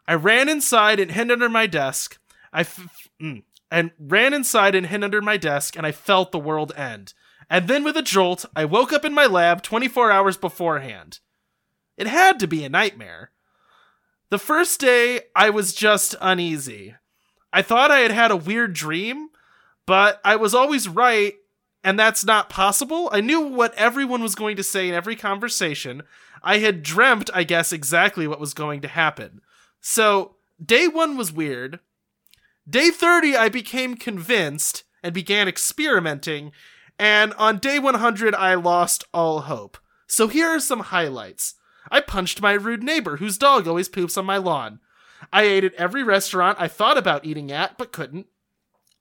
I 0.07 0.15
ran 0.15 0.49
inside 0.49 0.99
and 1.01 1.11
hid 1.11 1.31
under 1.31 1.49
my 1.49 1.67
desk. 1.67 2.19
I 2.53 2.61
f- 2.61 3.09
mm, 3.21 3.43
and 3.73 3.91
ran 3.99 4.35
inside 4.35 4.75
and 4.75 4.87
hid 4.87 5.03
under 5.03 5.23
my 5.23 5.39
desk 5.39 5.77
and 5.77 5.87
I 5.87 5.93
felt 5.93 6.31
the 6.31 6.39
world 6.39 6.73
end. 6.77 7.15
And 7.49 7.69
then 7.69 7.83
with 7.83 7.97
a 7.97 8.03
jolt, 8.03 8.45
I 8.55 8.67
woke 8.67 8.93
up 8.93 9.05
in 9.05 9.15
my 9.15 9.25
lab 9.25 9.63
24 9.63 10.13
hours 10.13 10.37
beforehand. 10.37 11.21
It 11.97 12.07
had 12.07 12.39
to 12.41 12.47
be 12.47 12.65
a 12.65 12.69
nightmare. 12.69 13.31
The 14.29 14.39
first 14.39 14.79
day, 14.79 15.23
I 15.35 15.51
was 15.51 15.73
just 15.73 16.15
uneasy. 16.21 16.95
I 17.51 17.63
thought 17.63 17.91
I 17.91 18.01
had 18.01 18.11
had 18.11 18.31
a 18.31 18.37
weird 18.37 18.75
dream, 18.75 19.31
but 19.87 20.21
I 20.25 20.37
was 20.37 20.55
always 20.55 20.89
right, 20.89 21.35
and 21.83 21.99
that's 21.99 22.25
not 22.25 22.49
possible. 22.49 23.09
I 23.13 23.21
knew 23.21 23.41
what 23.41 23.75
everyone 23.75 24.23
was 24.23 24.35
going 24.35 24.57
to 24.57 24.63
say 24.63 24.89
in 24.89 24.95
every 24.95 25.17
conversation. 25.17 26.03
I 26.43 26.59
had 26.59 26.83
dreamt, 26.83 27.29
I 27.35 27.45
guess, 27.45 27.73
exactly 27.73 28.27
what 28.27 28.41
was 28.41 28.55
going 28.55 28.81
to 28.83 28.89
happen. 28.89 29.41
So, 29.81 30.37
day 30.65 30.89
one 30.89 31.17
was 31.17 31.33
weird. 31.33 31.81
Day 32.69 32.91
30, 32.91 33.37
I 33.37 33.49
became 33.49 33.97
convinced 33.97 34.85
and 35.03 35.13
began 35.13 35.49
experimenting, 35.49 36.53
and 36.97 37.35
on 37.35 37.59
day 37.59 37.81
100, 37.81 38.35
I 38.37 38.55
lost 38.55 39.05
all 39.13 39.41
hope. 39.41 39.79
So, 40.07 40.29
here 40.29 40.47
are 40.47 40.61
some 40.61 40.81
highlights. 40.81 41.55
I 41.91 42.01
punched 42.01 42.41
my 42.41 42.53
rude 42.53 42.85
neighbor 42.85 43.17
whose 43.17 43.37
dog 43.37 43.67
always 43.67 43.89
poops 43.89 44.17
on 44.17 44.25
my 44.25 44.37
lawn. 44.37 44.79
I 45.33 45.43
ate 45.43 45.65
at 45.65 45.75
every 45.75 46.05
restaurant 46.05 46.57
I 46.61 46.69
thought 46.69 46.97
about 46.97 47.25
eating 47.25 47.51
at 47.51 47.77
but 47.77 47.93
couldn't. 47.93 48.27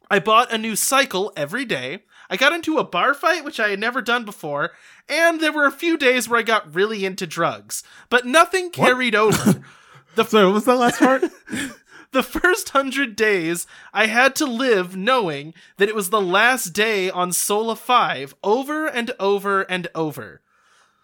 I 0.10 0.18
bought 0.18 0.52
a 0.52 0.58
new 0.58 0.76
cycle 0.76 1.32
every 1.38 1.64
day. 1.64 2.04
I 2.30 2.38
got 2.38 2.54
into 2.54 2.80
a 2.80 2.84
bar 2.84 3.14
fight, 3.14 3.46
which 3.46 3.60
I 3.60 3.70
had 3.70 3.80
never 3.80 4.02
done 4.02 4.26
before, 4.26 4.72
and 5.08 5.40
there 5.40 5.54
were 5.54 5.66
a 5.66 5.72
few 5.72 5.98
days 5.98 6.28
where 6.28 6.40
I 6.40 6.44
got 6.44 6.74
really 6.74 7.06
into 7.06 7.28
drugs, 7.28 7.84
but 8.10 8.26
nothing 8.26 8.72
carried 8.72 9.14
over. 9.14 9.62
Sorry, 10.26 10.46
what 10.46 10.54
was 10.54 10.66
that 10.66 10.76
last 10.76 11.00
part? 11.00 11.24
the 12.14 12.24
first 12.24 12.70
hundred 12.70 13.16
days, 13.16 13.66
I 13.94 14.08
had 14.08 14.36
to 14.38 14.46
live 14.46 14.96
knowing 14.96 15.54
that 15.78 15.90
it 15.90 15.96
was 15.96 16.10
the 16.10 16.22
last 16.22 16.74
day 16.74 17.10
on 17.10 17.32
Sola 17.32 17.76
5 17.76 18.36
over 18.44 18.86
and 18.86 19.12
over 19.20 19.62
and 19.64 19.88
over. 19.96 20.42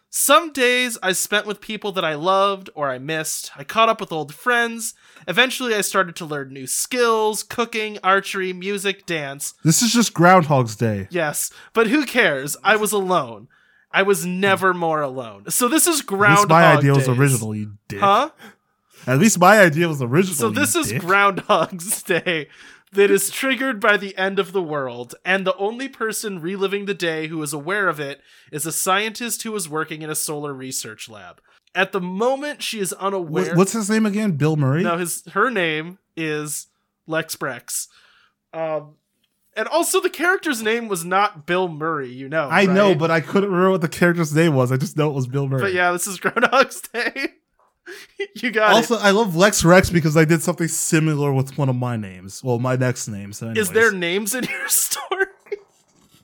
Some 0.09 0.51
days 0.53 0.97
I 1.03 1.11
spent 1.11 1.45
with 1.45 1.61
people 1.61 1.91
that 1.91 2.05
I 2.05 2.15
loved 2.15 2.69
or 2.75 2.89
I 2.89 2.97
missed. 2.97 3.51
I 3.57 3.63
caught 3.63 3.89
up 3.89 3.99
with 3.99 4.11
old 4.11 4.33
friends. 4.33 4.95
Eventually, 5.27 5.75
I 5.75 5.81
started 5.81 6.15
to 6.17 6.25
learn 6.25 6.53
new 6.53 6.65
skills 6.65 7.43
cooking, 7.43 7.99
archery, 8.03 8.53
music, 8.53 9.05
dance. 9.05 9.53
this 9.63 9.81
is 9.81 9.93
just 9.93 10.13
Groundhog's 10.13 10.75
Day. 10.75 11.07
Yes, 11.09 11.51
but 11.73 11.87
who 11.87 12.05
cares? 12.05 12.55
I 12.63 12.77
was 12.77 12.93
alone. 12.93 13.47
I 13.91 14.03
was 14.03 14.25
never 14.25 14.73
more 14.73 15.01
alone. 15.01 15.49
So 15.49 15.67
this 15.67 15.87
is 15.87 16.01
Groundhog 16.01 16.39
least 16.39 16.49
my 16.49 16.75
idea 16.77 16.93
was 16.93 17.07
Days. 17.07 17.17
original, 17.17 17.55
you 17.55 17.73
dick. 17.87 17.99
Huh? 17.99 18.31
At 19.05 19.19
least 19.19 19.39
my 19.39 19.59
idea 19.59 19.87
was 19.87 20.01
original. 20.01 20.35
So 20.35 20.49
this 20.49 20.75
is 20.75 20.89
dick. 20.89 21.01
Groundhog's 21.01 22.01
Day 22.03 22.47
that 22.93 23.11
is 23.11 23.29
triggered 23.29 23.79
by 23.79 23.97
the 23.97 24.17
end 24.17 24.39
of 24.39 24.53
the 24.53 24.61
world, 24.61 25.13
and 25.25 25.45
the 25.45 25.55
only 25.57 25.89
person 25.89 26.39
reliving 26.41 26.85
the 26.85 26.93
day 26.93 27.27
who 27.27 27.41
is 27.43 27.53
aware 27.53 27.89
of 27.89 27.99
it 27.99 28.21
is 28.51 28.65
a 28.65 28.71
scientist 28.71 29.43
who 29.43 29.53
is 29.55 29.67
working 29.67 30.01
in 30.01 30.09
a 30.09 30.15
solar 30.15 30.53
research 30.53 31.09
lab. 31.09 31.41
At 31.75 31.91
the 31.91 32.01
moment, 32.01 32.63
she 32.63 32.79
is 32.79 32.93
unaware. 32.93 33.55
What's 33.55 33.73
his 33.73 33.89
name 33.89 34.05
again? 34.05 34.31
Bill 34.31 34.55
Murray? 34.55 34.83
No, 34.83 34.97
his 34.97 35.23
her 35.33 35.51
name 35.51 35.99
is 36.15 36.67
Lex 37.05 37.35
Brex. 37.35 37.87
Um, 38.53 38.95
and 39.55 39.67
also 39.67 39.99
the 39.99 40.09
character's 40.09 40.61
name 40.63 40.87
was 40.87 41.03
not 41.03 41.45
Bill 41.45 41.67
Murray. 41.67 42.09
You 42.09 42.29
know, 42.29 42.47
I 42.49 42.65
know, 42.65 42.95
but 42.95 43.11
I 43.11 43.21
couldn't 43.21 43.49
remember 43.49 43.71
what 43.71 43.81
the 43.81 43.89
character's 43.89 44.33
name 44.33 44.55
was. 44.55 44.71
I 44.71 44.77
just 44.77 44.95
know 44.97 45.09
it 45.09 45.13
was 45.13 45.27
Bill 45.27 45.47
Murray. 45.47 45.61
but 45.61 45.73
yeah, 45.73 45.91
this 45.91 46.07
is 46.07 46.19
Groundhog's 46.21 46.81
Day. 46.81 47.33
you 48.35 48.51
got 48.51 48.73
Also, 48.73 48.95
it. 48.95 49.01
I 49.01 49.11
love 49.11 49.35
Lex 49.35 49.63
Rex 49.63 49.89
because 49.89 50.15
I 50.17 50.25
did 50.25 50.41
something 50.41 50.67
similar 50.67 51.31
with 51.33 51.57
one 51.57 51.69
of 51.69 51.75
my 51.75 51.95
names. 51.97 52.43
Well, 52.43 52.59
my 52.59 52.75
next 52.75 53.07
name. 53.07 53.33
So 53.33 53.49
Is 53.49 53.69
there 53.71 53.91
names 53.91 54.33
in 54.35 54.43
your 54.49 54.67
story? 54.67 55.25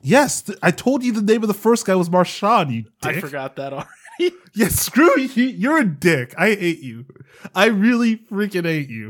Yes, 0.01 0.41
th- 0.41 0.57
I 0.61 0.72
told 0.72 1.03
you 1.03 1.14
the 1.14 1.22
name 1.22 1.43
of 1.43 1.47
the 1.47 1.53
first 1.53 1.86
guy 1.86 1.95
was 1.95 2.09
Marshawn. 2.09 2.72
You 2.72 2.82
dick. 3.01 3.18
I 3.18 3.22
forgot 3.22 3.55
that 3.57 3.74
already. 3.74 3.88
Yeah, 4.55 4.68
screw 4.68 5.20
you. 5.20 5.45
You're 5.45 5.80
a 5.80 5.86
dick. 5.86 6.36
I 6.38 6.49
hate 6.53 6.82
you. 6.82 7.05
I 7.55 7.66
really 7.66 8.18
freaking 8.18 8.66
hate 8.66 8.88
you. 8.88 9.09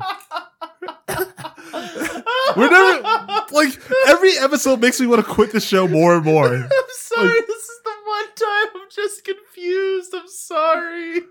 We're 2.56 2.70
never 2.70 3.02
like 3.52 3.78
every 4.08 4.38
episode 4.38 4.80
makes 4.80 5.02
me 5.02 5.08
want 5.08 5.26
to 5.26 5.30
quit 5.30 5.52
the 5.52 5.60
show 5.60 5.88
more 5.90 6.16
and 6.16 6.24
more. 6.26 6.48
I'm 6.56 6.70
sorry. 6.92 7.42
this 7.42 7.64
is 7.64 7.80
the 7.84 7.92
one 8.06 8.26
time 8.36 8.82
I'm 8.82 8.90
just 8.90 9.26
confused. 9.26 10.14
I'm 10.16 10.28
sorry. 10.28 11.22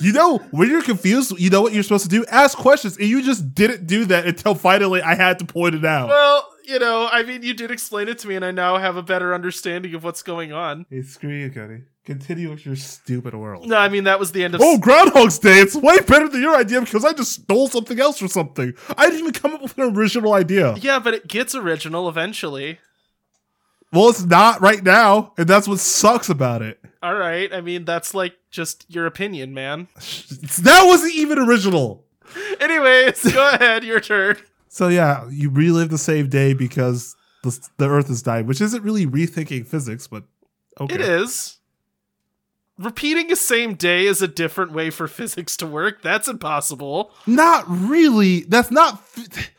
You 0.00 0.12
know, 0.12 0.38
when 0.50 0.68
you're 0.68 0.82
confused, 0.82 1.38
you 1.38 1.48
know 1.50 1.62
what 1.62 1.72
you're 1.72 1.82
supposed 1.84 2.04
to 2.04 2.08
do? 2.10 2.24
Ask 2.28 2.58
questions, 2.58 2.96
and 2.96 3.06
you 3.06 3.22
just 3.22 3.54
didn't 3.54 3.86
do 3.86 4.04
that 4.06 4.26
until 4.26 4.54
finally 4.54 5.00
I 5.00 5.14
had 5.14 5.38
to 5.38 5.44
point 5.44 5.74
it 5.76 5.84
out. 5.84 6.08
Well, 6.08 6.48
you 6.64 6.78
know, 6.78 7.08
I 7.10 7.22
mean, 7.22 7.42
you 7.42 7.54
did 7.54 7.70
explain 7.70 8.08
it 8.08 8.18
to 8.20 8.28
me, 8.28 8.34
and 8.34 8.44
I 8.44 8.50
now 8.50 8.78
have 8.78 8.96
a 8.96 9.02
better 9.02 9.32
understanding 9.34 9.94
of 9.94 10.02
what's 10.02 10.22
going 10.22 10.52
on. 10.52 10.86
Hey, 10.90 11.02
screw 11.02 11.30
you, 11.30 11.50
Cody. 11.50 11.82
Continue 12.04 12.50
with 12.50 12.66
your 12.66 12.74
stupid 12.74 13.32
world. 13.32 13.68
No, 13.68 13.76
I 13.76 13.88
mean 13.88 14.04
that 14.04 14.18
was 14.18 14.32
the 14.32 14.42
end 14.42 14.56
of. 14.56 14.60
Oh, 14.60 14.76
Groundhog's 14.76 15.38
Day! 15.38 15.60
It's 15.60 15.76
way 15.76 16.00
better 16.00 16.28
than 16.28 16.40
your 16.42 16.56
idea 16.56 16.80
because 16.80 17.04
I 17.04 17.12
just 17.12 17.30
stole 17.42 17.68
something 17.68 18.00
else 18.00 18.20
or 18.20 18.26
something. 18.26 18.72
I 18.96 19.06
didn't 19.06 19.20
even 19.20 19.32
come 19.34 19.54
up 19.54 19.62
with 19.62 19.78
an 19.78 19.96
original 19.96 20.32
idea. 20.32 20.74
yeah, 20.78 20.98
but 20.98 21.14
it 21.14 21.28
gets 21.28 21.54
original 21.54 22.08
eventually. 22.08 22.80
Well, 23.92 24.08
it's 24.08 24.24
not 24.24 24.60
right 24.62 24.82
now, 24.82 25.32
and 25.36 25.46
that's 25.46 25.68
what 25.68 25.78
sucks 25.78 26.28
about 26.30 26.62
it. 26.62 26.80
All 27.02 27.14
right. 27.14 27.52
I 27.52 27.60
mean, 27.60 27.84
that's 27.84 28.14
like 28.14 28.34
just 28.50 28.86
your 28.88 29.06
opinion, 29.06 29.52
man. 29.54 29.88
That 30.62 30.84
wasn't 30.86 31.14
even 31.14 31.38
original. 31.38 32.04
Anyways, 32.60 33.22
go 33.32 33.50
ahead. 33.54 33.84
Your 33.84 34.00
turn. 34.00 34.36
So 34.68 34.88
yeah, 34.88 35.28
you 35.30 35.50
relive 35.50 35.90
the 35.90 35.98
same 35.98 36.28
day 36.28 36.54
because 36.54 37.16
the, 37.42 37.58
the 37.78 37.88
Earth 37.88 38.08
is 38.08 38.22
dying, 38.22 38.46
which 38.46 38.60
isn't 38.60 38.82
really 38.82 39.06
rethinking 39.06 39.66
physics, 39.66 40.06
but 40.06 40.24
okay. 40.80 40.94
It 40.94 41.00
is. 41.00 41.58
Repeating 42.78 43.30
a 43.30 43.36
same 43.36 43.74
day 43.74 44.06
is 44.06 44.22
a 44.22 44.28
different 44.28 44.72
way 44.72 44.90
for 44.90 45.06
physics 45.06 45.56
to 45.58 45.66
work. 45.66 46.02
That's 46.02 46.26
impossible. 46.28 47.12
Not 47.26 47.64
really. 47.68 48.40
That's 48.42 48.70
not. 48.70 48.94
f- 49.16 49.50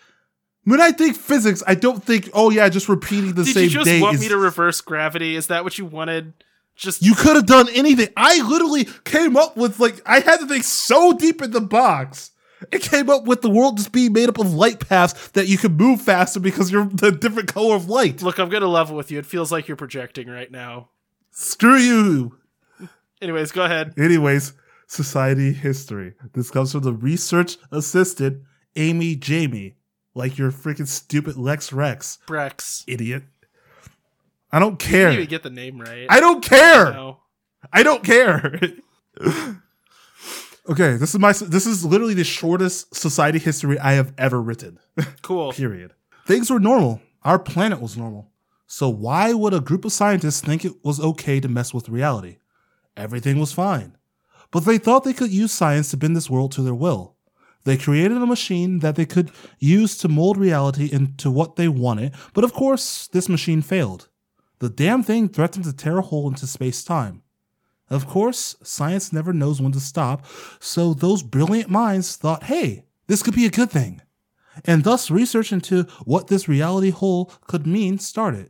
When 0.66 0.80
I 0.80 0.92
think 0.92 1.18
physics, 1.18 1.62
I 1.68 1.76
don't 1.76 2.04
think, 2.04 2.30
oh 2.34 2.50
yeah, 2.50 2.70
just 2.70 2.88
repeating 2.88 3.34
the 3.34 3.44
same. 3.46 3.54
Did 3.54 3.64
you 3.64 3.70
just 3.70 3.86
day. 3.86 4.02
want 4.02 4.16
is- 4.16 4.22
me 4.22 4.30
to 4.30 4.38
reverse 4.38 4.82
gravity? 4.82 5.36
Is 5.36 5.48
that 5.48 5.64
what 5.64 5.78
you 5.78 5.86
wanted? 5.86 6.34
Just 6.76 7.04
you 7.04 7.14
could 7.14 7.36
have 7.36 7.46
done 7.46 7.68
anything. 7.74 8.10
I 8.18 8.42
literally 8.48 8.86
came 9.04 9.38
up 9.38 9.56
with 9.56 9.80
like 9.80 10.02
I 10.06 10.22
had 10.22 10.38
to 10.38 10.48
think 10.48 10.64
so 10.64 11.14
deep 11.14 11.42
in 11.42 11.52
the 11.52 11.62
box. 11.62 12.32
It 12.72 12.82
came 12.82 13.10
up 13.10 13.26
with 13.26 13.42
the 13.42 13.50
world 13.50 13.78
just 13.78 13.92
being 13.92 14.14
made 14.14 14.30
up 14.30 14.40
of 14.40 14.54
light 14.54 14.88
paths 14.88 15.28
that 15.32 15.48
you 15.48 15.58
can 15.58 15.74
move 15.74 16.02
faster 16.02 16.40
because 16.40 16.72
you're 16.72 16.86
the 16.86 17.12
different 17.12 17.54
color 17.54 17.76
of 17.76 17.90
light. 17.90 18.22
look. 18.24 18.40
I'm 18.40 18.50
gonna 18.50 18.68
level 18.68 18.96
with 18.96 19.12
you. 19.12 19.20
It 19.20 19.26
feels 19.26 19.52
like 19.52 19.68
you're 19.68 19.78
projecting 19.78 20.28
right 20.30 20.50
now. 20.50 20.90
Screw 21.30 21.78
you. 21.78 22.38
Anyways, 23.22 23.52
go 23.52 23.64
ahead. 23.64 23.94
Anyways, 23.98 24.54
society 24.88 25.54
history. 25.54 26.14
This 26.34 26.50
comes 26.50 26.72
from 26.72 26.82
the 26.82 26.94
research 26.94 27.58
assistant 27.72 28.42
Amy 28.76 29.16
Jamie, 29.16 29.76
like 30.16 30.38
your 30.38 30.52
freaking 30.52 30.88
stupid 30.88 31.38
Lex 31.38 31.72
Rex, 31.74 32.20
Brex. 32.28 32.84
idiot. 32.88 33.24
I 34.52 34.60
don't 34.60 34.74
You 34.74 34.78
didn't 34.78 34.92
care. 34.92 35.12
even 35.14 35.26
get 35.28 35.44
the 35.44 35.50
name 35.50 35.80
right. 35.82 36.06
I 36.10 36.20
don't 36.20 36.44
care. 36.44 36.94
No. 36.94 37.20
I 37.72 37.82
don't 37.82 38.04
care. 38.04 38.60
okay, 40.70 40.96
this 40.98 41.14
is 41.14 41.20
my 41.20 41.32
this 41.34 41.66
is 41.66 41.86
literally 41.86 42.14
the 42.14 42.24
shortest 42.24 42.94
society 42.96 43.40
history 43.40 43.80
I 43.80 43.94
have 43.94 44.14
ever 44.18 44.42
written. 44.42 44.80
Cool. 45.22 45.54
Period. 45.54 45.94
Things 46.28 46.50
were 46.52 46.60
normal. 46.60 47.02
Our 47.24 47.40
planet 47.40 47.82
was 47.82 47.98
normal. 47.98 48.30
So 48.68 48.90
why 48.90 49.34
would 49.34 49.54
a 49.54 49.60
group 49.62 49.86
of 49.86 49.92
scientists 49.94 50.42
think 50.42 50.66
it 50.66 50.74
was 50.84 51.00
okay 51.00 51.40
to 51.40 51.48
mess 51.48 51.74
with 51.74 51.90
reality? 51.90 52.38
Everything 52.98 53.40
was 53.40 53.54
fine. 53.54 53.98
But 54.52 54.66
they 54.66 54.78
thought 54.78 55.04
they 55.04 55.14
could 55.14 55.32
use 55.32 55.52
science 55.52 55.90
to 55.92 55.98
bend 55.98 56.16
this 56.16 56.30
world 56.30 56.52
to 56.54 56.62
their 56.62 56.76
will. 56.76 57.13
They 57.64 57.78
created 57.78 58.18
a 58.18 58.26
machine 58.26 58.80
that 58.80 58.96
they 58.96 59.06
could 59.06 59.32
use 59.60 59.98
to 59.98 60.10
mold 60.10 60.38
reality 60.38 60.90
into 60.92 61.32
what 61.32 61.56
they 61.56 61.68
wanted, 61.68 62.14
but 62.34 62.44
of 62.44 62.54
course, 62.54 63.08
this 63.08 63.30
machine 63.30 63.62
failed. 63.62 64.10
The 64.60 64.70
damn 64.70 65.04
thing 65.04 65.30
threatened 65.30 65.66
to 65.66 65.74
tear 65.74 65.98
a 65.98 66.02
hole 66.02 66.28
into 66.28 66.48
space 66.48 66.84
time. 66.84 67.24
Of 67.90 68.08
course, 68.08 68.56
science 68.64 69.14
never 69.14 69.34
knows 69.34 69.62
when 69.62 69.72
to 69.74 69.80
stop, 69.80 70.26
so 70.60 70.94
those 70.94 71.24
brilliant 71.24 71.70
minds 71.70 72.16
thought, 72.16 72.44
hey, 72.44 72.86
this 73.08 73.22
could 73.22 73.36
be 73.36 73.46
a 73.46 73.52
good 73.52 73.70
thing. 73.70 74.02
And 74.66 74.84
thus, 74.84 75.12
research 75.12 75.52
into 75.52 75.84
what 76.06 76.28
this 76.28 76.48
reality 76.48 76.92
hole 76.92 77.32
could 77.48 77.66
mean 77.66 77.98
started. 77.98 78.50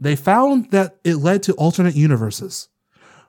They 0.00 0.16
found 0.16 0.70
that 0.70 0.98
it 1.04 1.16
led 1.16 1.42
to 1.44 1.54
alternate 1.54 1.94
universes, 1.94 2.68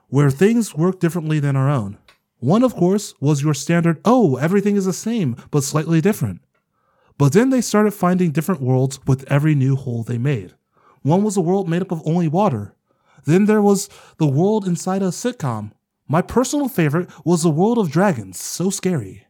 where 0.08 0.30
things 0.30 0.74
work 0.74 1.00
differently 1.00 1.40
than 1.40 1.56
our 1.56 1.68
own. 1.68 1.98
One, 2.40 2.62
of 2.62 2.74
course, 2.74 3.14
was 3.20 3.42
your 3.42 3.52
standard, 3.52 4.00
oh, 4.04 4.36
everything 4.36 4.76
is 4.76 4.86
the 4.86 4.94
same, 4.94 5.36
but 5.50 5.62
slightly 5.62 6.00
different. 6.00 6.40
But 7.18 7.34
then 7.34 7.50
they 7.50 7.60
started 7.60 7.92
finding 7.92 8.30
different 8.30 8.62
worlds 8.62 8.98
with 9.06 9.30
every 9.30 9.54
new 9.54 9.76
hole 9.76 10.02
they 10.02 10.16
made. 10.16 10.54
One 11.02 11.22
was 11.22 11.36
a 11.36 11.42
world 11.42 11.68
made 11.68 11.82
up 11.82 11.92
of 11.92 12.00
only 12.06 12.28
water. 12.28 12.74
Then 13.26 13.44
there 13.44 13.60
was 13.60 13.90
the 14.16 14.26
world 14.26 14.66
inside 14.66 15.02
a 15.02 15.08
sitcom. 15.08 15.72
My 16.08 16.22
personal 16.22 16.68
favorite 16.68 17.10
was 17.26 17.42
the 17.42 17.50
world 17.50 17.76
of 17.76 17.90
dragons, 17.90 18.40
so 18.40 18.70
scary. 18.70 19.26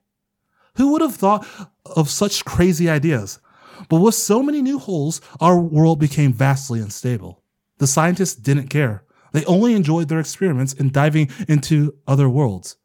Who 0.76 0.92
would 0.92 1.02
have 1.02 1.16
thought 1.16 1.44
of 1.84 2.08
such 2.08 2.44
crazy 2.44 2.88
ideas? 2.88 3.40
But 3.88 4.00
with 4.00 4.14
so 4.14 4.40
many 4.40 4.62
new 4.62 4.78
holes, 4.78 5.20
our 5.40 5.58
world 5.58 5.98
became 5.98 6.32
vastly 6.32 6.80
unstable. 6.80 7.42
The 7.78 7.88
scientists 7.88 8.36
didn't 8.36 8.68
care. 8.68 9.02
They 9.32 9.44
only 9.46 9.74
enjoyed 9.74 10.08
their 10.08 10.20
experiments 10.20 10.74
in 10.74 10.92
diving 10.92 11.30
into 11.48 11.94
other 12.06 12.28
worlds. 12.28 12.76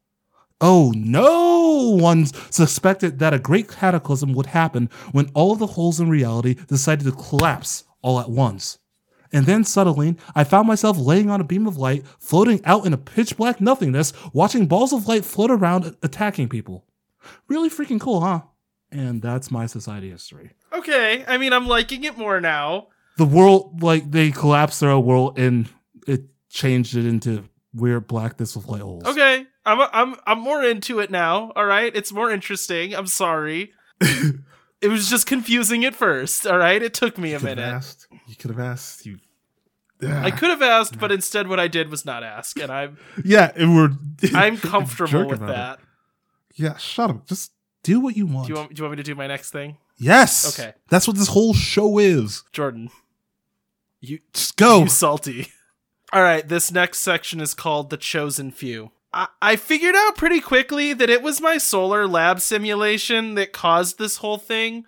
Oh, 0.60 0.92
no 0.96 1.96
one 2.00 2.26
suspected 2.50 3.18
that 3.18 3.34
a 3.34 3.38
great 3.38 3.68
cataclysm 3.68 4.32
would 4.32 4.46
happen 4.46 4.88
when 5.12 5.30
all 5.34 5.52
of 5.52 5.58
the 5.58 5.66
holes 5.66 6.00
in 6.00 6.08
reality 6.08 6.54
decided 6.54 7.04
to 7.04 7.12
collapse 7.12 7.84
all 8.00 8.18
at 8.20 8.30
once. 8.30 8.78
And 9.32 9.44
then 9.44 9.64
suddenly, 9.64 10.16
I 10.34 10.44
found 10.44 10.68
myself 10.68 10.96
laying 10.96 11.28
on 11.28 11.40
a 11.40 11.44
beam 11.44 11.66
of 11.66 11.76
light, 11.76 12.06
floating 12.18 12.64
out 12.64 12.86
in 12.86 12.92
a 12.92 12.98
pitch 12.98 13.36
black 13.36 13.60
nothingness, 13.60 14.12
watching 14.32 14.66
balls 14.66 14.92
of 14.92 15.08
light 15.08 15.24
float 15.24 15.50
around 15.50 15.96
attacking 16.02 16.48
people. 16.48 16.86
Really 17.48 17.68
freaking 17.68 18.00
cool, 18.00 18.20
huh? 18.20 18.42
And 18.90 19.20
that's 19.20 19.50
my 19.50 19.66
society 19.66 20.10
history. 20.10 20.52
Okay. 20.72 21.24
I 21.26 21.38
mean, 21.38 21.52
I'm 21.52 21.66
liking 21.66 22.04
it 22.04 22.16
more 22.16 22.40
now. 22.40 22.88
The 23.18 23.26
world, 23.26 23.82
like, 23.82 24.10
they 24.10 24.30
collapsed 24.30 24.80
their 24.80 24.98
world 24.98 25.38
and 25.38 25.68
it 26.06 26.24
changed 26.48 26.96
it 26.96 27.04
into 27.04 27.44
weird 27.74 28.06
blackness 28.06 28.56
with 28.56 28.68
light 28.68 28.82
holes. 28.82 29.04
Okay. 29.04 29.45
I'm 29.66 29.88
I'm 29.92 30.16
I'm 30.26 30.38
more 30.40 30.62
into 30.62 31.00
it 31.00 31.10
now. 31.10 31.52
All 31.56 31.66
right. 31.66 31.94
It's 31.94 32.12
more 32.12 32.30
interesting. 32.30 32.94
I'm 32.94 33.06
sorry. 33.08 33.72
it 34.00 34.88
was 34.88 35.10
just 35.10 35.26
confusing 35.26 35.84
at 35.84 35.94
first. 35.94 36.46
All 36.46 36.58
right. 36.58 36.80
It 36.80 36.94
took 36.94 37.18
me 37.18 37.34
a 37.34 37.38
The 37.38 37.44
minute. 37.44 37.62
vast- 37.62 38.06
You 38.26 38.36
could 38.36 38.50
have 38.50 38.60
asked. 38.60 39.04
You. 39.04 39.18
I 40.02 40.30
ah. 40.30 40.36
could 40.36 40.50
have 40.50 40.60
asked, 40.62 40.98
but 40.98 41.10
instead 41.10 41.48
what 41.48 41.58
I 41.58 41.68
did 41.68 41.88
was 41.88 42.04
not 42.04 42.22
ask, 42.22 42.58
and 42.60 42.70
I'm 42.70 42.98
Yeah, 43.24 43.50
and 43.56 43.74
we're. 43.74 43.90
I'm 44.34 44.56
comfortable 44.72 45.26
with 45.26 45.38
about 45.42 45.48
it. 45.50 45.52
that. 45.56 45.78
Yeah, 46.54 46.76
shut 46.76 47.10
up. 47.10 47.26
Just 47.26 47.52
do 47.82 48.00
what 48.00 48.16
you 48.16 48.26
want. 48.26 48.46
Do 48.46 48.52
you 48.52 48.58
want 48.58 48.74
do 48.74 48.80
you 48.80 48.84
want 48.84 48.92
me 48.98 49.02
to 49.02 49.10
do 49.10 49.14
my 49.14 49.26
next 49.26 49.50
thing? 49.50 49.78
yes. 49.98 50.58
Okay. 50.58 50.74
That's 50.90 51.06
what 51.08 51.16
this 51.16 51.28
whole 51.28 51.54
show 51.54 51.98
is. 51.98 52.44
Jordan. 52.52 52.90
You 54.00 54.18
Just 54.34 54.56
go. 54.56 54.82
You 54.82 54.88
salty. 54.88 55.48
All 56.12 56.22
right, 56.22 56.46
this 56.46 56.70
next 56.70 57.00
section 57.00 57.40
is 57.40 57.52
called 57.54 57.90
The 57.90 57.96
Chosen 57.96 58.50
Few. 58.52 58.92
I-, 59.40 59.56
figured 59.56 59.94
out 59.96 60.16
pretty 60.16 60.40
quickly 60.40 60.92
that 60.92 61.10
it 61.10 61.22
was 61.22 61.40
my 61.40 61.58
solar 61.58 62.06
lab 62.06 62.40
simulation 62.40 63.34
that 63.34 63.52
caused 63.52 63.98
this 63.98 64.18
whole 64.18 64.38
thing. 64.38 64.84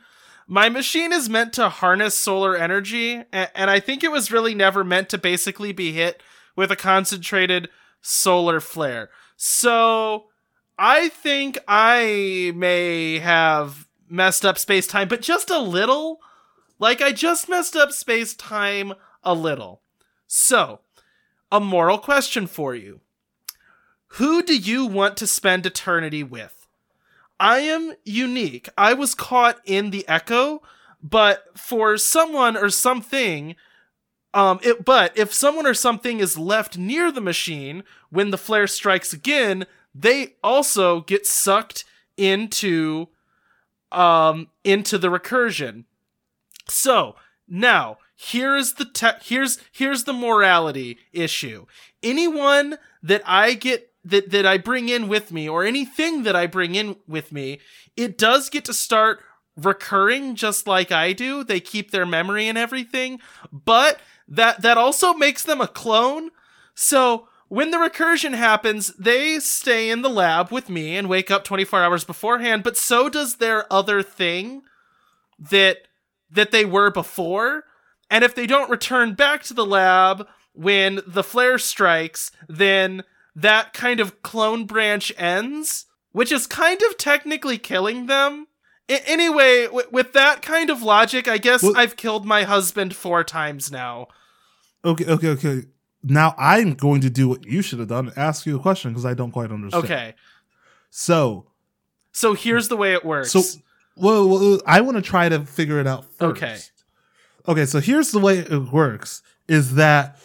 My 0.46 0.68
machine 0.68 1.12
is 1.12 1.28
meant 1.28 1.52
to 1.54 1.68
harness 1.68 2.14
solar 2.14 2.56
energy, 2.56 3.22
and 3.32 3.70
I 3.70 3.80
think 3.80 4.02
it 4.02 4.12
was 4.12 4.32
really 4.32 4.54
never 4.54 4.82
meant 4.82 5.08
to 5.10 5.18
basically 5.18 5.72
be 5.72 5.92
hit 5.92 6.22
with 6.56 6.70
a 6.70 6.76
concentrated 6.76 7.68
solar 8.00 8.60
flare. 8.60 9.10
So 9.36 10.26
I 10.78 11.08
think 11.08 11.58
I 11.66 12.52
may 12.54 13.18
have 13.18 13.88
messed 14.08 14.44
up 14.46 14.58
space 14.58 14.86
time, 14.86 15.08
but 15.08 15.22
just 15.22 15.50
a 15.50 15.58
little. 15.58 16.20
Like, 16.78 17.02
I 17.02 17.12
just 17.12 17.48
messed 17.48 17.76
up 17.76 17.92
space 17.92 18.34
time 18.34 18.94
a 19.22 19.34
little. 19.34 19.82
So, 20.26 20.80
a 21.50 21.60
moral 21.60 21.98
question 21.98 22.46
for 22.46 22.74
you 22.74 23.00
Who 24.12 24.42
do 24.42 24.56
you 24.56 24.86
want 24.86 25.16
to 25.18 25.26
spend 25.26 25.66
eternity 25.66 26.22
with? 26.22 26.66
I 27.38 27.60
am 27.60 27.94
unique. 28.04 28.68
I 28.76 28.94
was 28.94 29.14
caught 29.14 29.60
in 29.64 29.90
the 29.90 30.06
echo, 30.08 30.62
but 31.02 31.44
for 31.56 31.96
someone 31.96 32.56
or 32.56 32.70
something, 32.70 33.54
um, 34.34 34.58
it, 34.62 34.84
but 34.84 35.16
if 35.16 35.32
someone 35.32 35.66
or 35.66 35.74
something 35.74 36.20
is 36.20 36.36
left 36.36 36.76
near 36.76 37.12
the 37.12 37.20
machine 37.20 37.84
when 38.10 38.30
the 38.30 38.38
flare 38.38 38.66
strikes 38.66 39.12
again, 39.12 39.66
they 39.94 40.34
also 40.42 41.00
get 41.02 41.26
sucked 41.26 41.84
into 42.16 43.08
um 43.92 44.48
into 44.64 44.98
the 44.98 45.08
recursion. 45.08 45.84
So 46.68 47.16
now 47.46 47.98
here's 48.16 48.74
the 48.74 48.84
te- 48.84 49.22
here's 49.22 49.58
here's 49.72 50.04
the 50.04 50.12
morality 50.12 50.98
issue. 51.12 51.66
Anyone 52.02 52.76
that 53.02 53.22
I 53.24 53.54
get 53.54 53.87
that 54.08 54.30
that 54.30 54.46
I 54.46 54.58
bring 54.58 54.88
in 54.88 55.08
with 55.08 55.32
me, 55.32 55.48
or 55.48 55.64
anything 55.64 56.22
that 56.24 56.36
I 56.36 56.46
bring 56.46 56.74
in 56.74 56.96
with 57.06 57.32
me, 57.32 57.60
it 57.96 58.18
does 58.18 58.48
get 58.48 58.64
to 58.66 58.74
start 58.74 59.20
recurring 59.56 60.34
just 60.34 60.66
like 60.66 60.92
I 60.92 61.12
do. 61.12 61.44
They 61.44 61.60
keep 61.60 61.90
their 61.90 62.06
memory 62.06 62.48
and 62.48 62.56
everything, 62.56 63.20
but 63.52 64.00
that 64.26 64.62
that 64.62 64.78
also 64.78 65.14
makes 65.14 65.42
them 65.42 65.60
a 65.60 65.68
clone. 65.68 66.30
So 66.74 67.28
when 67.48 67.70
the 67.70 67.78
recursion 67.78 68.34
happens, 68.34 68.88
they 68.98 69.38
stay 69.38 69.90
in 69.90 70.02
the 70.02 70.10
lab 70.10 70.52
with 70.52 70.68
me 70.68 70.96
and 70.96 71.08
wake 71.08 71.30
up 71.30 71.44
24 71.44 71.82
hours 71.82 72.04
beforehand, 72.04 72.62
but 72.62 72.76
so 72.76 73.08
does 73.08 73.36
their 73.36 73.70
other 73.72 74.02
thing 74.02 74.62
that 75.38 75.78
that 76.30 76.50
they 76.50 76.64
were 76.64 76.90
before. 76.90 77.64
And 78.10 78.24
if 78.24 78.34
they 78.34 78.46
don't 78.46 78.70
return 78.70 79.14
back 79.14 79.42
to 79.44 79.54
the 79.54 79.66
lab 79.66 80.26
when 80.52 81.00
the 81.06 81.22
flare 81.22 81.58
strikes, 81.58 82.30
then 82.48 83.02
that 83.36 83.72
kind 83.72 84.00
of 84.00 84.22
clone 84.22 84.64
branch 84.66 85.12
ends, 85.16 85.86
which 86.12 86.32
is 86.32 86.46
kind 86.46 86.80
of 86.88 86.96
technically 86.98 87.58
killing 87.58 88.06
them. 88.06 88.46
I- 88.90 89.02
anyway, 89.06 89.66
w- 89.66 89.88
with 89.92 90.12
that 90.14 90.42
kind 90.42 90.70
of 90.70 90.82
logic, 90.82 91.28
I 91.28 91.38
guess 91.38 91.62
Well- 91.62 91.76
I've 91.76 91.96
killed 91.96 92.24
my 92.24 92.44
husband 92.44 92.96
four 92.96 93.22
times 93.24 93.70
now. 93.70 94.08
Okay, 94.84 95.04
okay, 95.06 95.28
okay. 95.28 95.62
Now 96.02 96.34
I'm 96.38 96.74
going 96.74 97.00
to 97.02 97.10
do 97.10 97.28
what 97.28 97.44
you 97.44 97.60
should 97.60 97.80
have 97.80 97.88
done 97.88 98.08
and 98.08 98.16
ask 98.18 98.46
you 98.46 98.56
a 98.56 98.60
question 98.60 98.92
because 98.92 99.04
I 99.04 99.14
don't 99.14 99.32
quite 99.32 99.50
understand. 99.50 99.84
Okay. 99.84 100.14
So, 100.90 101.46
So 102.12 102.34
here's 102.34 102.68
the 102.68 102.76
way 102.76 102.94
it 102.94 103.04
works. 103.04 103.32
so, 103.32 103.42
well, 103.96 104.28
well 104.28 104.60
I 104.66 104.80
want 104.80 104.96
to 104.96 105.02
try 105.02 105.28
to 105.28 105.44
figure 105.44 105.80
it 105.80 105.86
out 105.86 106.04
first. 106.18 106.22
Okay. 106.42 106.58
Okay, 107.46 107.66
so 107.66 107.80
here's 107.80 108.10
the 108.12 108.18
way 108.20 108.38
it 108.38 108.72
works 108.72 109.22
is 109.48 109.74
that, 109.74 110.18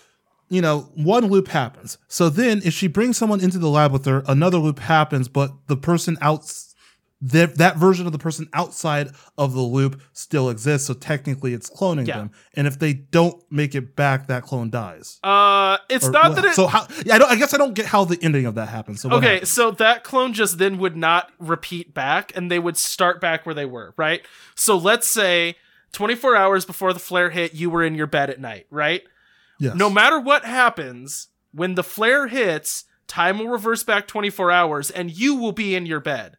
you 0.54 0.62
know, 0.62 0.90
one 0.96 1.26
loop 1.28 1.48
happens. 1.48 1.98
So 2.08 2.30
then 2.30 2.62
if 2.64 2.74
she 2.74 2.88
brings 2.88 3.18
someone 3.18 3.42
into 3.42 3.58
the 3.58 3.70
lab 3.70 3.92
with 3.92 4.06
her, 4.06 4.24
another 4.28 4.58
loop 4.58 4.80
happens, 4.80 5.28
but 5.28 5.52
the 5.68 5.78
person 5.78 6.18
outs 6.22 6.70
that 7.26 7.58
that 7.58 7.78
version 7.78 8.06
of 8.06 8.12
the 8.12 8.20
person 8.20 8.50
outside 8.52 9.10
of 9.38 9.54
the 9.54 9.62
loop 9.62 10.02
still 10.12 10.50
exists. 10.50 10.88
So 10.88 10.94
technically 10.94 11.54
it's 11.54 11.70
cloning 11.70 12.06
Yeah. 12.06 12.18
them. 12.18 12.32
And 12.54 12.68
if 12.68 12.78
they 12.80 12.92
don't 12.94 13.42
make 13.50 13.76
it 13.76 13.96
back, 13.96 14.28
that 14.28 14.44
clone 14.44 14.70
dies. 14.70 15.20
uh, 15.24 15.78
it's 15.90 16.06
Or 16.06 16.12
not 16.12 16.32
what- 16.32 16.36
that 16.36 16.46
it. 16.46 16.54
so 16.54 16.68
how 16.68 16.86
yeah, 17.06 17.16
I 17.16 17.18
don't 17.20 17.32
I 17.32 17.36
guess 17.36 17.54
I 17.54 17.58
don't 17.58 17.74
get 17.74 17.86
how 17.86 18.04
the 18.04 18.20
ending 18.22 18.46
of 18.46 18.56
that 18.56 18.68
happens. 18.68 19.00
So 19.02 19.10
okay, 19.12 19.36
happens? 19.36 19.50
so 19.50 19.72
that 19.72 20.04
clone 20.04 20.34
just 20.34 20.58
then 20.58 20.78
would 20.80 20.98
not 20.98 21.32
repeat 21.40 21.94
back, 21.94 22.34
and 22.36 22.52
they 22.52 22.60
would 22.60 22.76
start 22.76 23.22
back 23.22 23.46
where 23.46 23.56
they 23.56 23.66
were, 23.66 23.94
right? 23.96 24.22
So 24.56 24.78
let's 24.78 25.08
say 25.08 25.56
24 25.94 26.36
hours 26.36 26.66
before 26.66 26.92
the 26.92 27.00
flare 27.00 27.30
hit, 27.30 27.54
you 27.54 27.70
were 27.70 27.84
in 27.86 27.96
your 27.96 28.08
bed 28.08 28.32
at 28.32 28.42
night, 28.42 28.66
right? 28.70 29.04
Yes. 29.64 29.76
No 29.76 29.90
matter 29.90 30.20
what 30.20 30.46
happens, 30.46 31.28
when 31.52 31.76
the 31.76 31.84
flare 31.84 32.28
hits, 32.28 32.86
time 33.08 33.40
will 33.40 33.48
reverse 33.50 33.84
back 33.84 34.08
24 34.08 34.52
hours, 34.52 34.90
and 34.92 35.12
you 35.12 35.36
will 35.36 35.52
be 35.52 35.76
in 35.76 35.86
your 35.86 36.00
bed. 36.00 36.38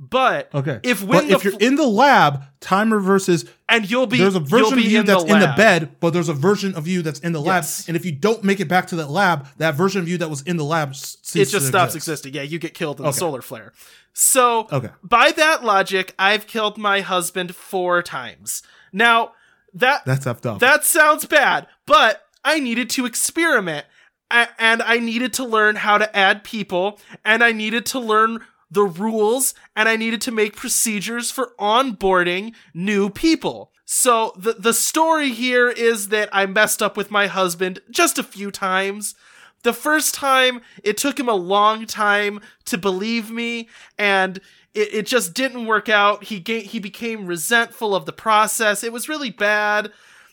But 0.00 0.48
Okay. 0.54 0.80
if 0.82 1.02
when 1.02 1.28
the 1.28 1.34
if 1.34 1.44
you're 1.44 1.58
in 1.60 1.76
the 1.76 1.86
lab, 1.86 2.42
time 2.60 2.90
reverses 2.92 3.44
and 3.68 3.88
you'll 3.88 4.06
be 4.06 4.16
there's 4.18 4.34
a 4.34 4.40
version 4.40 4.78
of 4.78 4.84
you 4.84 5.00
in 5.00 5.06
that's 5.06 5.24
in 5.24 5.38
the 5.40 5.52
bed, 5.56 5.96
but 6.00 6.14
there's 6.14 6.30
a 6.30 6.34
version 6.34 6.74
of 6.74 6.88
you 6.88 7.02
that's 7.02 7.20
in 7.20 7.32
the 7.32 7.40
lab. 7.40 7.64
Yes. 7.64 7.86
And 7.86 7.94
if 7.96 8.04
you 8.04 8.12
don't 8.12 8.42
make 8.42 8.60
it 8.60 8.64
back 8.68 8.86
to 8.88 8.96
that 8.96 9.10
lab, 9.10 9.46
that 9.58 9.74
version 9.74 10.00
of 10.00 10.08
you 10.08 10.16
that 10.18 10.30
was 10.30 10.40
in 10.42 10.56
the 10.56 10.64
lab 10.64 10.90
it 10.92 10.92
just 10.92 11.30
to 11.34 11.60
stops 11.60 11.94
exist. 11.94 12.24
existing. 12.24 12.34
Yeah, 12.34 12.42
you 12.42 12.58
get 12.58 12.72
killed 12.72 12.98
in 12.98 13.04
the 13.04 13.12
solar 13.12 13.42
flare. 13.42 13.72
So 14.14 14.68
Okay. 14.72 14.88
by 15.02 15.32
that 15.32 15.64
logic, 15.64 16.14
I've 16.18 16.46
killed 16.46 16.78
my 16.78 17.00
husband 17.02 17.54
four 17.54 18.02
times. 18.02 18.62
Now 18.92 19.32
that 19.74 20.04
That's 20.06 20.24
effed 20.24 20.46
up. 20.46 20.60
that 20.60 20.84
sounds 20.84 21.26
bad, 21.26 21.66
but 21.84 22.23
I 22.44 22.60
needed 22.60 22.90
to 22.90 23.06
experiment, 23.06 23.86
and 24.30 24.82
I 24.82 24.98
needed 24.98 25.32
to 25.34 25.44
learn 25.44 25.76
how 25.76 25.98
to 25.98 26.14
add 26.16 26.44
people, 26.44 27.00
and 27.24 27.42
I 27.42 27.52
needed 27.52 27.86
to 27.86 28.00
learn 28.00 28.40
the 28.70 28.84
rules, 28.84 29.54
and 29.76 29.88
I 29.88 29.96
needed 29.96 30.20
to 30.22 30.32
make 30.32 30.56
procedures 30.56 31.30
for 31.30 31.52
onboarding 31.58 32.54
new 32.74 33.08
people. 33.08 33.70
So 33.84 34.32
the 34.36 34.54
the 34.54 34.72
story 34.72 35.30
here 35.30 35.68
is 35.68 36.08
that 36.08 36.28
I 36.32 36.46
messed 36.46 36.82
up 36.82 36.96
with 36.96 37.10
my 37.10 37.26
husband 37.26 37.80
just 37.90 38.18
a 38.18 38.22
few 38.22 38.50
times. 38.50 39.14
The 39.62 39.72
first 39.72 40.14
time, 40.14 40.60
it 40.82 40.96
took 40.98 41.18
him 41.18 41.28
a 41.28 41.34
long 41.34 41.86
time 41.86 42.40
to 42.66 42.76
believe 42.76 43.30
me, 43.30 43.68
and 43.98 44.38
it, 44.74 44.94
it 44.94 45.06
just 45.06 45.34
didn't 45.34 45.66
work 45.66 45.88
out. 45.88 46.24
He 46.24 46.40
ga- 46.40 46.62
he 46.62 46.78
became 46.78 47.26
resentful 47.26 47.94
of 47.94 48.06
the 48.06 48.12
process. 48.12 48.82
It 48.82 48.92
was 48.92 49.08
really 49.08 49.30
bad. 49.30 49.92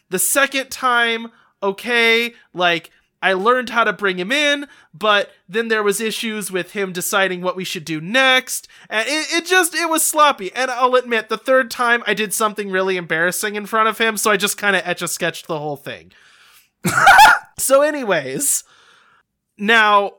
The 0.09 0.19
second 0.19 0.69
time, 0.71 1.31
okay, 1.61 2.33
like 2.53 2.91
I 3.21 3.33
learned 3.33 3.69
how 3.69 3.83
to 3.83 3.93
bring 3.93 4.17
him 4.17 4.31
in, 4.31 4.67
but 4.93 5.31
then 5.47 5.67
there 5.67 5.83
was 5.83 6.01
issues 6.01 6.51
with 6.51 6.71
him 6.71 6.91
deciding 6.91 7.41
what 7.41 7.55
we 7.55 7.63
should 7.63 7.85
do 7.85 8.01
next, 8.01 8.67
and 8.89 9.07
it, 9.07 9.27
it 9.31 9.45
just 9.45 9.75
it 9.75 9.89
was 9.89 10.03
sloppy. 10.03 10.51
And 10.53 10.71
I'll 10.71 10.95
admit, 10.95 11.29
the 11.29 11.37
third 11.37 11.69
time 11.69 12.03
I 12.07 12.13
did 12.13 12.33
something 12.33 12.71
really 12.71 12.97
embarrassing 12.97 13.55
in 13.55 13.67
front 13.67 13.89
of 13.89 13.99
him, 13.99 14.17
so 14.17 14.31
I 14.31 14.37
just 14.37 14.57
kind 14.57 14.75
of 14.75 14.81
etch 14.85 15.01
a 15.01 15.07
sketched 15.07 15.47
the 15.47 15.59
whole 15.59 15.77
thing. 15.77 16.11
so, 17.59 17.83
anyways, 17.83 18.63
now 19.57 20.13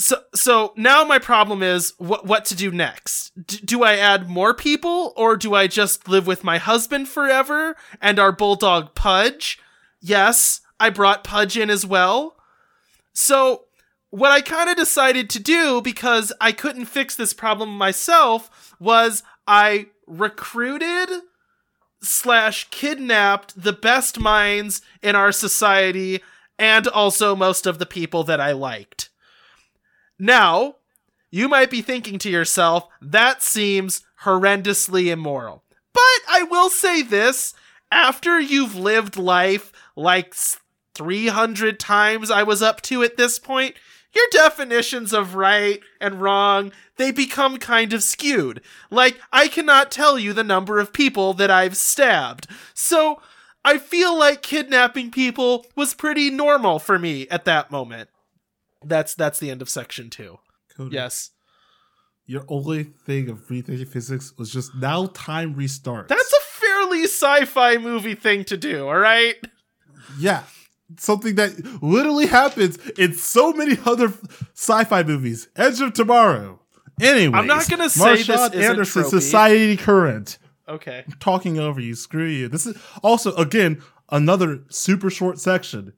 so 0.00 0.16
so 0.34 0.72
now 0.76 1.04
my 1.04 1.18
problem 1.18 1.62
is 1.62 1.94
what 1.98 2.26
what 2.26 2.44
to 2.44 2.56
do 2.56 2.72
next 2.72 3.30
D- 3.46 3.60
do 3.64 3.84
i 3.84 3.96
add 3.96 4.28
more 4.28 4.52
people 4.52 5.12
or 5.16 5.36
do 5.36 5.54
i 5.54 5.68
just 5.68 6.08
live 6.08 6.26
with 6.26 6.42
my 6.42 6.58
husband 6.58 7.08
forever 7.08 7.76
and 8.00 8.18
our 8.18 8.32
bulldog 8.32 8.94
pudge 8.96 9.60
yes 10.00 10.60
i 10.78 10.90
brought 10.90 11.24
pudge 11.24 11.56
in 11.56 11.70
as 11.70 11.86
well 11.86 12.36
so 13.12 13.64
what 14.10 14.32
i 14.32 14.40
kind 14.40 14.68
of 14.68 14.76
decided 14.76 15.28
to 15.30 15.38
do 15.38 15.80
because 15.80 16.32
i 16.40 16.52
couldn't 16.52 16.86
fix 16.86 17.14
this 17.14 17.32
problem 17.32 17.76
myself 17.76 18.74
was 18.78 19.22
i 19.46 19.86
recruited 20.06 21.08
slash 22.02 22.68
kidnapped 22.70 23.60
the 23.60 23.72
best 23.72 24.20
minds 24.20 24.82
in 25.02 25.16
our 25.16 25.32
society 25.32 26.20
and 26.58 26.86
also 26.88 27.34
most 27.34 27.66
of 27.66 27.78
the 27.78 27.86
people 27.86 28.22
that 28.24 28.40
i 28.40 28.52
liked 28.52 29.08
now, 30.18 30.76
you 31.30 31.48
might 31.48 31.70
be 31.70 31.82
thinking 31.82 32.18
to 32.20 32.30
yourself, 32.30 32.88
that 33.00 33.42
seems 33.42 34.02
horrendously 34.22 35.10
immoral. 35.10 35.64
But 35.92 36.02
I 36.28 36.44
will 36.44 36.70
say 36.70 37.02
this 37.02 37.54
after 37.90 38.40
you've 38.40 38.76
lived 38.76 39.16
life 39.16 39.72
like 39.96 40.34
300 40.94 41.78
times 41.80 42.30
I 42.30 42.42
was 42.42 42.62
up 42.62 42.80
to 42.82 43.02
at 43.02 43.16
this 43.16 43.38
point, 43.38 43.74
your 44.14 44.24
definitions 44.30 45.12
of 45.12 45.34
right 45.34 45.80
and 46.00 46.20
wrong, 46.20 46.72
they 46.96 47.10
become 47.10 47.58
kind 47.58 47.92
of 47.92 48.02
skewed. 48.02 48.60
Like, 48.90 49.18
I 49.32 49.48
cannot 49.48 49.90
tell 49.90 50.18
you 50.18 50.32
the 50.32 50.44
number 50.44 50.78
of 50.78 50.92
people 50.92 51.34
that 51.34 51.50
I've 51.50 51.76
stabbed. 51.76 52.46
So, 52.74 53.20
I 53.64 53.78
feel 53.78 54.16
like 54.16 54.42
kidnapping 54.42 55.10
people 55.10 55.66
was 55.74 55.94
pretty 55.94 56.30
normal 56.30 56.78
for 56.78 56.98
me 56.98 57.26
at 57.28 57.46
that 57.46 57.70
moment. 57.70 58.10
That's 58.84 59.14
that's 59.14 59.38
the 59.38 59.50
end 59.50 59.62
of 59.62 59.70
section 59.70 60.10
two. 60.10 60.38
Cody, 60.76 60.94
Yes. 60.94 61.30
Your 62.26 62.44
only 62.48 62.84
thing 62.84 63.28
of 63.28 63.46
rethinking 63.48 63.88
physics 63.88 64.32
was 64.38 64.50
just 64.50 64.74
now 64.74 65.06
time 65.06 65.54
restarts. 65.54 66.08
That's 66.08 66.32
a 66.32 66.42
fairly 66.60 67.04
sci-fi 67.04 67.76
movie 67.78 68.14
thing 68.14 68.44
to 68.44 68.56
do, 68.56 68.86
all 68.86 68.98
right? 68.98 69.36
yeah. 70.18 70.44
Something 70.98 71.36
that 71.36 71.82
literally 71.82 72.26
happens 72.26 72.76
in 72.98 73.14
so 73.14 73.52
many 73.52 73.78
other 73.84 74.12
sci-fi 74.54 75.02
movies. 75.02 75.48
Edge 75.56 75.80
of 75.80 75.94
Tomorrow. 75.94 76.60
Anyway, 77.00 77.36
I'm 77.36 77.46
not 77.46 77.68
gonna 77.68 77.90
say 77.90 78.16
this 78.16 78.28
isn't 78.28 78.54
Anderson, 78.54 79.02
tropey. 79.02 79.10
Society 79.10 79.76
Current. 79.76 80.38
Okay. 80.68 81.04
talking 81.20 81.58
over 81.58 81.80
you. 81.80 81.94
Screw 81.94 82.26
you. 82.26 82.48
This 82.48 82.66
is 82.66 82.76
also 83.02 83.34
again 83.34 83.82
another 84.10 84.60
super 84.68 85.10
short 85.10 85.38
section 85.38 85.92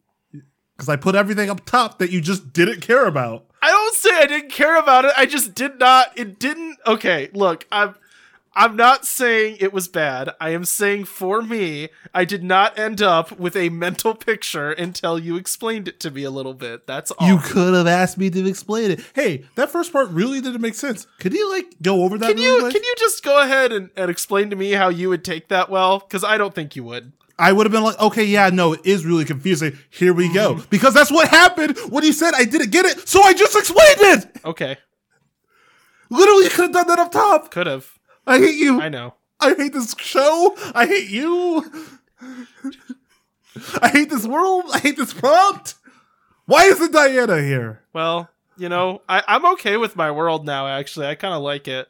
because 0.77 0.89
I 0.89 0.97
put 0.97 1.15
everything 1.15 1.51
up 1.51 1.65
top 1.67 1.99
that 1.99 2.11
you 2.11 2.21
just 2.21 2.53
didn't 2.53 2.81
care 2.81 3.07
about. 3.07 3.47
I 3.63 3.69
don't 3.71 3.95
say 3.95 4.11
I 4.13 4.27
didn't 4.27 4.51
care 4.51 4.79
about 4.79 5.05
it. 5.05 5.13
I 5.17 5.27
just 5.27 5.55
did 5.55 5.79
not. 5.79 6.17
It 6.17 6.39
didn't. 6.39 6.79
Okay, 6.87 7.31
look, 7.33 7.67
I'm. 7.73 7.95
I'm 8.59 8.75
not 8.75 9.05
saying 9.05 9.59
it 9.61 9.75
was 9.75 9.87
bad. 9.87 10.31
I 10.41 10.49
am 10.51 10.65
saying 10.65 11.05
for 11.05 11.43
me, 11.43 11.91
I 12.15 12.25
did 12.25 12.43
not 12.43 12.79
end 12.79 13.03
up 13.03 13.39
with 13.39 13.55
a 13.55 13.69
mental 13.69 14.15
picture 14.15 14.71
until 14.73 15.19
you 15.19 15.37
explained 15.37 15.89
it 15.89 16.01
to 16.01 16.11
me 16.11 16.25
a 16.25 16.31
little 16.31 16.55
bit. 16.55 16.87
That's 16.87 17.11
all. 17.11 17.29
You 17.29 17.37
could 17.39 17.75
have 17.75 17.87
asked 17.87 18.17
me 18.17 18.31
to 18.31 18.47
explain 18.49 18.93
it. 18.93 19.05
Hey, 19.15 19.45
that 19.57 19.71
first 19.71 19.93
part 19.93 20.09
really 20.09 20.41
didn't 20.41 20.63
make 20.63 20.75
sense. 20.75 21.07
Could 21.19 21.35
you 21.35 21.53
like 21.53 21.67
go 21.83 22.03
over 22.03 22.17
that? 22.17 22.29
can 22.29 22.39
you 22.39 22.61
can 22.61 22.83
you 22.83 22.95
just 22.97 23.23
go 23.23 23.43
ahead 23.43 23.73
and, 23.73 23.91
and 23.95 24.11
explain 24.11 24.49
to 24.49 24.57
me 24.57 24.71
how 24.71 24.89
you 24.89 25.11
would 25.11 25.23
take 25.23 25.49
that 25.49 25.69
well? 25.69 25.99
Because 25.99 26.25
I 26.25 26.39
don't 26.39 26.55
think 26.55 26.75
you 26.75 26.85
would. 26.85 27.13
I 27.39 27.53
would 27.53 27.67
have 27.67 27.73
been 27.73 27.83
like, 27.83 28.01
okay, 28.01 28.25
yeah, 28.25 28.49
no, 28.49 28.73
it 28.73 28.81
is 28.87 29.05
really 29.05 29.27
confusing. 29.27 29.79
Here 29.91 30.15
we 30.15 30.33
go. 30.33 30.55
Mm-hmm. 30.55 30.71
Because 30.71 30.95
that's 30.95 31.13
what 31.13 31.29
happened 31.29 31.77
when 31.91 32.03
you 32.05 32.15
said 32.15 32.33
I 32.35 32.45
didn't 32.45 32.71
get 32.71 32.87
it, 32.87 33.07
so 33.07 33.21
I 33.21 33.35
just 33.35 33.55
explained 33.55 33.99
it. 34.01 34.41
Okay, 34.47 34.79
Literally, 36.11 36.45
you 36.45 36.51
could 36.51 36.63
have 36.63 36.73
done 36.73 36.87
that 36.89 36.99
up 36.99 37.13
top. 37.13 37.51
could 37.51 37.67
have. 37.67 37.96
I 38.27 38.39
hate 38.39 38.57
you. 38.57 38.81
I 38.81 38.89
know. 38.89 39.15
I 39.41 39.55
hate 39.55 39.73
this 39.73 39.95
show. 39.99 40.57
I 40.75 40.87
hate 40.87 41.09
you. 41.11 41.65
I 43.81 43.89
hate 43.89 44.11
this 44.11 44.27
world. 44.27 44.65
I 44.73 44.79
hate 44.79 44.97
this 44.97 45.13
prompt. 45.15 45.75
Why 46.47 46.65
isn't 46.65 46.93
Diana 46.93 47.43
here? 47.43 47.83
Well, 47.93 48.29
you 48.57 48.69
know, 48.69 49.03
I, 49.09 49.23
I'm 49.27 49.45
okay 49.55 49.77
with 49.77 49.97
my 49.97 50.11
world 50.11 50.45
now. 50.47 50.67
Actually, 50.67 51.07
I 51.07 51.15
kind 51.15 51.35
of 51.35 51.43
like 51.43 51.69
it. 51.69 51.89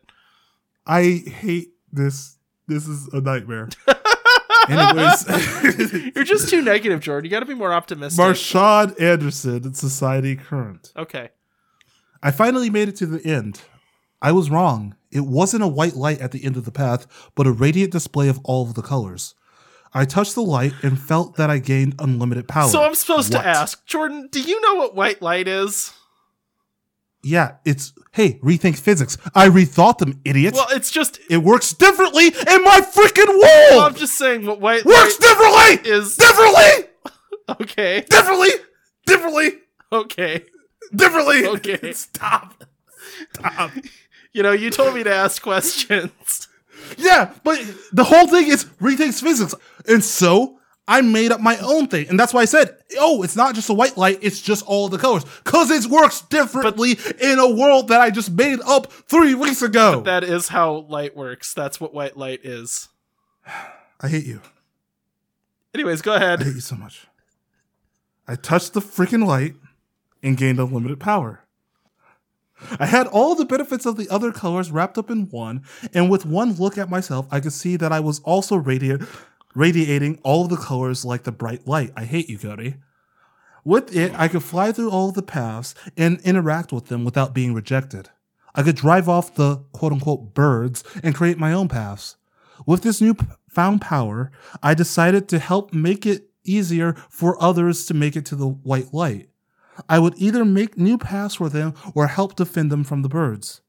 I 0.87 1.03
hate 1.27 1.71
this. 1.93 2.37
This 2.69 2.89
is 2.89 3.09
a 3.13 3.21
nightmare. 3.21 3.69
Anyways, 4.69 5.29
You're 6.17 6.25
just 6.25 6.49
too 6.49 6.61
negative, 6.63 7.01
Jordan. 7.01 7.25
You 7.25 7.31
got 7.31 7.41
to 7.41 7.47
be 7.47 7.55
more 7.55 7.73
optimistic. 7.73 8.19
Marshawn 8.25 9.01
Anderson 9.01 9.73
Society 9.75 10.35
Current. 10.37 10.93
okay. 10.97 11.29
I 12.23 12.33
finally 12.33 12.71
made 12.71 12.89
it 12.89 12.97
to 12.97 13.07
the 13.07 13.25
end. 13.25 13.61
I 14.27 14.33
was 14.33 14.51
wrong. 14.51 14.97
It 15.13 15.21
wasn't 15.21 15.63
a 15.63 15.69
white 15.69 15.95
light 15.95 16.21
at 16.21 16.33
the 16.33 16.45
end 16.45 16.57
of 16.57 16.65
the 16.65 16.73
path, 16.73 17.07
but 17.37 17.47
a 17.47 17.53
radiant 17.53 17.93
display 17.93 18.27
of 18.29 18.41
all 18.43 18.65
of 18.65 18.75
the 18.75 18.83
colors. 18.83 19.37
I 19.95 20.05
touched 20.05 20.35
the 20.35 20.43
light 20.43 20.73
and 20.83 20.99
felt 20.99 21.37
that 21.37 21.49
I 21.49 21.59
gained 21.59 21.95
unlimited 22.01 22.49
power. 22.49 22.69
So 22.69 22.83
I'm 22.83 22.97
supposed 22.97 23.33
What? 23.33 23.43
to 23.43 23.49
ask, 23.49 23.87
Jordan, 23.87 24.29
do 24.33 24.41
you 24.43 24.61
know 24.63 24.75
what 24.75 24.97
white 24.97 25.23
light 25.23 25.47
is? 25.47 25.93
Yeah, 27.23 27.53
it's 27.65 27.93
hey, 28.13 28.41
rethink 28.43 28.77
physics. 28.79 29.17
I 29.33 29.49
rethought 29.49 29.99
them, 29.99 30.21
idiot. 30.25 30.55
Well, 30.55 30.67
it's 30.71 30.91
just. 30.91 31.21
it 31.31 31.39
works 31.39 31.73
differently 31.73 32.27
in 32.27 32.65
my 32.65 32.81
freaking 32.81 33.29
Well, 33.41 33.81
I'm 33.87 33.95
just 33.95 34.19
saying 34.19 34.45
what 34.45 34.61
white 34.61 34.85
works 34.85 35.17
differently. 35.19 35.89
is. 35.91 36.17
differently, 36.17 36.89
Okay. 37.61 38.01
differently, 38.11 38.49
differently, 39.07 39.53
Okay. 39.93 40.45
differently. 40.95 41.47
Okay. 41.47 41.93
Stop. 41.95 42.65
Stop. 43.35 43.71
You 44.37 44.43
know, 44.43 44.53
you 44.53 44.69
told 44.69 44.95
me 44.95 45.03
to 45.03 45.15
ask 45.15 45.41
questions. 45.41 46.49
Yeah, 46.99 47.33
but 47.43 47.59
the 47.93 48.05
whole 48.05 48.29
thing 48.29 48.47
is 48.47 48.65
rethinks 48.81 49.21
physics, 49.21 49.57
and 49.89 50.05
so 50.05 50.61
I 50.87 51.01
made 51.01 51.33
up 51.33 51.41
my 51.41 51.57
own 51.59 51.89
thing, 51.89 52.09
and 52.09 52.21
that's 52.21 52.33
why 52.33 52.43
I 52.43 52.45
said, 52.45 52.77
"Oh, 53.01 53.25
it's 53.25 53.35
not 53.35 53.57
just 53.57 53.69
a 53.71 53.75
white 53.75 53.97
light; 53.97 54.21
it's 54.23 54.41
just 54.41 54.65
all 54.67 54.89
the 54.89 54.97
colors." 54.97 55.25
Because 55.43 55.69
it 55.73 55.91
works 55.91 56.21
differently 56.21 56.97
in 57.21 57.41
a 57.41 57.51
world 57.51 57.89
that 57.89 58.01
I 58.01 58.11
just 58.11 58.31
made 58.31 58.61
up 58.65 58.93
three 58.93 59.35
weeks 59.35 59.63
ago. 59.63 60.03
That 60.03 60.23
is 60.23 60.47
how 60.49 60.87
light 60.89 61.17
works. 61.17 61.53
That's 61.53 61.81
what 61.81 61.93
white 61.93 62.17
light 62.17 62.45
is. 62.45 62.89
I 64.01 64.09
hate 64.09 64.27
you. 64.27 64.41
Anyways, 65.75 66.03
go 66.03 66.15
ahead. 66.15 66.43
I 66.43 66.45
hate 66.45 66.55
you 66.55 66.61
so 66.61 66.77
much. 66.77 67.09
I 68.29 68.37
touched 68.37 68.75
the 68.75 68.81
freaking 68.81 69.27
light 69.27 69.57
and 70.23 70.37
gained 70.37 70.61
unlimited 70.61 71.01
power. 71.01 71.46
I 72.79 72.87
had 72.87 73.07
all 73.07 73.35
the 73.35 73.45
benefits 73.45 73.87
of 73.87 73.97
the 73.97 74.09
other 74.09 74.33
colors 74.33 74.71
wrapped 74.71 74.99
up 74.99 75.11
in 75.11 75.29
one, 75.29 75.63
and 75.93 76.11
with 76.11 76.25
one 76.25 76.55
look 76.55 76.79
at 76.79 76.91
myself, 76.91 77.27
I 77.31 77.41
could 77.41 77.53
see 77.53 77.77
that 77.77 77.93
I 77.93 78.01
was 78.01 78.21
also 78.21 78.57
radiate, 78.57 79.03
radiating 79.55 80.19
all 80.23 80.45
of 80.45 80.51
the 80.51 80.57
colors 80.57 81.05
like 81.05 81.25
the 81.25 81.33
bright 81.33 81.67
light. 81.67 81.93
I 81.97 82.05
hate 82.05 82.29
you, 82.29 82.39
Cody. 82.39 82.77
With 83.65 83.95
it, 83.97 84.13
I 84.15 84.29
could 84.29 84.45
fly 84.45 84.73
through 84.73 84.91
all 84.91 85.11
the 85.11 85.23
paths 85.23 85.75
and 85.97 86.21
interact 86.21 86.73
with 86.73 86.87
them 86.87 87.05
without 87.05 87.35
being 87.35 87.53
rejected. 87.53 88.11
I 88.55 88.63
could 88.63 88.77
drive 88.77 89.09
off 89.09 89.35
the 89.35 89.57
quote 89.73 89.93
unquote 89.93 90.35
birds 90.35 90.83
and 91.03 91.15
create 91.15 91.39
my 91.39 91.53
own 91.53 91.69
paths. 91.69 92.17
With 92.65 92.83
this 92.83 93.01
new 93.01 93.15
p- 93.15 93.27
found 93.51 93.83
power, 93.83 94.31
I 94.63 94.75
decided 94.75 95.29
to 95.29 95.39
help 95.39 95.75
make 95.75 96.07
it 96.07 96.31
easier 96.45 96.95
for 97.11 97.43
others 97.43 97.85
to 97.87 97.95
make 97.95 98.17
it 98.17 98.25
to 98.27 98.37
the 98.37 98.49
white 98.49 98.95
light. 98.95 99.29
I 99.89 99.99
would 99.99 100.15
either 100.17 100.45
make 100.45 100.79
new 100.79 100.99
paths 100.99 101.37
for 101.37 101.49
them 101.49 101.75
or 101.95 102.07
help 102.07 102.37
defend 102.37 102.71
them 102.71 102.85
from 102.85 103.03
the 103.03 103.09
birds. 103.09 103.61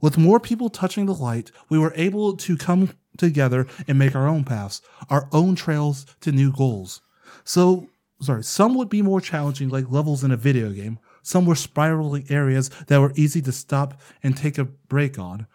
With 0.00 0.18
more 0.18 0.40
people 0.40 0.68
touching 0.68 1.06
the 1.06 1.14
light, 1.14 1.50
we 1.68 1.78
were 1.78 1.92
able 1.96 2.36
to 2.36 2.56
come 2.56 2.90
together 3.16 3.66
and 3.88 3.98
make 3.98 4.14
our 4.14 4.28
own 4.28 4.44
paths, 4.44 4.82
our 5.08 5.28
own 5.32 5.54
trails 5.54 6.06
to 6.20 6.32
new 6.32 6.52
goals. 6.52 7.00
So, 7.44 7.88
sorry, 8.20 8.44
some 8.44 8.74
would 8.74 8.88
be 8.88 9.02
more 9.02 9.20
challenging, 9.20 9.68
like 9.68 9.90
levels 9.90 10.22
in 10.22 10.30
a 10.30 10.36
video 10.36 10.70
game. 10.70 10.98
Some 11.22 11.46
were 11.46 11.54
spiraling 11.54 12.26
areas 12.28 12.68
that 12.88 13.00
were 13.00 13.12
easy 13.16 13.42
to 13.42 13.52
stop 13.52 14.00
and 14.22 14.36
take 14.36 14.58
a 14.58 14.64
break 14.64 15.18
on. 15.18 15.46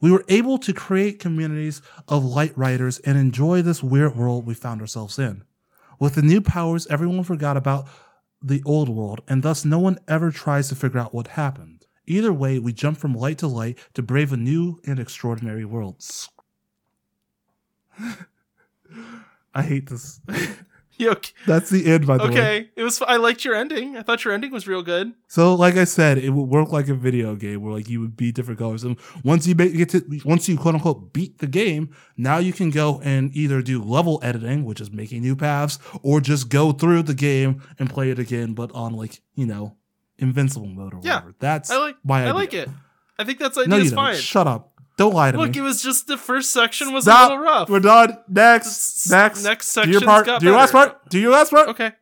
We 0.00 0.12
were 0.12 0.24
able 0.28 0.58
to 0.58 0.72
create 0.72 1.18
communities 1.18 1.82
of 2.06 2.24
light 2.24 2.56
riders 2.56 3.00
and 3.00 3.18
enjoy 3.18 3.62
this 3.62 3.82
weird 3.82 4.16
world 4.16 4.46
we 4.46 4.54
found 4.54 4.80
ourselves 4.80 5.18
in. 5.18 5.42
With 5.98 6.14
the 6.14 6.22
new 6.22 6.40
powers, 6.40 6.86
everyone 6.86 7.24
forgot 7.24 7.56
about 7.56 7.88
the 8.42 8.62
old 8.64 8.88
world, 8.88 9.20
and 9.28 9.42
thus 9.42 9.64
no 9.64 9.78
one 9.78 9.98
ever 10.06 10.30
tries 10.30 10.68
to 10.68 10.74
figure 10.74 11.00
out 11.00 11.14
what 11.14 11.28
happened. 11.28 11.86
Either 12.06 12.32
way, 12.32 12.58
we 12.58 12.72
jump 12.72 12.96
from 12.98 13.14
light 13.14 13.38
to 13.38 13.46
light 13.46 13.78
to 13.94 14.02
brave 14.02 14.32
a 14.32 14.36
new 14.36 14.80
and 14.86 14.98
extraordinary 14.98 15.64
world. 15.64 16.02
I 19.54 19.62
hate 19.62 19.88
this. 19.88 20.20
Okay? 21.08 21.32
That's 21.46 21.70
the 21.70 21.86
end, 21.86 22.06
by 22.06 22.18
the 22.18 22.24
way. 22.24 22.30
okay. 22.30 22.70
It 22.76 22.82
was. 22.82 23.00
I 23.02 23.16
liked 23.16 23.44
your 23.44 23.54
ending. 23.54 23.96
I 23.96 24.02
thought 24.02 24.24
your 24.24 24.34
ending 24.34 24.50
was 24.52 24.66
real 24.66 24.82
good. 24.82 25.12
So, 25.28 25.54
like 25.54 25.76
I 25.76 25.84
said, 25.84 26.18
it 26.18 26.30
would 26.30 26.48
work 26.48 26.72
like 26.72 26.88
a 26.88 26.94
video 26.94 27.34
game 27.36 27.62
where 27.62 27.72
like 27.72 27.88
you 27.88 28.00
would 28.00 28.16
beat 28.16 28.34
different 28.34 28.58
colors, 28.58 28.82
and 28.84 28.96
once 29.24 29.46
you 29.46 29.54
get 29.54 29.90
to 29.90 30.02
once 30.24 30.48
you 30.48 30.58
quote 30.58 30.74
unquote 30.74 31.12
beat 31.12 31.38
the 31.38 31.46
game, 31.46 31.90
now 32.16 32.38
you 32.38 32.52
can 32.52 32.70
go 32.70 33.00
and 33.04 33.34
either 33.36 33.62
do 33.62 33.82
level 33.82 34.18
editing, 34.22 34.64
which 34.64 34.80
is 34.80 34.90
making 34.90 35.22
new 35.22 35.36
paths, 35.36 35.78
or 36.02 36.20
just 36.20 36.48
go 36.48 36.72
through 36.72 37.02
the 37.04 37.14
game 37.14 37.62
and 37.78 37.88
play 37.88 38.10
it 38.10 38.18
again, 38.18 38.54
but 38.54 38.72
on 38.72 38.92
like 38.94 39.20
you 39.34 39.46
know 39.46 39.76
invincible 40.18 40.66
mode 40.66 40.94
or 40.94 41.00
Yeah, 41.02 41.16
whatever. 41.16 41.34
That's 41.38 41.70
I 41.70 41.76
like. 41.78 41.96
my 42.04 42.18
I 42.20 42.22
idea. 42.22 42.34
like 42.34 42.54
it. 42.54 42.68
I 43.18 43.24
think 43.24 43.38
that's 43.38 43.56
idea 43.56 43.68
No, 43.68 43.76
you 43.76 43.82
is 43.84 43.90
don't. 43.90 43.96
fine. 43.96 44.16
Shut 44.16 44.46
up. 44.46 44.77
Don't 44.98 45.14
lie 45.14 45.30
to 45.30 45.38
Look, 45.38 45.46
me. 45.46 45.48
Look, 45.50 45.56
it 45.56 45.62
was 45.62 45.80
just 45.82 46.08
the 46.08 46.18
first 46.18 46.50
section 46.50 46.92
was 46.92 47.04
Stop. 47.04 47.30
a 47.30 47.32
little 47.32 47.44
rough. 47.44 47.70
We're 47.70 47.80
done. 47.80 48.18
Next. 48.28 49.08
Next. 49.10 49.44
next 49.44 49.72
Do 49.74 49.88
your 49.88 50.00
part. 50.02 50.26
got 50.26 50.40
Do 50.40 50.46
your 50.46 50.56
last 50.56 50.72
part. 50.72 51.08
Do 51.08 51.18
your 51.18 51.32
last 51.32 51.50
part. 51.50 51.68
Okay. 51.68 51.92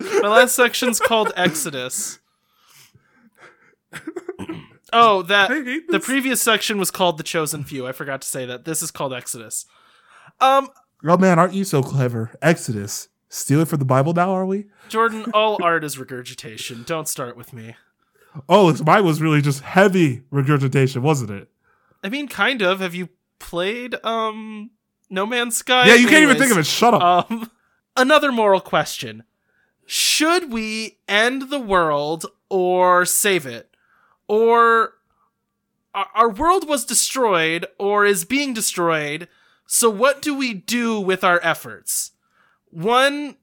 My 0.00 0.28
last 0.28 0.54
section's 0.54 1.00
called 1.00 1.32
Exodus. 1.36 2.18
Oh, 4.92 5.22
that 5.22 5.50
the 5.88 6.00
previous 6.00 6.42
section 6.42 6.76
was 6.76 6.90
called 6.90 7.16
The 7.16 7.22
Chosen 7.22 7.62
Few. 7.62 7.86
I 7.86 7.92
forgot 7.92 8.22
to 8.22 8.26
say 8.26 8.44
that. 8.46 8.64
This 8.64 8.82
is 8.82 8.90
called 8.90 9.14
Exodus. 9.14 9.64
Um, 10.40 10.68
Oh 11.04 11.16
man, 11.16 11.38
aren't 11.38 11.54
you 11.54 11.62
so 11.62 11.80
clever? 11.80 12.32
Exodus. 12.42 13.08
Steal 13.28 13.60
it 13.60 13.68
from 13.68 13.78
the 13.78 13.84
Bible 13.84 14.12
now, 14.12 14.32
are 14.32 14.44
we? 14.44 14.66
Jordan, 14.88 15.26
all 15.34 15.62
art 15.62 15.84
is 15.84 15.96
regurgitation. 15.96 16.82
Don't 16.86 17.06
start 17.06 17.36
with 17.36 17.52
me. 17.52 17.76
Oh, 18.48 18.76
mine 18.84 19.04
was 19.04 19.22
really 19.22 19.40
just 19.40 19.60
heavy 19.62 20.22
regurgitation, 20.32 21.02
wasn't 21.02 21.30
it? 21.30 21.48
I 22.02 22.08
mean, 22.08 22.28
kind 22.28 22.62
of. 22.62 22.80
Have 22.80 22.94
you 22.94 23.08
played 23.38 23.94
um 24.04 24.70
No 25.08 25.26
Man's 25.26 25.56
Sky? 25.56 25.86
yeah, 25.88 25.94
you 25.94 26.08
can't 26.08 26.22
even 26.22 26.36
think 26.38 26.52
of 26.52 26.58
it. 26.58 26.66
Shut 26.66 26.94
up. 26.94 27.30
Um, 27.30 27.50
another 27.96 28.32
moral 28.32 28.60
question: 28.60 29.24
Should 29.86 30.52
we 30.52 30.98
end 31.08 31.50
the 31.50 31.60
world 31.60 32.26
or 32.48 33.04
save 33.04 33.46
it, 33.46 33.74
or 34.28 34.94
our, 35.94 36.06
our 36.14 36.28
world 36.30 36.68
was 36.68 36.84
destroyed 36.84 37.66
or 37.78 38.04
is 38.04 38.24
being 38.24 38.54
destroyed? 38.54 39.28
So 39.66 39.88
what 39.88 40.20
do 40.20 40.34
we 40.34 40.52
do 40.54 41.00
with 41.00 41.22
our 41.24 41.40
efforts? 41.42 42.12
one 42.72 43.34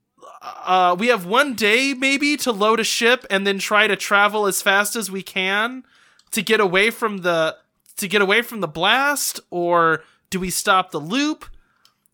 uh 0.41 0.95
we 0.97 1.08
have 1.08 1.26
one 1.26 1.53
day 1.53 1.93
maybe 1.93 2.38
to 2.38 2.51
load 2.51 2.80
a 2.80 2.84
ship 2.84 3.26
and 3.30 3.45
then 3.45 3.60
try 3.60 3.88
to 3.88 3.95
travel 3.95 4.45
as 4.45 4.62
fast 4.62 4.95
as 4.95 5.12
we 5.12 5.22
can 5.22 5.84
to 6.32 6.41
get 6.41 6.60
away 6.62 6.89
from 6.89 7.18
the 7.20 7.55
to 7.98 8.08
get 8.08 8.22
away 8.22 8.41
from 8.41 8.62
the 8.62 8.68
blast 8.68 9.39
or 9.50 10.04
do 10.30 10.39
we 10.39 10.50
stop 10.50 10.91
the 10.91 11.00
loop? 11.00 11.45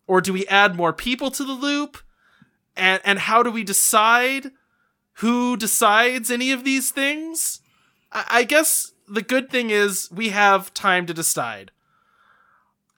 Or 0.06 0.20
do 0.20 0.32
we 0.34 0.46
add 0.48 0.76
more 0.76 0.92
people 0.92 1.30
to 1.30 1.44
the 1.44 1.52
loop? 1.54 1.96
And 2.76 3.00
and 3.04 3.18
how 3.20 3.42
do 3.42 3.50
we 3.50 3.64
decide 3.64 4.50
who 5.18 5.56
decides 5.56 6.30
any 6.30 6.50
of 6.52 6.64
these 6.64 6.90
things? 6.90 7.60
I, 8.12 8.24
I 8.28 8.44
guess 8.44 8.92
the 9.08 9.22
good 9.22 9.48
thing 9.50 9.70
is 9.70 10.10
we 10.12 10.28
have 10.30 10.74
time 10.74 11.06
to 11.06 11.14
decide. 11.14 11.70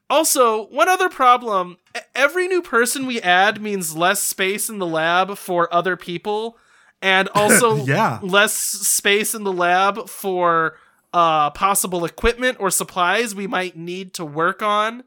Also, 0.08 0.66
one 0.66 0.88
other 0.88 1.08
problem 1.08 1.78
every 2.14 2.46
new 2.46 2.62
person 2.62 3.06
we 3.06 3.20
add 3.20 3.60
means 3.60 3.96
less 3.96 4.20
space 4.20 4.68
in 4.68 4.78
the 4.78 4.86
lab 4.86 5.36
for 5.36 5.72
other 5.74 5.96
people, 5.96 6.56
and 7.02 7.28
also 7.34 7.84
Yeah. 7.84 8.18
less 8.22 8.54
space 8.54 9.34
in 9.34 9.44
the 9.44 9.52
lab 9.52 10.08
for 10.08 10.76
uh, 11.16 11.48
possible 11.48 12.04
equipment 12.04 12.58
or 12.60 12.70
supplies 12.70 13.34
we 13.34 13.46
might 13.46 13.74
need 13.74 14.12
to 14.12 14.22
work 14.22 14.60
on 14.60 15.02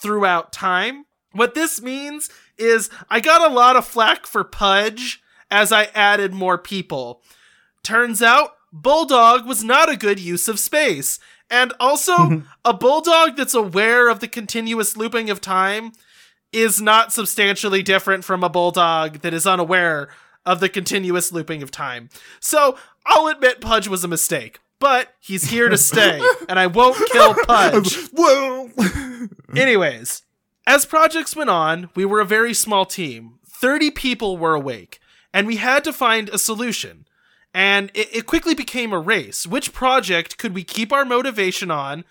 throughout 0.00 0.54
time. 0.54 1.04
What 1.32 1.54
this 1.54 1.82
means 1.82 2.30
is 2.56 2.88
I 3.10 3.20
got 3.20 3.50
a 3.50 3.52
lot 3.52 3.76
of 3.76 3.86
flack 3.86 4.24
for 4.24 4.42
Pudge 4.42 5.22
as 5.50 5.70
I 5.70 5.90
added 5.94 6.32
more 6.32 6.56
people. 6.56 7.20
Turns 7.82 8.22
out, 8.22 8.54
Bulldog 8.72 9.46
was 9.46 9.62
not 9.62 9.92
a 9.92 9.98
good 9.98 10.18
use 10.18 10.48
of 10.48 10.58
space. 10.58 11.18
And 11.50 11.74
also, 11.78 12.42
a 12.64 12.72
Bulldog 12.72 13.36
that's 13.36 13.52
aware 13.52 14.08
of 14.08 14.20
the 14.20 14.28
continuous 14.28 14.96
looping 14.96 15.28
of 15.28 15.42
time 15.42 15.92
is 16.52 16.80
not 16.80 17.12
substantially 17.12 17.82
different 17.82 18.24
from 18.24 18.42
a 18.42 18.48
Bulldog 18.48 19.20
that 19.20 19.34
is 19.34 19.46
unaware 19.46 20.08
of 20.46 20.60
the 20.60 20.70
continuous 20.70 21.32
looping 21.32 21.62
of 21.62 21.70
time. 21.70 22.08
So, 22.40 22.78
I'll 23.04 23.26
admit 23.26 23.60
Pudge 23.60 23.88
was 23.88 24.04
a 24.04 24.08
mistake, 24.08 24.60
but 24.84 25.14
he's 25.18 25.44
here 25.50 25.70
to 25.70 25.78
stay, 25.78 26.20
and 26.46 26.58
I 26.58 26.66
won't 26.66 26.98
kill 27.10 27.34
Pudge. 27.46 28.10
well, 28.12 28.68
Anyways, 29.56 30.22
as 30.66 30.84
projects 30.84 31.34
went 31.34 31.48
on, 31.48 31.88
we 31.94 32.04
were 32.04 32.20
a 32.20 32.24
very 32.26 32.52
small 32.52 32.84
team. 32.84 33.38
30 33.48 33.90
people 33.92 34.36
were 34.36 34.54
awake, 34.54 35.00
and 35.32 35.46
we 35.46 35.56
had 35.56 35.84
to 35.84 35.92
find 35.92 36.28
a 36.28 36.38
solution. 36.38 37.06
And 37.54 37.90
it, 37.94 38.08
it 38.14 38.26
quickly 38.26 38.54
became 38.54 38.92
a 38.92 38.98
race. 38.98 39.46
Which 39.46 39.72
project 39.72 40.36
could 40.38 40.54
we 40.54 40.64
keep 40.64 40.92
our 40.92 41.04
motivation 41.04 41.70
on 41.70 42.04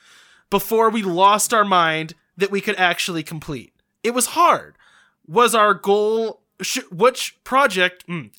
before 0.50 0.90
we 0.90 1.04
lost 1.04 1.54
our 1.54 1.66
mind 1.66 2.16
that 2.38 2.50
we 2.52 2.60
could 2.62 2.76
actually 2.78 3.24
complete? 3.24 3.74
It 4.04 4.16
was 4.16 4.28
hard. 4.28 4.76
Was 5.28 5.54
our 5.54 5.74
goal. 5.74 6.40
Sh- 6.62 6.80
which 6.92 7.38
project. 7.44 8.08
mm, 8.08 8.32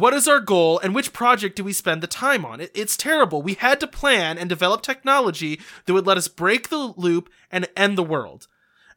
what 0.00 0.14
is 0.14 0.26
our 0.26 0.40
goal 0.40 0.78
and 0.80 0.94
which 0.94 1.12
project 1.12 1.56
do 1.56 1.64
we 1.64 1.72
spend 1.72 2.02
the 2.02 2.06
time 2.06 2.44
on? 2.44 2.60
It, 2.60 2.70
it's 2.74 2.96
terrible. 2.96 3.42
We 3.42 3.54
had 3.54 3.78
to 3.80 3.86
plan 3.86 4.38
and 4.38 4.48
develop 4.48 4.82
technology 4.82 5.60
that 5.86 5.92
would 5.92 6.06
let 6.06 6.16
us 6.16 6.28
break 6.28 6.68
the 6.68 6.92
loop 6.96 7.30
and 7.50 7.68
end 7.76 7.96
the 7.98 8.02
world. 8.02 8.46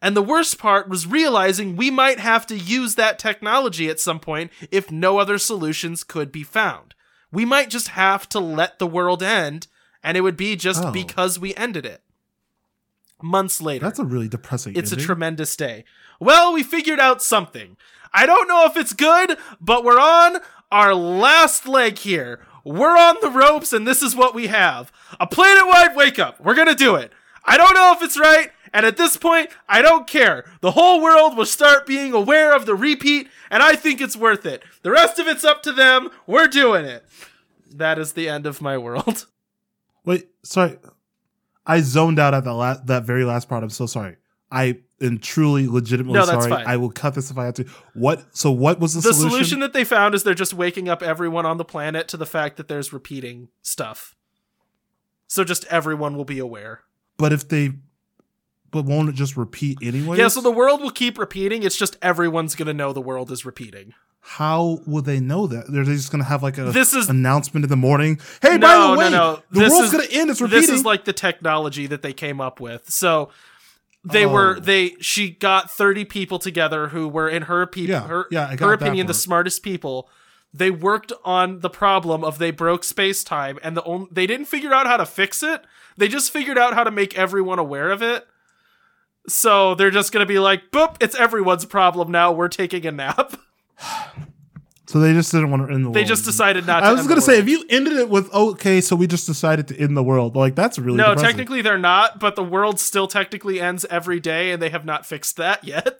And 0.02 0.18
the 0.18 0.22
worst 0.22 0.58
part 0.58 0.90
was 0.90 1.08
realizing 1.08 1.76
we 1.76 1.90
might 1.90 2.20
have 2.20 2.46
to 2.48 2.58
use 2.58 2.96
that 2.96 3.20
technology 3.20 3.90
at 3.90 4.00
some 4.00 4.20
point 4.20 4.52
if 4.72 4.92
no 4.92 5.18
other 5.18 5.38
solutions 5.38 6.04
could 6.04 6.32
be 6.32 6.44
found. 6.44 6.94
We 7.32 7.46
might 7.46 7.70
just 7.70 7.90
have 7.90 8.28
to 8.30 8.40
let 8.40 8.80
the 8.80 8.88
world 8.88 9.24
end, 9.24 9.68
and 10.04 10.18
it 10.18 10.22
would 10.22 10.38
be 10.38 10.56
just 10.56 10.84
Oh. 10.84 10.92
because 10.92 11.40
we 11.40 11.56
ended 11.56 11.86
it. 11.86 12.02
Months 13.22 13.62
later. 13.62 13.86
that's 13.86 14.00
a 14.00 14.04
really 14.06 14.28
depressing. 14.28 14.76
It's 14.76 14.92
a 14.92 14.98
tremendous 14.98 15.56
day. 15.56 15.86
Well, 16.20 16.54
we 16.54 16.62
figured 16.64 17.00
out 17.00 17.22
something. 17.24 17.78
I 18.14 18.26
don't 18.26 18.48
know 18.48 18.66
if 18.66 18.76
it's 18.78 18.94
good, 18.94 19.38
but 19.60 19.84
we're 19.84 20.00
on 20.00 20.38
our 20.74 20.96
last 20.96 21.68
leg 21.68 22.00
here. 22.00 22.40
We're 22.66 22.98
on 22.98 23.18
the 23.22 23.30
ropes, 23.30 23.72
and 23.74 23.88
this 23.88 24.02
is 24.02 24.16
what 24.16 24.34
we 24.34 24.48
have 24.48 24.92
a 25.20 25.28
planet 25.28 25.68
wide 25.68 25.96
wake 25.96 26.18
up. 26.18 26.40
We're 26.42 26.56
gonna 26.56 26.76
do 26.76 26.96
it. 26.96 27.14
I 27.46 27.58
don't 27.58 27.76
know 27.76 27.94
if 27.96 28.02
it's 28.02 28.20
right, 28.20 28.50
and 28.74 28.86
at 28.86 28.98
this 28.98 29.16
point, 29.16 29.50
I 29.70 29.82
don't 29.84 30.08
care. 30.08 30.46
The 30.62 30.72
whole 30.72 31.02
world 31.02 31.38
will 31.38 31.46
start 31.46 31.86
being 31.86 32.14
aware 32.14 32.56
of 32.56 32.66
the 32.66 32.74
repeat, 32.74 33.28
and 33.52 33.62
I 33.62 33.76
think 33.76 34.02
it's 34.02 34.18
worth 34.18 34.46
it. 34.46 34.64
The 34.82 34.92
rest 34.92 35.20
of 35.20 35.28
it's 35.28 35.44
up 35.44 35.62
to 35.64 35.72
them. 35.72 36.10
We're 36.26 36.48
doing 36.48 36.86
it. 36.86 37.06
That 37.72 38.00
is 38.00 38.14
the 38.14 38.28
end 38.28 38.46
of 38.48 38.62
my 38.62 38.78
world. 38.78 39.28
Wait, 40.06 40.30
sorry. 40.42 40.80
I 41.66 41.82
zoned 41.82 42.18
out 42.18 42.34
at 42.34 42.44
the 42.44 42.54
last, 42.54 42.88
that 42.88 43.04
very 43.04 43.24
last 43.24 43.48
part. 43.48 43.64
I'm 43.64 43.70
so 43.70 43.86
sorry. 43.86 44.18
I 44.54 44.78
am 45.02 45.18
truly, 45.18 45.68
legitimately 45.68 46.14
No, 46.20 46.26
sorry. 46.26 46.50
fine. 46.50 46.68
I 46.68 46.78
will 46.78 46.92
cut 46.92 47.16
this 47.16 47.32
if 47.32 47.38
I 47.40 47.46
have 47.46 47.56
to. 47.56 47.66
What? 47.96 48.24
So 48.38 48.52
what 48.52 48.80
was 48.80 48.94
the, 48.94 49.02
the 49.02 49.14
solution? 49.14 49.24
The 49.24 49.30
solution 49.32 49.60
that 49.62 49.74
they 49.74 49.84
found 49.84 50.14
is 50.14 50.24
they're 50.24 50.34
just 50.36 50.54
waking 50.54 50.88
up 50.88 51.02
everyone 51.02 51.46
on 51.48 51.58
the 51.58 51.66
planet 51.66 52.08
to 52.10 52.18
the 52.18 52.26
fact 52.28 52.58
that 52.58 52.68
there's 52.68 52.94
repeating 52.94 53.50
stuff. 53.64 54.16
So 55.28 55.44
just 55.44 55.66
everyone 55.66 56.16
will 56.16 56.26
be 56.26 56.38
aware. 56.40 56.82
But 57.18 57.34
if 57.34 57.48
they, 57.48 57.72
but 58.70 58.86
won't 58.86 59.10
it 59.10 59.16
just 59.16 59.36
repeat 59.36 59.80
anyway? 59.82 60.18
Yeah, 60.18 60.28
so 60.28 60.42
the 60.42 60.52
world 60.52 60.82
will 60.82 60.92
keep 60.92 61.18
repeating. 61.18 61.64
It's 61.64 61.78
just 61.78 61.98
everyone's 62.02 62.54
gonna 62.56 62.74
know 62.74 62.94
the 62.94 63.02
world 63.02 63.32
is 63.32 63.46
repeating. 63.46 63.94
How 64.26 64.80
will 64.88 65.02
they 65.02 65.20
know 65.20 65.48
that? 65.48 65.66
They're 65.70 65.84
just 65.84 66.12
gonna 66.12 66.24
have 66.24 66.44
like 66.44 66.58
a 66.58 66.66
This 66.66 66.94
is 66.94 67.10
announcement 67.10 67.64
in 67.66 67.70
the 67.70 67.76
morning. 67.76 68.20
Hey, 68.42 68.58
by 68.58 68.76
the 68.92 68.98
way, 68.98 69.10
no, 69.10 69.34
no. 69.34 69.44
the 69.52 69.60
This 69.62 69.72
world's 69.72 69.86
is- 69.88 69.92
gonna 69.92 70.08
end. 70.12 70.30
It's 70.30 70.40
repeating. 70.42 70.62
This 70.62 70.70
is 70.70 70.86
like 70.86 71.06
the 71.06 71.14
technology 71.14 71.88
that 71.88 72.04
they 72.04 72.14
came 72.14 72.40
up 72.40 72.60
with. 72.60 72.90
So 72.90 73.30
they 74.04 74.26
were 74.26 74.58
Oh. 74.58 74.60
they 74.60 74.96
she 75.00 75.30
got 75.32 75.72
30 75.72 76.06
people 76.06 76.40
together 76.40 76.90
who 76.90 77.08
were 77.08 77.30
in 77.30 77.44
her 77.44 77.66
people 77.66 77.96
Yeah, 77.96 78.08
her, 78.08 78.28
yeah, 78.32 78.56
her 78.58 78.74
opinion 78.74 79.08
the 79.08 79.14
smartest 79.14 79.64
people. 79.64 80.10
They 80.54 80.70
worked 80.70 81.12
on 81.26 81.62
the 81.62 81.70
problem 81.70 82.24
of 82.24 82.38
they 82.38 82.52
broke 82.52 82.84
space 82.84 83.24
time 83.24 83.58
and 83.64 83.76
the 83.76 83.84
only, 83.84 84.08
they 84.12 84.28
didn't 84.28 84.46
figure 84.46 84.74
out 84.74 84.86
how 84.86 84.98
to 84.98 85.06
fix 85.06 85.42
it. 85.42 85.64
They 85.98 86.08
just 86.08 86.32
figured 86.32 86.58
out 86.58 86.74
how 86.74 86.84
to 86.84 86.92
make 86.92 87.18
everyone 87.18 87.60
aware 87.60 87.92
of 87.92 88.02
it. 88.04 88.28
So 89.28 89.74
they're 89.74 89.90
just 89.90 90.12
going 90.12 90.26
to 90.26 90.32
be 90.32 90.38
like, 90.40 90.70
"Boop, 90.72 90.98
it's 91.00 91.16
everyone's 91.16 91.66
problem 91.66 92.12
now. 92.12 92.32
We're 92.32 92.50
taking 92.50 92.86
a 92.86 92.92
nap." 92.92 93.36
So 94.94 95.00
they 95.00 95.12
just 95.12 95.32
didn't 95.32 95.50
want 95.50 95.68
to 95.68 95.74
end 95.74 95.84
the 95.86 95.90
world. 95.90 95.96
They 95.96 96.04
just 96.04 96.24
decided 96.24 96.68
not 96.68 96.82
to 96.82 96.86
I 96.86 96.92
was 96.94 97.02
gonna 97.08 97.16
the 97.16 97.22
say 97.22 97.40
if 97.40 97.50
you 97.50 97.66
ended 97.68 97.94
it 97.94 98.10
with 98.10 98.32
okay, 98.32 98.80
so 98.80 98.96
we 98.96 99.08
just 99.08 99.26
decided 99.26 99.68
to 99.70 99.78
end 99.80 99.98
the 99.98 100.04
world. 100.04 100.36
Like 100.36 100.54
that's 100.54 100.78
really 100.78 100.98
No, 100.98 101.16
depressing. 101.16 101.26
technically 101.30 101.62
they're 101.64 101.80
not, 101.80 102.20
but 102.20 102.36
the 102.36 102.44
world 102.44 102.80
still 102.80 103.08
technically 103.08 103.60
ends 103.60 103.86
every 103.90 104.20
day, 104.20 104.52
and 104.52 104.62
they 104.62 104.70
have 104.70 104.86
not 104.86 105.04
fixed 105.04 105.36
that 105.38 105.64
yet. 105.68 105.98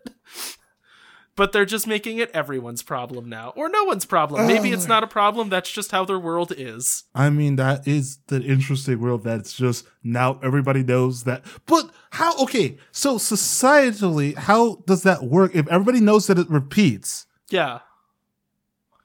but 1.36 1.52
they're 1.52 1.66
just 1.66 1.88
making 1.88 2.20
it 2.20 2.30
everyone's 2.36 2.84
problem 2.84 3.28
now, 3.28 3.52
or 3.56 3.68
no 3.68 3.84
one's 3.86 4.06
problem. 4.06 4.42
Oh 4.42 4.46
Maybe 4.48 4.72
it's 4.72 4.86
Oh. 4.86 4.90
not 4.90 5.04
a 5.04 5.08
problem. 5.08 5.50
That's 5.50 5.72
just 5.72 5.90
how 5.92 6.06
their 6.06 6.20
world 6.20 6.54
is. 6.56 7.06
I 7.16 7.32
mean, 7.32 7.56
that 7.56 7.88
is 7.88 8.20
the 8.28 8.40
interesting 8.44 9.00
world 9.00 9.24
that's 9.24 9.54
just 9.54 9.88
now 10.04 10.40
everybody 10.44 10.84
knows 10.84 11.24
that. 11.24 11.44
But 11.66 11.90
how, 12.12 12.38
okay, 12.44 12.78
so 12.92 13.18
societally, 13.18 14.36
how 14.36 14.84
does 14.86 15.02
that 15.04 15.24
work? 15.24 15.56
If 15.56 15.68
everybody 15.70 16.00
knows 16.02 16.28
that 16.28 16.38
it 16.38 16.48
repeats, 16.52 17.26
Yeah, 17.50 17.80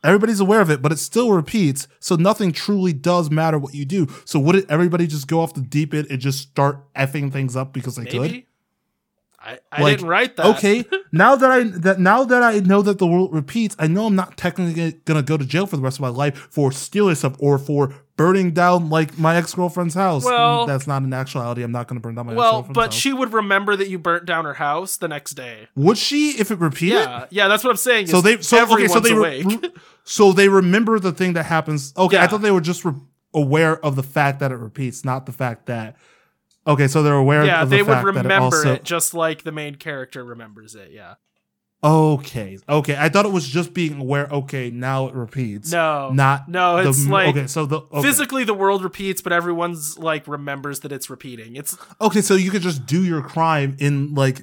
everybody's 0.05 0.41
aware 0.41 0.61
of 0.61 0.71
it, 0.71 0.81
but 0.83 0.93
it 0.93 0.99
still 0.99 1.33
repeats, 1.33 1.89
so 2.01 2.17
nothing 2.17 2.53
truly 2.53 2.93
does 2.93 3.31
matter 3.31 3.59
what 3.59 3.75
you 3.75 3.85
do. 3.85 4.07
So 4.25 4.39
wouldn't 4.39 4.71
everybody 4.71 5.07
just 5.07 5.27
go 5.29 5.41
off 5.41 5.55
the 5.55 5.61
deep 5.61 5.95
end 5.95 6.07
and 6.11 6.21
just 6.21 6.39
start 6.41 6.93
effing 6.95 7.33
things 7.33 7.57
up 7.57 7.73
because 7.73 7.97
they 7.97 8.05
could? 8.07 8.45
I, 9.41 9.61
I 9.71 9.83
Like, 9.83 9.99
didn't 9.99 10.09
write 10.09 10.37
that. 10.37 10.47
Okay, 10.57 10.85
now 11.13 11.37
that 11.37 11.51
I 11.51 11.63
that 11.63 12.01
now 12.01 12.25
that 12.25 12.43
I 12.43 12.59
know 12.59 12.83
that 12.83 12.99
the 12.99 13.07
world 13.07 13.33
repeats, 13.33 13.77
I 13.79 13.87
know 13.87 14.07
I'm 14.07 14.17
not 14.17 14.37
technically 14.37 14.93
gonna 15.05 15.23
go 15.23 15.37
to 15.37 15.45
jail 15.45 15.67
for 15.67 15.77
the 15.77 15.83
rest 15.83 15.99
of 15.99 16.01
my 16.03 16.09
life 16.09 16.49
for 16.51 16.73
stealing 16.73 17.15
stuff 17.15 17.37
or 17.39 17.57
for 17.59 17.95
burning 18.17 18.51
down 18.51 18.91
like 18.91 19.17
my 19.17 19.37
ex 19.37 19.55
girlfriend's 19.55 19.95
house. 19.95 20.25
Well- 20.25 20.65
mm, 20.65 20.67
that's 20.67 20.89
not 20.89 21.03
an 21.03 21.13
actuality. 21.15 21.63
I'm 21.63 21.71
not 21.71 21.87
gonna 21.87 22.01
burn 22.01 22.17
down 22.17 22.27
my 22.27 22.35
Well, 22.35 22.63
but 22.63 22.87
house. 22.87 22.95
she 22.95 23.13
would 23.13 23.33
remember 23.33 23.77
that 23.77 23.89
you 23.89 23.97
burnt 23.99 24.25
down 24.27 24.45
her 24.45 24.55
house 24.55 24.97
the 24.97 25.07
next 25.09 25.33
day. 25.35 25.69
would 25.77 25.99
she 25.99 26.31
if 26.31 26.51
it 26.51 26.59
repeated? 26.59 26.97
Yeah, 26.99 27.27
yeah, 27.31 27.47
that's 27.49 27.63
what 27.63 27.71
I'm 27.71 27.77
saying. 27.77 28.09
So 28.09 28.21
they 28.21 28.41
so 28.41 28.61
okay 28.75 28.89
so 28.89 28.99
they 28.99 29.15
re- 29.15 29.71
so 30.03 30.33
they 30.33 30.49
remember 30.49 30.99
the 30.99 31.13
thing 31.13 31.35
that 31.35 31.45
happens. 31.45 31.95
Okay, 31.97 32.19
I 32.19 32.27
thought 32.27 32.43
they 32.43 32.51
were 32.51 32.61
just 32.61 32.85
re- 32.85 32.95
aware 33.33 33.83
of 33.85 33.95
the 33.95 34.03
fact 34.03 34.41
that 34.41 34.51
it 34.51 34.57
repeats, 34.57 35.05
not 35.05 35.27
the 35.27 35.33
fact 35.33 35.67
that. 35.67 35.95
Okay, 36.69 36.87
so 36.87 37.03
they're 37.03 37.15
aware 37.15 37.45
yeah, 37.47 37.63
of 37.63 37.71
the 37.71 37.77
they 37.77 37.83
would 37.83 37.91
that 37.91 38.03
it 38.03 38.07
remember 38.07 38.57
also. 38.57 38.75
it 38.75 38.85
just 38.85 39.15
like 39.15 39.43
the 39.43 39.53
main 39.53 39.77
character 39.77 40.23
remembers 40.23 40.75
it. 40.75 40.91
Yeah. 40.93 41.15
Okay, 41.83 42.59
okay. 42.69 42.97
I 42.99 43.09
thought 43.09 43.25
it 43.25 43.31
was 43.31 43.47
just 43.47 43.73
being 43.73 44.01
aware. 44.01 44.27
Okay, 44.27 44.69
now 44.71 45.07
it 45.07 45.15
repeats. 45.15 45.71
No, 45.71 46.11
not 46.11 46.49
no, 46.49 46.83
the- 46.83 46.89
it's 46.91 47.07
like 47.07 47.29
okay. 47.29 47.47
So 47.47 47.67
the 47.67 47.81
okay. 47.81 48.03
physically 48.03 48.43
the 48.45 48.55
world 48.55 48.83
repeats, 48.83 49.23
but 49.23 49.33
everyone's 49.33 49.97
like 49.97 50.27
remembers 50.27 50.81
that 50.81 50.91
it's 50.93 51.09
repeating. 51.09 51.55
It's 51.57 51.79
Okay, 52.01 52.21
so 52.21 52.35
you 52.35 52.51
could 52.51 52.63
just 52.63 52.85
do 52.85 53.05
your 53.05 53.23
crime 53.23 53.77
in 53.79 54.15
like, 54.15 54.43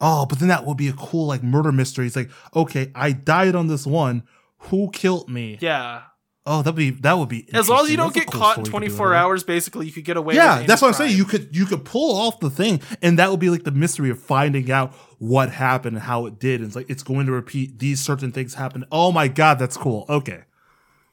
oh, 0.00 0.26
but 0.26 0.38
then 0.38 0.48
that 0.48 0.64
would 0.64 0.76
be 0.76 0.88
a 0.88 0.92
cool 0.92 1.26
like 1.26 1.42
murder 1.42 1.72
mystery. 1.72 2.06
It's 2.06 2.14
like, 2.16 2.30
okay, 2.54 2.92
I 2.94 3.10
died 3.12 3.56
on 3.56 3.66
this 3.66 3.84
one. 3.84 4.22
Who 4.70 4.90
killed 4.92 5.28
me? 5.28 5.58
yeah. 5.60 6.02
Oh, 6.48 6.62
that'd 6.62 6.76
be 6.76 6.90
that 6.90 7.18
would 7.18 7.28
be 7.28 7.48
As 7.52 7.68
long 7.68 7.84
as 7.84 7.90
you 7.90 7.96
don't 7.96 8.14
That's 8.14 8.26
get 8.26 8.32
cool 8.32 8.40
caught 8.40 8.58
in 8.58 8.64
story 8.66 8.84
to 8.84 8.88
do 8.88 8.96
24 8.96 9.14
hours, 9.14 9.42
basically, 9.42 9.86
you 9.86 9.92
could 9.92 10.04
get 10.04 10.16
away. 10.16 10.36
Yeah, 10.36 10.62
that's 10.62 10.80
what 10.80 10.88
I'm 10.88 10.94
saying. 10.94 11.16
You 11.16 11.24
could 11.24 11.48
you 11.54 11.66
could 11.66 11.84
pull 11.84 12.16
off 12.16 12.38
the 12.38 12.50
thing, 12.50 12.80
and 13.02 13.18
that 13.18 13.32
would 13.32 13.40
be 13.40 13.50
like 13.50 13.64
the 13.64 13.72
mystery 13.72 14.10
of 14.10 14.22
finding 14.22 14.70
out 14.70 14.92
what 15.18 15.50
happened 15.50 15.96
and 15.96 16.04
how 16.04 16.26
it 16.26 16.38
did. 16.38 16.60
And 16.60 16.68
it's 16.68 16.76
like 16.76 16.88
it's 16.88 17.02
going 17.02 17.26
to 17.26 17.32
repeat 17.32 17.80
these 17.80 17.98
certain 17.98 18.30
things 18.30 18.54
happen. 18.54 18.84
Oh 18.92 19.10
my 19.10 19.26
god, 19.26 19.58
that's 19.58 19.76
cool. 19.76 20.06
Okay, 20.08 20.44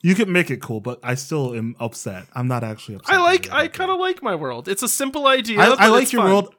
you 0.04 0.14
can 0.14 0.32
make 0.32 0.52
it 0.52 0.62
cool, 0.62 0.82
but 0.82 1.00
I 1.02 1.16
still 1.16 1.56
am 1.56 1.76
upset. 1.80 2.26
I'm 2.34 2.48
not 2.48 2.64
actually 2.64 2.96
upset. 2.96 3.16
I 3.16 3.20
like. 3.20 3.52
I 3.52 3.70
kind 3.70 3.90
of 3.90 4.00
like 4.00 4.22
my 4.22 4.36
world. 4.36 4.68
It's 4.68 4.84
a 4.84 4.88
simple 4.88 5.26
idea. 5.26 5.60
I, 5.60 5.86
I 5.86 5.88
like 5.88 6.12
your 6.14 6.22
fun. 6.22 6.32
world. 6.32 6.56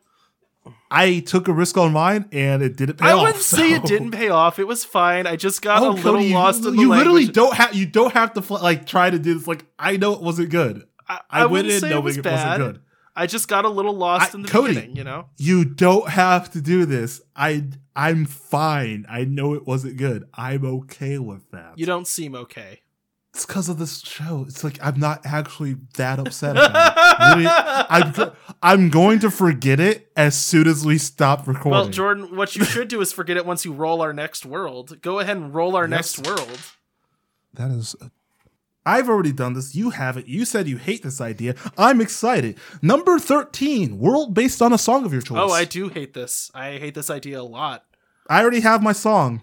I 0.90 1.20
took 1.20 1.48
a 1.48 1.52
risk 1.52 1.76
on 1.76 1.92
mine, 1.92 2.28
and 2.32 2.62
it 2.62 2.76
didn't 2.76 2.98
pay 2.98 3.06
I 3.06 3.12
off. 3.12 3.18
I 3.20 3.22
wouldn't 3.24 3.42
say 3.42 3.72
it 3.72 3.84
didn't 3.84 4.12
pay 4.12 4.28
off. 4.28 4.58
It 4.58 4.66
was 4.66 4.84
fine. 4.84 5.26
I 5.26 5.36
just 5.36 5.60
got 5.62 5.82
oh, 5.82 5.86
a 5.86 5.88
Oh, 5.88 5.92
little 5.92 6.12
Cody, 6.14 6.26
you, 6.26 6.34
lost 6.34 6.64
in 6.64 6.76
the 6.76 6.82
you 6.82 6.88
literally 6.90 7.26
don't 7.26 7.54
have 7.54 7.74
you 7.74 7.86
don't 7.86 8.12
have 8.12 8.32
to 8.34 8.42
fl- 8.42 8.54
like 8.62 8.86
try 8.86 9.10
to 9.10 9.18
do 9.18 9.34
this. 9.34 9.46
Like 9.46 9.64
I 9.78 9.96
know 9.96 10.12
it 10.12 10.20
wasn't 10.22 10.50
good. 10.50 10.84
I, 11.08 11.20
I, 11.30 11.42
I 11.42 11.46
went 11.46 11.66
in 11.68 11.80
say 11.80 11.88
it 11.88 11.90
knowing 11.90 12.04
was 12.04 12.16
it 12.18 12.24
wasn't 12.24 12.56
good. 12.58 12.80
I 13.16 13.26
just 13.26 13.46
got 13.46 13.64
a 13.64 13.68
little 13.68 13.94
lost 13.94 14.34
I- 14.34 14.38
in 14.38 14.42
the 14.42 14.48
Cody, 14.48 14.74
beginning. 14.74 14.96
You 14.96 15.04
know. 15.04 15.26
You 15.36 15.64
don't 15.64 16.08
have 16.08 16.50
to 16.52 16.60
do 16.60 16.84
this. 16.86 17.20
I 17.36 17.64
I'm 17.96 18.24
fine. 18.24 19.04
I 19.08 19.24
know 19.24 19.54
it 19.54 19.66
wasn't 19.66 19.96
good. 19.96 20.24
I'm 20.34 20.64
okay 20.64 21.18
with 21.18 21.50
that. 21.50 21.74
You 21.78 21.86
don't 21.86 22.06
seem 22.06 22.34
okay. 22.34 22.80
It's 23.35 23.45
because 23.45 23.68
of 23.68 23.78
this 23.78 24.01
show. 24.01 24.45
It's 24.49 24.62
like 24.62 24.78
I'm 24.80 24.99
not 25.01 25.26
actually 25.26 25.74
that 25.97 26.20
upset 26.20 26.53
about 26.57 27.39
it. 27.41 27.49
I'm 27.51 28.32
I'm 28.62 28.91
going 28.91 29.18
to 29.20 29.30
forget 29.30 29.80
it 29.80 30.11
as 30.16 30.37
soon 30.41 30.68
as 30.68 30.87
we 30.87 30.99
stop 30.99 31.49
recording. 31.49 31.72
Well, 31.72 31.89
Jordan, 31.89 32.37
what 32.37 32.55
you 32.55 32.64
should 32.64 32.87
do 32.89 33.01
is 33.01 33.12
forget 33.12 33.37
it 33.37 33.45
once 33.45 33.64
you 33.64 33.72
roll 33.72 34.01
our 34.03 34.12
next 34.12 34.47
world. 34.47 35.03
Go 35.03 35.18
ahead 35.18 35.37
and 35.37 35.53
roll 35.53 35.74
our 35.74 35.89
Yes. 35.89 36.16
next 36.16 36.26
world. 36.28 36.59
That 37.55 37.70
is. 37.72 37.97
I've 38.87 39.09
already 39.09 39.32
done 39.32 39.55
this. 39.55 39.74
You 39.74 39.91
haven't. 39.91 40.28
You 40.28 40.45
said 40.45 40.68
you 40.68 40.76
hate 40.76 41.03
this 41.03 41.20
idea. 41.20 41.55
I'm 41.76 42.01
excited. 42.01 42.57
Number 42.82 43.18
13, 43.18 43.99
world 43.99 44.35
based 44.35 44.61
on 44.62 44.72
a 44.72 44.78
song 44.78 45.05
of 45.07 45.12
your 45.12 45.22
choice. 45.22 45.39
Oh, 45.41 45.51
I 45.51 45.64
do 45.64 45.89
hate 45.89 46.12
this. 46.14 46.51
I 46.55 46.72
hate 46.78 46.95
this 46.95 47.11
idea 47.11 47.41
a 47.41 47.43
lot. 47.43 47.85
I 48.30 48.41
already 48.43 48.61
have 48.61 48.82
my 48.82 48.93
song. 48.93 49.43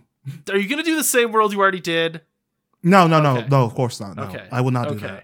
Are 0.49 0.57
you 0.57 0.69
gonna 0.69 0.83
do 0.83 0.95
the 0.95 1.03
same 1.03 1.31
world 1.31 1.51
you 1.51 1.59
already 1.59 1.79
did? 1.81 2.21
No, 2.83 3.07
no, 3.07 3.21
no, 3.21 3.37
Okay. 3.37 3.47
no, 3.49 3.63
of 3.63 3.75
course 3.75 3.99
not. 3.99 4.15
No, 4.17 4.23
Okay. 4.23 4.47
I 4.51 4.61
will 4.61 4.71
not 4.71 4.87
do 4.89 4.95
Okay. 4.95 5.07
that. 5.07 5.23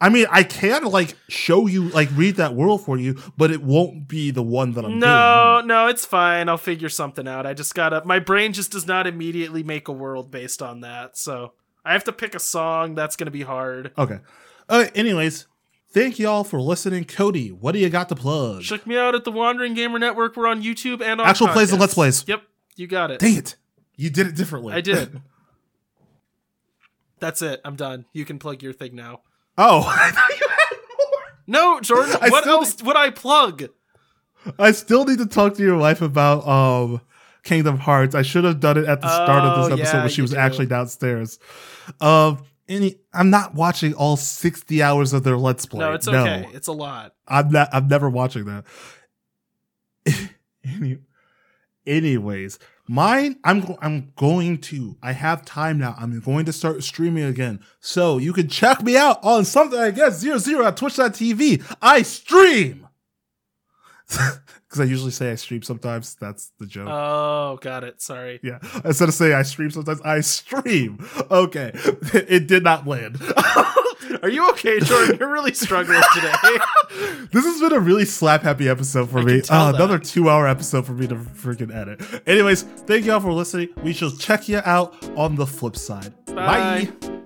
I 0.00 0.10
mean, 0.10 0.26
I 0.30 0.44
can 0.44 0.84
like 0.84 1.16
show 1.28 1.66
you, 1.66 1.88
like 1.88 2.08
read 2.14 2.36
that 2.36 2.54
world 2.54 2.84
for 2.84 2.96
you, 2.98 3.16
but 3.36 3.50
it 3.50 3.62
won't 3.62 4.06
be 4.06 4.30
the 4.30 4.42
one 4.44 4.72
that 4.74 4.84
I'm 4.84 4.90
doing. 4.92 5.00
No, 5.00 5.60
no, 5.64 5.88
it's 5.88 6.04
fine. 6.04 6.48
I'll 6.48 6.56
figure 6.56 6.88
something 6.88 7.26
out. 7.26 7.46
I 7.46 7.54
just 7.54 7.74
gotta. 7.74 8.04
My 8.04 8.20
brain 8.20 8.52
just 8.52 8.70
does 8.70 8.86
not 8.86 9.06
immediately 9.08 9.62
make 9.64 9.88
a 9.88 9.92
world 9.92 10.30
based 10.30 10.62
on 10.62 10.82
that. 10.82 11.16
So 11.18 11.52
I 11.84 11.94
have 11.94 12.04
to 12.04 12.12
pick 12.12 12.36
a 12.36 12.38
song. 12.38 12.94
That's 12.94 13.16
gonna 13.16 13.32
be 13.32 13.42
hard. 13.42 13.90
Okay. 13.98 14.20
Okay. 14.70 14.90
Anyways, 14.94 15.46
thank 15.90 16.20
y'all 16.20 16.44
for 16.44 16.60
listening. 16.60 17.04
Cody, 17.04 17.48
what 17.50 17.72
do 17.72 17.80
you 17.80 17.88
got 17.88 18.08
to 18.10 18.14
plug? 18.14 18.62
Check 18.62 18.86
me 18.86 18.96
out 18.96 19.16
at 19.16 19.24
the 19.24 19.32
Wandering 19.32 19.74
Gamer 19.74 19.98
Network. 19.98 20.36
We're 20.36 20.46
on 20.46 20.62
YouTube 20.62 21.02
and 21.02 21.20
on 21.20 21.26
Actual 21.26 21.48
plays 21.48 21.72
and 21.72 21.80
let's 21.80 21.94
plays. 21.94 22.24
Yep, 22.28 22.42
you 22.76 22.86
got 22.86 23.10
it. 23.10 23.18
Dang 23.18 23.36
it! 23.38 23.56
You 23.96 24.10
did 24.10 24.28
it 24.28 24.36
differently. 24.36 24.74
I 24.74 24.80
did. 24.80 25.20
That's 27.20 27.42
it. 27.42 27.60
I'm 27.64 27.76
done. 27.76 28.04
You 28.12 28.24
can 28.24 28.38
plug 28.38 28.62
your 28.62 28.72
thing 28.72 28.94
now. 28.94 29.20
oh, 29.56 29.80
I 29.86 30.10
thought 30.10 30.30
you 30.40 30.48
had 30.48 30.76
more. 30.98 31.22
No, 31.46 31.80
Jordan. 31.80 32.16
I 32.20 32.28
what 32.30 32.46
else 32.46 32.82
would 32.82 32.96
I 32.96 33.10
plug? 33.10 33.64
I 34.58 34.70
still 34.72 35.04
need 35.04 35.18
to 35.18 35.26
talk 35.26 35.54
to 35.54 35.62
your 35.62 35.76
wife 35.76 36.00
about 36.02 36.46
um 36.46 37.00
Kingdom 37.42 37.78
Hearts. 37.78 38.14
I 38.14 38.22
should 38.22 38.44
have 38.44 38.60
done 38.60 38.76
it 38.78 38.84
at 38.86 39.00
the 39.00 39.08
start 39.08 39.44
of 39.44 39.52
Oh, 39.58 39.62
this 39.68 39.72
episode 39.80 39.96
yeah, 39.96 40.02
when 40.02 40.10
she 40.10 40.22
was 40.22 40.30
do. 40.32 40.36
actually 40.36 40.66
downstairs. 40.66 41.38
Um, 42.00 42.44
any, 42.68 42.96
I'm 43.14 43.30
not 43.30 43.54
watching 43.54 43.94
all 43.94 44.16
sixty 44.16 44.82
hours 44.82 45.12
of 45.14 45.24
their 45.24 45.36
Let's 45.38 45.64
Play. 45.66 45.80
No, 45.80 45.92
it's 45.94 46.06
okay. 46.06 46.46
It's 46.52 46.68
a 46.68 46.72
lot. 46.72 47.14
I'm 47.26 47.50
not. 47.50 47.68
I'm 47.72 47.88
never 47.88 48.10
watching 48.10 48.44
that. 48.44 48.64
Any, 50.64 50.98
anyways, 51.86 52.58
mine. 52.88 53.38
I'm. 53.44 53.76
I'm 53.80 54.12
going 54.16 54.58
to. 54.62 54.96
I 55.02 55.12
have 55.12 55.44
time 55.44 55.78
now. 55.78 55.94
I'm 55.98 56.18
going 56.20 56.46
to 56.46 56.52
start 56.52 56.82
streaming 56.82 57.24
again. 57.24 57.60
So 57.80 58.18
you 58.18 58.32
can 58.32 58.48
check 58.48 58.82
me 58.82 58.96
out 58.96 59.22
on 59.22 59.44
something 59.44 59.78
I 59.78 59.90
guess 59.90 60.18
zero 60.18 60.38
zero 60.38 60.66
at 60.66 60.76
Twitch.tv. 60.76 61.62
I 61.80 62.02
stream. 62.02 62.88
Because 64.68 64.80
I 64.80 64.84
usually 64.84 65.12
say 65.12 65.32
I 65.32 65.36
stream 65.36 65.62
sometimes. 65.62 66.14
That's 66.16 66.52
the 66.58 66.66
joke. 66.66 66.88
Oh, 66.90 67.58
got 67.62 67.84
it. 67.84 68.02
Sorry. 68.02 68.38
yeah. 68.42 68.58
Instead 68.84 69.08
of 69.08 69.14
saying 69.14 69.32
I 69.32 69.40
stream 69.40 69.70
sometimes, 69.70 70.02
I 70.02 70.20
stream. 70.20 71.08
Okay. 71.30 71.72
It 72.12 72.48
did 72.48 72.64
not 72.64 72.86
land. 72.86 73.16
Are 74.22 74.28
you 74.28 74.48
okay, 74.50 74.80
Jordan? 74.80 75.16
You're 75.18 75.30
really 75.32 75.54
struggling 75.54 76.02
today. 76.14 76.32
this 77.32 77.44
has 77.44 77.60
been 77.60 77.72
a 77.72 77.80
really 77.80 78.04
slap 78.04 78.42
happy 78.42 78.68
episode 78.68 79.10
for 79.10 79.20
I 79.20 79.24
me. 79.24 79.42
Uh, 79.48 79.72
another 79.74 79.98
two 79.98 80.28
hour 80.28 80.46
episode 80.46 80.86
for 80.86 80.92
me 80.92 81.06
to 81.06 81.14
freaking 81.14 81.74
edit. 81.74 82.22
Anyways, 82.26 82.62
thank 82.62 83.04
y'all 83.04 83.20
for 83.20 83.32
listening. 83.32 83.68
We 83.82 83.92
shall 83.92 84.10
check 84.10 84.48
you 84.48 84.60
out 84.64 84.94
on 85.16 85.36
the 85.36 85.46
flip 85.46 85.76
side. 85.76 86.12
Bye. 86.26 86.90
Bye. 87.00 87.18